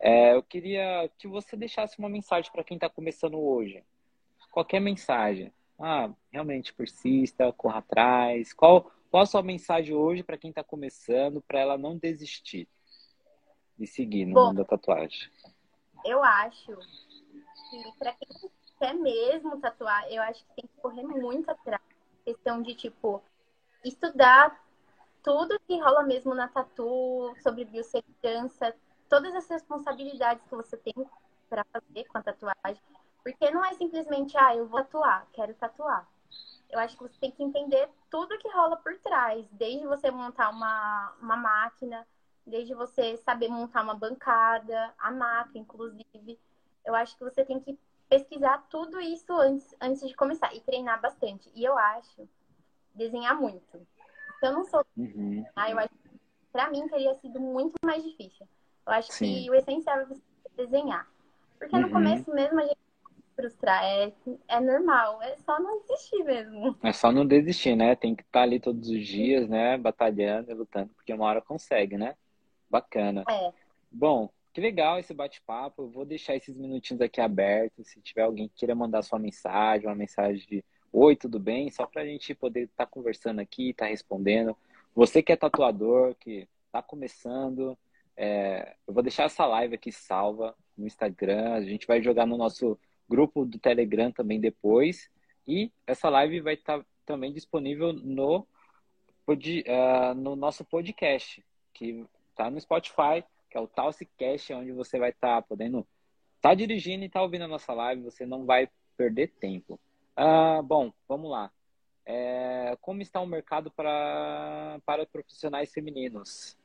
É, 0.00 0.34
eu 0.34 0.42
queria 0.42 1.10
que 1.18 1.26
você 1.26 1.56
deixasse 1.56 1.98
uma 1.98 2.08
mensagem 2.08 2.50
para 2.52 2.62
quem 2.62 2.76
está 2.76 2.88
começando 2.88 3.38
hoje. 3.38 3.82
Qualquer 4.52 4.80
mensagem. 4.80 5.52
Ah, 5.80 6.10
realmente 6.30 6.72
persista, 6.72 7.52
corra 7.52 7.78
atrás. 7.78 8.52
Qual, 8.52 8.92
qual 9.14 9.22
a 9.22 9.26
sua 9.26 9.44
mensagem 9.44 9.94
hoje 9.94 10.24
para 10.24 10.36
quem 10.36 10.50
está 10.50 10.64
começando, 10.64 11.40
para 11.40 11.60
ela 11.60 11.78
não 11.78 11.96
desistir? 11.96 12.68
de 13.78 13.86
seguir 13.86 14.26
no 14.26 14.34
Bom, 14.34 14.46
mundo 14.48 14.56
da 14.56 14.64
tatuagem? 14.64 15.30
Eu 16.04 16.20
acho 16.24 16.76
que 17.70 17.92
para 17.96 18.12
quem 18.14 18.50
quer 18.76 18.94
mesmo 18.94 19.60
tatuar, 19.60 20.04
eu 20.10 20.20
acho 20.22 20.44
que 20.44 20.54
tem 20.56 20.66
que 20.66 20.80
correr 20.80 21.04
muito 21.04 21.48
atrás. 21.48 21.80
Questão 22.24 22.60
de, 22.60 22.74
tipo, 22.74 23.22
estudar 23.84 24.60
tudo 25.22 25.60
que 25.60 25.78
rola 25.78 26.02
mesmo 26.02 26.34
na 26.34 26.48
tatu, 26.48 27.36
sobre 27.40 27.64
biossegurança, 27.66 28.74
todas 29.08 29.32
as 29.36 29.48
responsabilidades 29.48 30.44
que 30.44 30.56
você 30.56 30.76
tem 30.76 30.94
para 31.48 31.64
fazer 31.66 32.04
com 32.08 32.18
a 32.18 32.22
tatuagem. 32.22 32.82
Porque 33.22 33.48
não 33.52 33.64
é 33.64 33.74
simplesmente, 33.74 34.36
ah, 34.36 34.56
eu 34.56 34.66
vou 34.66 34.80
tatuar, 34.80 35.28
quero 35.32 35.54
tatuar. 35.54 36.08
Eu 36.70 36.78
acho 36.78 36.96
que 36.96 37.02
você 37.02 37.18
tem 37.20 37.30
que 37.30 37.42
entender 37.42 37.88
tudo 38.10 38.38
que 38.38 38.48
rola 38.48 38.76
por 38.76 38.96
trás, 38.98 39.46
desde 39.52 39.86
você 39.86 40.10
montar 40.10 40.50
uma, 40.50 41.14
uma 41.20 41.36
máquina, 41.36 42.06
desde 42.46 42.74
você 42.74 43.16
saber 43.18 43.48
montar 43.48 43.82
uma 43.82 43.94
bancada, 43.94 44.92
a 44.98 45.10
máquina, 45.10 45.60
inclusive. 45.60 46.38
Eu 46.84 46.94
acho 46.94 47.16
que 47.16 47.24
você 47.24 47.44
tem 47.44 47.60
que 47.60 47.78
pesquisar 48.08 48.66
tudo 48.68 49.00
isso 49.00 49.32
antes, 49.32 49.74
antes 49.80 50.06
de 50.06 50.14
começar 50.14 50.54
e 50.54 50.60
treinar 50.60 51.00
bastante. 51.00 51.50
E 51.54 51.64
eu 51.64 51.76
acho 51.78 52.28
desenhar 52.94 53.34
muito. 53.40 53.86
Então, 54.36 54.50
eu 54.50 54.52
não 54.52 54.64
sou. 54.64 54.84
Uhum. 54.96 55.44
Ah, 55.56 55.70
eu 55.70 55.78
acho 55.78 55.88
que 55.88 56.10
pra 56.52 56.70
mim 56.70 56.86
teria 56.88 57.14
sido 57.14 57.40
muito 57.40 57.74
mais 57.84 58.02
difícil. 58.02 58.46
Eu 58.86 58.92
acho 58.92 59.12
Sim. 59.12 59.42
que 59.42 59.50
o 59.50 59.54
essencial 59.54 60.00
é 60.00 60.04
você 60.04 60.22
desenhar. 60.56 61.08
Porque 61.58 61.74
uhum. 61.74 61.82
no 61.82 61.90
começo 61.90 62.30
mesmo 62.32 62.60
a 62.60 62.66
gente 62.66 62.83
frustrar. 63.34 63.84
É, 63.84 64.12
é 64.48 64.60
normal, 64.60 65.22
é 65.22 65.36
só 65.36 65.60
não 65.60 65.80
desistir 65.80 66.24
mesmo. 66.24 66.76
É 66.82 66.92
só 66.92 67.12
não 67.12 67.26
desistir, 67.26 67.76
né? 67.76 67.94
Tem 67.94 68.14
que 68.14 68.22
estar 68.22 68.42
ali 68.42 68.58
todos 68.60 68.88
os 68.88 69.06
dias, 69.06 69.48
né? 69.48 69.76
Batalhando 69.76 70.50
e 70.50 70.54
lutando, 70.54 70.90
porque 70.94 71.12
uma 71.12 71.26
hora 71.26 71.40
consegue, 71.40 71.96
né? 71.96 72.14
Bacana. 72.70 73.24
É. 73.28 73.52
Bom, 73.90 74.30
que 74.52 74.60
legal 74.60 74.98
esse 74.98 75.12
bate-papo. 75.12 75.82
Eu 75.82 75.88
vou 75.90 76.04
deixar 76.04 76.36
esses 76.36 76.56
minutinhos 76.56 77.00
aqui 77.00 77.20
abertos. 77.20 77.88
Se 77.88 78.00
tiver 78.00 78.22
alguém 78.22 78.48
que 78.48 78.54
queira 78.54 78.74
mandar 78.74 79.02
sua 79.02 79.18
mensagem, 79.18 79.88
uma 79.88 79.94
mensagem 79.94 80.46
de 80.46 80.64
Oi, 80.96 81.16
tudo 81.16 81.40
bem? 81.40 81.68
Só 81.72 81.86
para 81.88 82.02
a 82.02 82.06
gente 82.06 82.32
poder 82.36 82.66
estar 82.66 82.86
tá 82.86 82.90
conversando 82.90 83.40
aqui, 83.40 83.70
estar 83.70 83.86
tá 83.86 83.90
respondendo. 83.90 84.56
Você 84.94 85.24
que 85.24 85.32
é 85.32 85.36
tatuador, 85.36 86.14
que 86.14 86.48
está 86.66 86.80
começando, 86.80 87.76
é... 88.16 88.76
eu 88.86 88.94
vou 88.94 89.02
deixar 89.02 89.24
essa 89.24 89.44
live 89.44 89.74
aqui 89.74 89.90
salva 89.90 90.54
no 90.78 90.86
Instagram. 90.86 91.52
A 91.54 91.62
gente 91.62 91.84
vai 91.84 92.00
jogar 92.00 92.26
no 92.26 92.36
nosso 92.36 92.78
grupo 93.08 93.44
do 93.44 93.58
Telegram 93.58 94.10
também 94.10 94.40
depois. 94.40 95.10
E 95.46 95.70
essa 95.86 96.08
live 96.08 96.40
vai 96.40 96.54
estar 96.54 96.78
tá 96.78 96.86
também 97.04 97.32
disponível 97.32 97.92
no, 97.92 98.46
uh, 99.28 100.14
no 100.16 100.36
nosso 100.36 100.64
podcast, 100.64 101.44
que 101.72 102.04
tá 102.34 102.50
no 102.50 102.60
Spotify, 102.60 103.24
que 103.50 103.56
é 103.56 103.60
o 103.60 103.66
Talsicast, 103.66 104.52
onde 104.52 104.72
você 104.72 104.98
vai 104.98 105.10
estar 105.10 105.36
tá 105.36 105.42
podendo 105.42 105.86
tá 106.40 106.54
dirigindo 106.54 107.04
e 107.04 107.08
tá 107.08 107.22
ouvindo 107.22 107.44
a 107.44 107.48
nossa 107.48 107.72
live, 107.72 108.02
você 108.02 108.26
não 108.26 108.44
vai 108.44 108.68
perder 108.96 109.28
tempo. 109.40 109.80
Ah, 110.14 110.60
bom, 110.62 110.92
vamos 111.08 111.30
lá. 111.30 111.50
É, 112.04 112.76
como 112.82 113.00
está 113.00 113.18
o 113.20 113.26
mercado 113.26 113.70
para, 113.70 114.78
para 114.84 115.06
profissionais 115.06 115.72
femininos? 115.72 116.56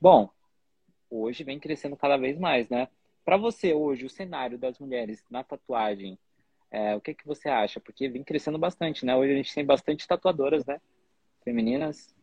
Bom, 0.00 0.28
hoje 1.08 1.44
vem 1.44 1.60
crescendo 1.60 1.96
cada 1.96 2.16
vez 2.16 2.36
mais, 2.36 2.68
né? 2.68 2.88
Para 3.24 3.36
você 3.36 3.72
hoje, 3.72 4.06
o 4.06 4.10
cenário 4.10 4.58
das 4.58 4.78
mulheres 4.78 5.24
na 5.30 5.44
tatuagem, 5.44 6.18
é, 6.70 6.96
o 6.96 7.00
que, 7.00 7.14
que 7.14 7.26
você 7.26 7.48
acha? 7.48 7.78
Porque 7.78 8.08
vem 8.08 8.24
crescendo 8.24 8.58
bastante, 8.58 9.04
né? 9.04 9.14
Hoje 9.14 9.32
a 9.32 9.36
gente 9.36 9.54
tem 9.54 9.64
bastante 9.64 10.06
tatuadoras, 10.06 10.64
né? 10.64 10.80
Femininas. 11.44 12.14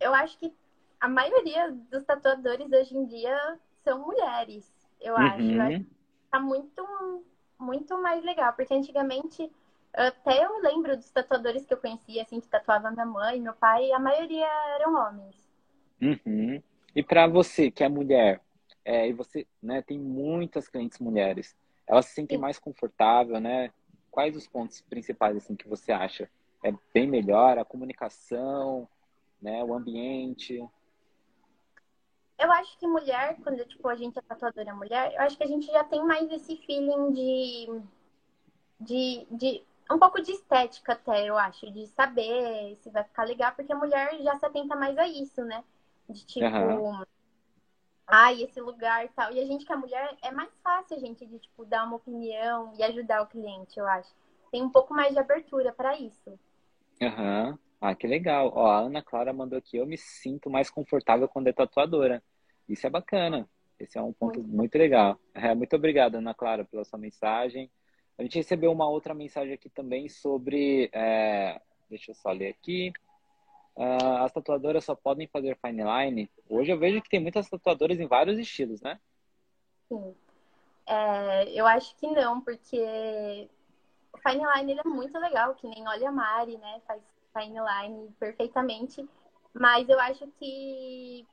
Eu 0.00 0.14
acho 0.14 0.38
que 0.38 0.52
a 0.98 1.08
maioria 1.08 1.70
dos 1.90 2.04
tatuadores 2.04 2.70
hoje 2.72 2.96
em 2.96 3.04
dia 3.06 3.58
são 3.84 4.04
mulheres, 4.04 4.70
eu 5.00 5.14
uhum. 5.14 5.20
acho. 5.20 5.42
Eu 5.42 5.62
acho 5.62 5.78
que 5.78 5.86
tá 6.30 6.40
muito, 6.40 7.24
muito 7.58 8.02
mais 8.02 8.24
legal, 8.24 8.52
porque 8.54 8.74
antigamente 8.74 9.50
até 9.92 10.44
eu 10.44 10.60
lembro 10.60 10.96
dos 10.96 11.10
tatuadores 11.10 11.66
que 11.66 11.74
eu 11.74 11.78
conhecia, 11.78 12.22
assim, 12.22 12.40
que 12.40 12.48
tatuava 12.48 12.90
minha 12.90 13.06
mãe, 13.06 13.40
meu 13.40 13.54
pai, 13.54 13.90
a 13.92 13.98
maioria 13.98 14.46
eram 14.76 14.94
homens. 14.94 15.50
Uhum. 16.00 16.62
E 16.94 17.02
para 17.02 17.26
você, 17.26 17.70
que 17.70 17.84
é 17.84 17.88
mulher, 17.88 18.40
é, 18.84 19.08
e 19.08 19.12
você 19.12 19.46
né, 19.62 19.82
tem 19.82 19.98
muitas 19.98 20.68
clientes 20.68 20.98
mulheres, 20.98 21.56
elas 21.86 22.06
se 22.06 22.14
sentem 22.14 22.38
mais 22.38 22.58
confortável, 22.58 23.40
né? 23.40 23.72
Quais 24.10 24.36
os 24.36 24.46
pontos 24.46 24.80
principais 24.82 25.36
assim 25.36 25.56
que 25.56 25.68
você 25.68 25.92
acha? 25.92 26.30
É 26.64 26.72
bem 26.92 27.06
melhor 27.08 27.58
a 27.58 27.64
comunicação, 27.64 28.88
né, 29.40 29.62
o 29.64 29.74
ambiente? 29.74 30.64
Eu 32.38 32.50
acho 32.52 32.78
que 32.78 32.86
mulher, 32.86 33.36
quando 33.42 33.64
tipo, 33.66 33.86
a 33.88 33.94
gente 33.94 34.18
é 34.18 34.22
tatuadora 34.22 34.74
mulher, 34.74 35.12
eu 35.14 35.20
acho 35.22 35.36
que 35.36 35.44
a 35.44 35.46
gente 35.46 35.66
já 35.66 35.84
tem 35.84 36.02
mais 36.04 36.30
esse 36.30 36.56
feeling 36.56 37.12
de, 37.12 37.82
de, 38.80 39.26
de 39.30 39.62
um 39.90 39.98
pouco 39.98 40.22
de 40.22 40.32
estética 40.32 40.92
até, 40.92 41.28
eu 41.28 41.36
acho, 41.36 41.70
de 41.70 41.86
saber 41.88 42.76
se 42.76 42.88
vai 42.90 43.04
ficar 43.04 43.24
legal, 43.24 43.52
porque 43.54 43.72
a 43.72 43.76
mulher 43.76 44.16
já 44.22 44.36
se 44.36 44.46
atenta 44.46 44.76
mais 44.76 44.96
a 44.96 45.06
isso, 45.06 45.44
né? 45.44 45.64
De 46.08 46.24
tipo, 46.24 46.46
uhum. 46.46 47.04
Ai, 48.10 48.42
esse 48.42 48.60
lugar 48.60 49.04
e 49.04 49.08
tal. 49.08 49.32
E 49.32 49.40
a 49.40 49.44
gente 49.44 49.64
que 49.64 49.72
é 49.72 49.76
mulher, 49.76 50.16
é 50.22 50.30
mais 50.30 50.50
fácil 50.62 50.96
a 50.96 51.00
gente 51.00 51.24
de, 51.26 51.38
tipo, 51.38 51.64
dar 51.64 51.84
uma 51.84 51.96
opinião 51.96 52.72
e 52.78 52.82
ajudar 52.82 53.22
o 53.22 53.26
cliente, 53.26 53.78
eu 53.78 53.86
acho. 53.86 54.12
Tem 54.50 54.62
um 54.62 54.70
pouco 54.70 54.92
mais 54.92 55.12
de 55.12 55.18
abertura 55.18 55.72
para 55.72 55.98
isso. 55.98 56.38
Aham. 57.00 57.50
Uhum. 57.50 57.58
Ah, 57.80 57.94
que 57.94 58.06
legal. 58.06 58.52
Ó, 58.54 58.66
a 58.70 58.80
Ana 58.80 59.02
Clara 59.02 59.32
mandou 59.32 59.58
aqui, 59.58 59.78
eu 59.78 59.86
me 59.86 59.96
sinto 59.96 60.50
mais 60.50 60.68
confortável 60.68 61.26
quando 61.26 61.46
é 61.46 61.52
tatuadora. 61.52 62.22
Isso 62.68 62.86
é 62.86 62.90
bacana. 62.90 63.48
Esse 63.78 63.96
é 63.96 64.02
um 64.02 64.12
ponto 64.12 64.40
muito, 64.40 64.54
muito 64.54 64.76
legal. 64.76 65.18
É, 65.32 65.54
muito 65.54 65.74
obrigado, 65.74 66.16
Ana 66.16 66.34
Clara, 66.34 66.64
pela 66.64 66.84
sua 66.84 66.98
mensagem. 66.98 67.70
A 68.18 68.22
gente 68.22 68.36
recebeu 68.36 68.70
uma 68.70 68.86
outra 68.86 69.14
mensagem 69.14 69.54
aqui 69.54 69.70
também 69.70 70.10
sobre. 70.10 70.90
É, 70.92 71.58
deixa 71.88 72.10
eu 72.10 72.14
só 72.14 72.30
ler 72.30 72.48
aqui. 72.48 72.92
Uh, 73.80 74.18
as 74.18 74.30
tatuadoras 74.30 74.84
só 74.84 74.94
podem 74.94 75.26
fazer 75.26 75.56
fine 75.56 75.82
line. 75.82 76.30
Hoje 76.50 76.70
eu 76.70 76.78
vejo 76.78 77.00
que 77.00 77.08
tem 77.08 77.18
muitas 77.18 77.48
tatuadoras 77.48 77.98
em 77.98 78.06
vários 78.06 78.38
estilos, 78.38 78.82
né? 78.82 79.00
Sim. 79.88 80.14
É, 80.86 81.50
eu 81.58 81.66
acho 81.66 81.96
que 81.96 82.06
não, 82.06 82.42
porque 82.42 83.48
o 84.12 84.18
fine 84.18 84.44
line 84.54 84.72
ele 84.72 84.80
é 84.80 84.88
muito 84.88 85.18
legal, 85.18 85.54
que 85.54 85.66
nem 85.66 85.88
olha 85.88 86.10
a 86.10 86.12
Mari, 86.12 86.58
né? 86.58 86.82
Faz 86.86 87.02
fine 87.32 87.58
line 87.58 88.10
perfeitamente. 88.20 89.08
Mas 89.54 89.88
eu 89.88 89.98
acho 89.98 90.26
que 90.38 91.26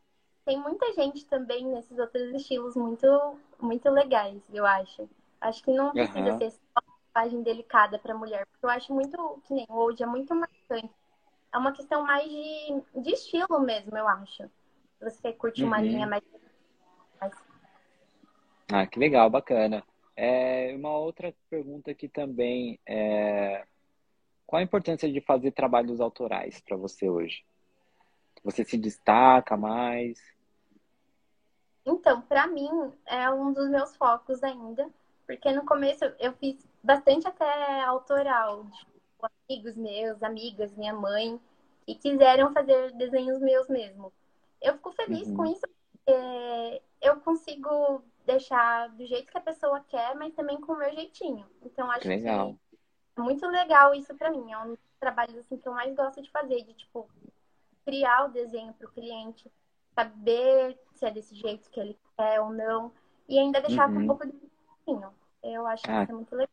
tem 0.45 0.57
muita 0.57 0.93
gente 0.93 1.25
também 1.25 1.65
nesses 1.65 1.99
outros 1.99 2.33
estilos 2.33 2.77
muito, 2.77 3.37
muito 3.59 3.89
legais, 3.89 4.41
eu 4.53 4.65
acho. 4.65 5.09
Acho 5.41 5.61
que 5.61 5.71
não 5.73 5.91
precisa 5.91 6.31
uhum. 6.31 6.37
ser 6.37 6.51
só 6.51 6.81
uma 6.81 7.23
imagem 7.23 7.43
delicada 7.43 7.99
para 7.99 8.15
mulher, 8.15 8.45
porque 8.45 8.65
eu 8.65 8.69
acho 8.69 8.93
muito, 8.93 9.41
que 9.45 9.53
nem 9.53 9.67
hoje, 9.69 10.01
é 10.01 10.05
muito 10.05 10.33
marcante. 10.33 10.89
É 11.53 11.57
uma 11.57 11.71
questão 11.71 12.03
mais 12.03 12.29
de, 12.29 13.01
de 13.01 13.11
estilo 13.11 13.59
mesmo, 13.59 13.97
eu 13.97 14.07
acho. 14.07 14.49
Você 15.01 15.33
curte 15.33 15.61
uhum. 15.61 15.67
uma 15.67 15.81
linha 15.81 16.07
mais. 16.07 16.23
Ah, 18.71 18.85
que 18.85 18.99
legal, 18.99 19.29
bacana. 19.29 19.83
É, 20.15 20.73
uma 20.75 20.97
outra 20.97 21.33
pergunta 21.49 21.91
aqui 21.91 22.09
também 22.09 22.79
é 22.85 23.65
qual 24.47 24.61
a 24.61 24.63
importância 24.63 25.11
de 25.11 25.19
fazer 25.19 25.51
trabalhos 25.51 25.99
autorais 25.99 26.61
para 26.61 26.77
você 26.77 27.09
hoje? 27.09 27.45
Você 28.43 28.63
se 28.63 28.77
destaca 28.77 29.57
mais? 29.57 30.17
Então, 31.85 32.21
para 32.21 32.47
mim 32.47 32.69
é 33.05 33.29
um 33.29 33.51
dos 33.51 33.69
meus 33.69 33.95
focos 33.97 34.41
ainda, 34.41 34.89
porque 35.25 35.51
no 35.51 35.65
começo 35.65 36.05
eu 36.17 36.31
fiz 36.33 36.65
bastante 36.81 37.27
até 37.27 37.83
autoral, 37.83 38.63
de 38.63 38.85
amigos 39.47 39.75
meus, 39.75 40.21
amigas, 40.21 40.75
minha 40.75 40.93
mãe, 40.93 41.39
que 41.85 41.95
quiseram 41.95 42.53
fazer 42.53 42.91
desenhos 42.93 43.39
meus 43.39 43.67
mesmo. 43.67 44.11
Eu 44.61 44.73
fico 44.73 44.91
feliz 44.91 45.27
uhum. 45.29 45.35
com 45.35 45.45
isso, 45.45 45.61
porque 45.61 46.81
eu 47.01 47.19
consigo 47.21 48.03
deixar 48.25 48.89
do 48.89 49.05
jeito 49.05 49.31
que 49.31 49.37
a 49.37 49.41
pessoa 49.41 49.83
quer, 49.87 50.15
mas 50.15 50.33
também 50.33 50.59
com 50.59 50.73
o 50.73 50.77
meu 50.77 50.93
jeitinho. 50.93 51.45
Então 51.63 51.89
acho 51.91 52.01
que, 52.01 52.07
legal. 52.07 52.55
que 53.15 53.21
é 53.21 53.23
muito 53.23 53.47
legal 53.47 53.93
isso 53.93 54.13
para 54.15 54.31
mim. 54.31 54.51
É 54.51 54.57
um 54.57 54.67
dos 54.69 54.79
trabalhos 54.99 55.37
assim 55.37 55.57
que 55.57 55.67
eu 55.67 55.73
mais 55.73 55.95
gosto 55.95 56.21
de 56.21 56.29
fazer, 56.29 56.63
de 56.63 56.73
tipo 56.73 57.09
criar 57.85 58.25
o 58.25 58.31
desenho 58.31 58.73
para 58.73 58.87
o 58.87 58.91
cliente, 58.91 59.49
saber 59.95 60.77
se 60.93 61.05
é 61.05 61.11
desse 61.11 61.33
jeito 61.35 61.69
que 61.69 61.79
ele 61.79 61.97
quer 62.17 62.41
ou 62.41 62.51
não, 62.51 62.91
e 63.29 63.39
ainda 63.39 63.61
deixar 63.61 63.87
uhum. 63.87 63.95
com 63.95 64.01
um 64.01 64.07
pouco 64.07 64.27
de 64.27 64.47
eu 65.43 65.67
acho 65.67 65.83
que 65.83 65.91
ah, 65.91 66.03
isso 66.03 66.11
é 66.11 66.15
muito 66.15 66.35
legal. 66.35 66.49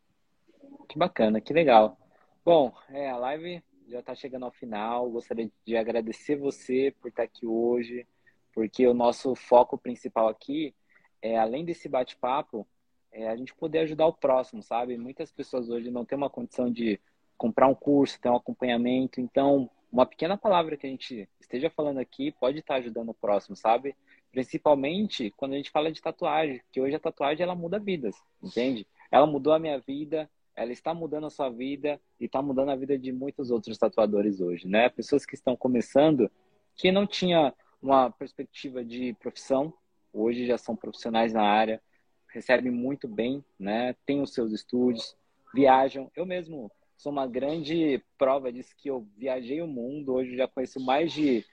Que 0.88 0.98
bacana, 0.98 1.40
que 1.40 1.52
legal. 1.52 1.96
Bom, 2.44 2.74
é, 2.90 3.08
a 3.08 3.16
live 3.16 3.62
já 3.88 4.00
está 4.00 4.14
chegando 4.14 4.44
ao 4.44 4.52
final. 4.52 5.10
Gostaria 5.10 5.50
de 5.66 5.76
agradecer 5.78 6.36
você 6.36 6.94
por 7.00 7.08
estar 7.08 7.22
aqui 7.22 7.46
hoje, 7.46 8.06
porque 8.52 8.86
o 8.86 8.92
nosso 8.92 9.34
foco 9.34 9.78
principal 9.78 10.28
aqui 10.28 10.74
é, 11.22 11.38
além 11.38 11.64
desse 11.64 11.88
bate-papo, 11.88 12.68
é 13.10 13.30
a 13.30 13.34
gente 13.34 13.54
poder 13.54 13.78
ajudar 13.78 14.06
o 14.06 14.12
próximo, 14.12 14.62
sabe? 14.62 14.98
Muitas 14.98 15.32
pessoas 15.32 15.70
hoje 15.70 15.90
não 15.90 16.04
têm 16.04 16.18
uma 16.18 16.28
condição 16.28 16.70
de 16.70 17.00
comprar 17.38 17.66
um 17.66 17.74
curso, 17.74 18.20
ter 18.20 18.28
um 18.28 18.36
acompanhamento. 18.36 19.22
Então, 19.22 19.70
uma 19.90 20.04
pequena 20.04 20.36
palavra 20.36 20.76
que 20.76 20.86
a 20.86 20.90
gente 20.90 21.26
esteja 21.40 21.70
falando 21.70 21.98
aqui 21.98 22.30
pode 22.32 22.58
estar 22.58 22.74
ajudando 22.74 23.08
o 23.08 23.14
próximo, 23.14 23.56
sabe? 23.56 23.96
Principalmente 24.30 25.32
quando 25.34 25.54
a 25.54 25.56
gente 25.56 25.70
fala 25.70 25.90
de 25.90 26.02
tatuagem, 26.02 26.60
que 26.70 26.78
hoje 26.78 26.94
a 26.94 27.00
tatuagem 27.00 27.42
ela 27.42 27.54
muda 27.54 27.78
vidas, 27.78 28.14
entende? 28.42 28.86
Ela 29.10 29.26
mudou 29.26 29.54
a 29.54 29.58
minha 29.58 29.78
vida, 29.78 30.28
ela 30.56 30.72
está 30.72 30.94
mudando 30.94 31.26
a 31.26 31.30
sua 31.30 31.48
vida 31.50 32.00
e 32.20 32.26
está 32.26 32.40
mudando 32.40 32.70
a 32.70 32.76
vida 32.76 32.98
de 32.98 33.12
muitos 33.12 33.50
outros 33.50 33.76
tatuadores 33.76 34.40
hoje, 34.40 34.66
né? 34.68 34.88
Pessoas 34.88 35.26
que 35.26 35.34
estão 35.34 35.56
começando, 35.56 36.30
que 36.76 36.92
não 36.92 37.06
tinha 37.06 37.52
uma 37.82 38.10
perspectiva 38.10 38.84
de 38.84 39.14
profissão, 39.14 39.72
hoje 40.12 40.46
já 40.46 40.56
são 40.56 40.76
profissionais 40.76 41.32
na 41.32 41.42
área, 41.42 41.82
recebem 42.28 42.70
muito 42.70 43.08
bem, 43.08 43.44
né? 43.58 43.94
Têm 44.06 44.20
os 44.20 44.32
seus 44.32 44.52
estúdios, 44.52 45.16
viajam. 45.52 46.10
Eu 46.14 46.24
mesmo 46.24 46.70
sou 46.96 47.10
uma 47.10 47.26
grande 47.26 48.02
prova 48.16 48.52
disso 48.52 48.74
que 48.76 48.88
eu 48.88 49.06
viajei 49.16 49.60
o 49.60 49.66
mundo, 49.66 50.14
hoje 50.14 50.36
já 50.36 50.46
conheço 50.46 50.80
mais 50.80 51.12
de 51.12 51.44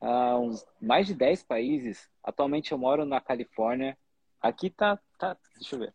uh, 0.00 0.38
uns 0.38 0.66
mais 0.80 1.06
de 1.06 1.14
10 1.14 1.44
países. 1.44 2.10
Atualmente 2.22 2.72
eu 2.72 2.78
moro 2.78 3.04
na 3.04 3.20
Califórnia. 3.20 3.96
Aqui 4.40 4.70
tá, 4.70 4.98
tá 5.18 5.36
deixa 5.54 5.76
eu 5.76 5.80
ver. 5.80 5.94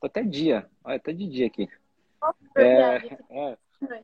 Tô 0.00 0.06
até 0.06 0.22
dia. 0.22 0.68
Olha, 0.84 1.00
tá 1.00 1.12
de 1.12 1.26
dia 1.28 1.46
aqui. 1.46 1.68
É, 2.56 2.96
é, 3.30 3.58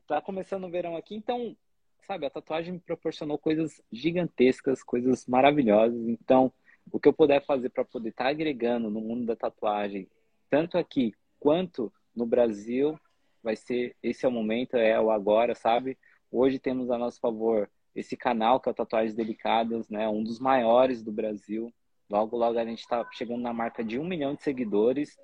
tá 0.07 0.21
começando 0.21 0.65
o 0.65 0.69
verão 0.69 0.95
aqui, 0.95 1.15
então, 1.15 1.55
sabe, 2.01 2.25
a 2.25 2.29
tatuagem 2.29 2.73
me 2.73 2.79
proporcionou 2.79 3.37
coisas 3.37 3.81
gigantescas, 3.91 4.83
coisas 4.83 5.25
maravilhosas. 5.25 6.07
Então, 6.07 6.51
o 6.91 6.99
que 6.99 7.07
eu 7.07 7.13
puder 7.13 7.43
fazer 7.45 7.69
para 7.69 7.85
poder 7.85 8.09
estar 8.09 8.25
tá 8.25 8.29
agregando 8.29 8.89
no 8.89 9.01
mundo 9.01 9.25
da 9.25 9.35
tatuagem, 9.35 10.09
tanto 10.49 10.77
aqui 10.77 11.13
quanto 11.39 11.91
no 12.15 12.25
Brasil, 12.25 12.99
vai 13.41 13.55
ser 13.55 13.95
esse 14.03 14.25
é 14.25 14.29
o 14.29 14.31
momento, 14.31 14.75
é 14.75 14.99
o 14.99 15.11
agora, 15.11 15.55
sabe? 15.55 15.97
Hoje 16.31 16.59
temos 16.59 16.89
a 16.91 16.97
nosso 16.97 17.19
favor 17.19 17.69
esse 17.95 18.15
canal 18.15 18.59
que 18.59 18.69
é 18.69 18.71
o 18.71 18.75
Tatuagens 18.75 19.13
Delicadas, 19.15 19.89
né? 19.89 20.07
Um 20.07 20.23
dos 20.23 20.39
maiores 20.39 21.01
do 21.01 21.11
Brasil. 21.11 21.73
Logo, 22.09 22.37
logo 22.37 22.57
a 22.57 22.65
gente 22.65 22.79
está 22.79 23.07
chegando 23.11 23.41
na 23.41 23.53
marca 23.53 23.83
de 23.83 23.99
um 23.99 24.05
milhão 24.05 24.35
de 24.35 24.43
seguidores, 24.43 25.17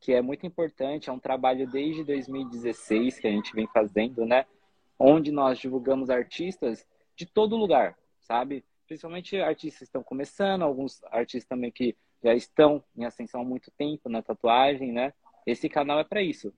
que 0.00 0.12
é 0.12 0.22
muito 0.22 0.46
importante. 0.46 1.10
É 1.10 1.12
um 1.12 1.18
trabalho 1.18 1.70
desde 1.70 2.02
2016 2.02 3.20
que 3.20 3.28
a 3.28 3.30
gente 3.30 3.54
vem 3.54 3.66
fazendo, 3.68 4.24
né? 4.24 4.46
Onde 4.98 5.30
nós 5.30 5.58
divulgamos 5.58 6.10
artistas 6.10 6.86
de 7.14 7.26
todo 7.26 7.56
lugar, 7.56 7.96
sabe? 8.20 8.64
Principalmente 8.86 9.36
artistas 9.38 9.80
que 9.80 9.84
estão 9.84 10.02
começando, 10.02 10.62
alguns 10.62 11.02
artistas 11.04 11.48
também 11.48 11.70
que 11.70 11.96
já 12.22 12.34
estão 12.34 12.82
em 12.96 13.04
ascensão 13.04 13.42
há 13.42 13.44
muito 13.44 13.70
tempo 13.70 14.08
na 14.08 14.22
tatuagem, 14.22 14.90
né? 14.92 15.12
Esse 15.46 15.68
canal 15.68 16.00
é 16.00 16.04
para 16.04 16.22
isso, 16.22 16.52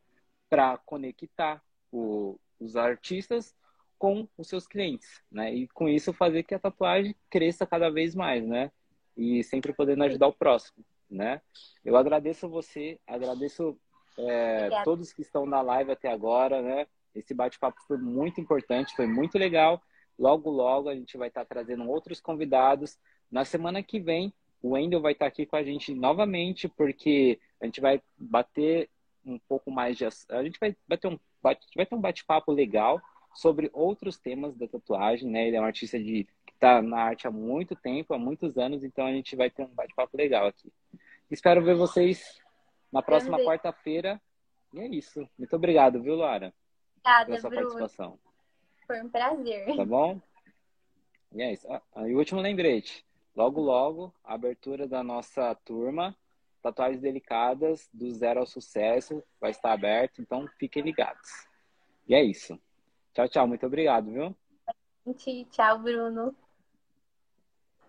para 0.48 0.78
conectar 0.78 1.62
o, 1.90 2.38
os 2.58 2.76
artistas 2.76 3.54
com 3.98 4.26
os 4.36 4.48
seus 4.48 4.66
clientes, 4.66 5.22
né? 5.30 5.52
E 5.54 5.68
com 5.68 5.88
isso 5.88 6.12
fazer 6.12 6.42
que 6.42 6.54
a 6.54 6.58
tatuagem 6.58 7.14
cresça 7.30 7.66
cada 7.66 7.90
vez 7.90 8.14
mais, 8.14 8.46
né? 8.46 8.70
E 9.16 9.44
sempre 9.44 9.72
podendo 9.72 10.02
ajudar 10.04 10.28
o 10.28 10.32
próximo, 10.32 10.84
né? 11.12 11.40
Eu 11.84 11.96
agradeço 11.96 12.48
você, 12.48 12.98
agradeço 13.06 13.78
é, 14.18 14.82
todos 14.84 15.12
que 15.12 15.22
estão 15.22 15.46
na 15.46 15.60
live 15.60 15.92
até 15.92 16.10
agora, 16.10 16.60
né? 16.62 16.86
Esse 17.14 17.34
bate-papo 17.34 17.80
foi 17.86 17.98
muito 17.98 18.40
importante, 18.40 18.96
foi 18.96 19.06
muito 19.06 19.38
legal. 19.38 19.82
Logo, 20.18 20.50
logo 20.50 20.88
a 20.88 20.94
gente 20.94 21.16
vai 21.16 21.28
estar 21.28 21.44
trazendo 21.44 21.88
outros 21.88 22.20
convidados. 22.20 22.98
Na 23.30 23.44
semana 23.44 23.82
que 23.82 24.00
vem, 24.00 24.32
o 24.62 24.70
Wendel 24.70 25.00
vai 25.00 25.12
estar 25.12 25.26
aqui 25.26 25.44
com 25.44 25.56
a 25.56 25.62
gente 25.62 25.94
novamente, 25.94 26.68
porque 26.68 27.38
a 27.60 27.66
gente 27.66 27.80
vai 27.80 28.00
bater 28.16 28.88
um 29.24 29.38
pouco 29.38 29.70
mais 29.70 29.96
de. 29.96 30.04
A 30.04 30.42
gente 30.42 30.58
vai 30.58 30.76
bater 30.88 31.08
um, 31.08 31.18
vai 31.42 31.86
ter 31.86 31.94
um 31.94 32.00
bate-papo 32.00 32.52
legal 32.52 33.00
sobre 33.34 33.70
outros 33.72 34.18
temas 34.18 34.56
da 34.56 34.68
tatuagem, 34.68 35.28
né? 35.28 35.48
Ele 35.48 35.56
é 35.56 35.60
um 35.60 35.64
artista 35.64 35.98
de 35.98 36.24
que 36.46 36.52
está 36.52 36.82
na 36.82 36.98
arte 36.98 37.26
há 37.26 37.30
muito 37.30 37.74
tempo, 37.74 38.14
há 38.14 38.18
muitos 38.18 38.56
anos, 38.58 38.84
então 38.84 39.06
a 39.06 39.12
gente 39.12 39.34
vai 39.34 39.50
ter 39.50 39.62
um 39.62 39.74
bate-papo 39.74 40.16
legal 40.16 40.46
aqui. 40.46 40.72
Espero 41.32 41.64
ver 41.64 41.74
vocês 41.74 42.38
na 42.92 43.00
próxima 43.00 43.38
quarta-feira. 43.38 44.20
E 44.74 44.80
é 44.80 44.86
isso. 44.86 45.26
Muito 45.38 45.56
obrigado, 45.56 46.02
viu, 46.02 46.14
Lara? 46.14 46.52
Obrigada, 46.98 47.24
pela 47.24 47.40
sua 47.40 47.50
Bruno. 47.50 47.62
participação. 47.64 48.18
Foi 48.86 49.02
um 49.02 49.08
prazer. 49.08 49.74
Tá 49.74 49.84
bom? 49.84 50.20
E 51.32 51.42
é 51.42 51.52
isso. 51.52 51.66
Ah, 51.70 52.06
e 52.06 52.14
o 52.14 52.18
último 52.18 52.40
lembrete. 52.40 53.04
logo, 53.34 53.62
logo, 53.62 54.14
a 54.22 54.34
abertura 54.34 54.86
da 54.86 55.02
nossa 55.02 55.54
turma, 55.64 56.14
Tatuagens 56.62 57.00
Delicadas, 57.00 57.88
do 57.92 58.10
zero 58.10 58.40
ao 58.40 58.46
sucesso, 58.46 59.22
vai 59.40 59.52
estar 59.52 59.72
aberto, 59.72 60.20
então 60.20 60.46
fiquem 60.58 60.82
ligados. 60.82 61.30
E 62.06 62.14
é 62.14 62.22
isso. 62.22 62.60
Tchau, 63.14 63.26
tchau. 63.28 63.48
Muito 63.48 63.64
obrigado, 63.64 64.10
viu? 64.10 64.36
Tchau, 65.50 65.78
Bruno. 65.78 66.36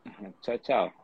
Tchau, 0.41 0.57
tchau. 0.59 1.02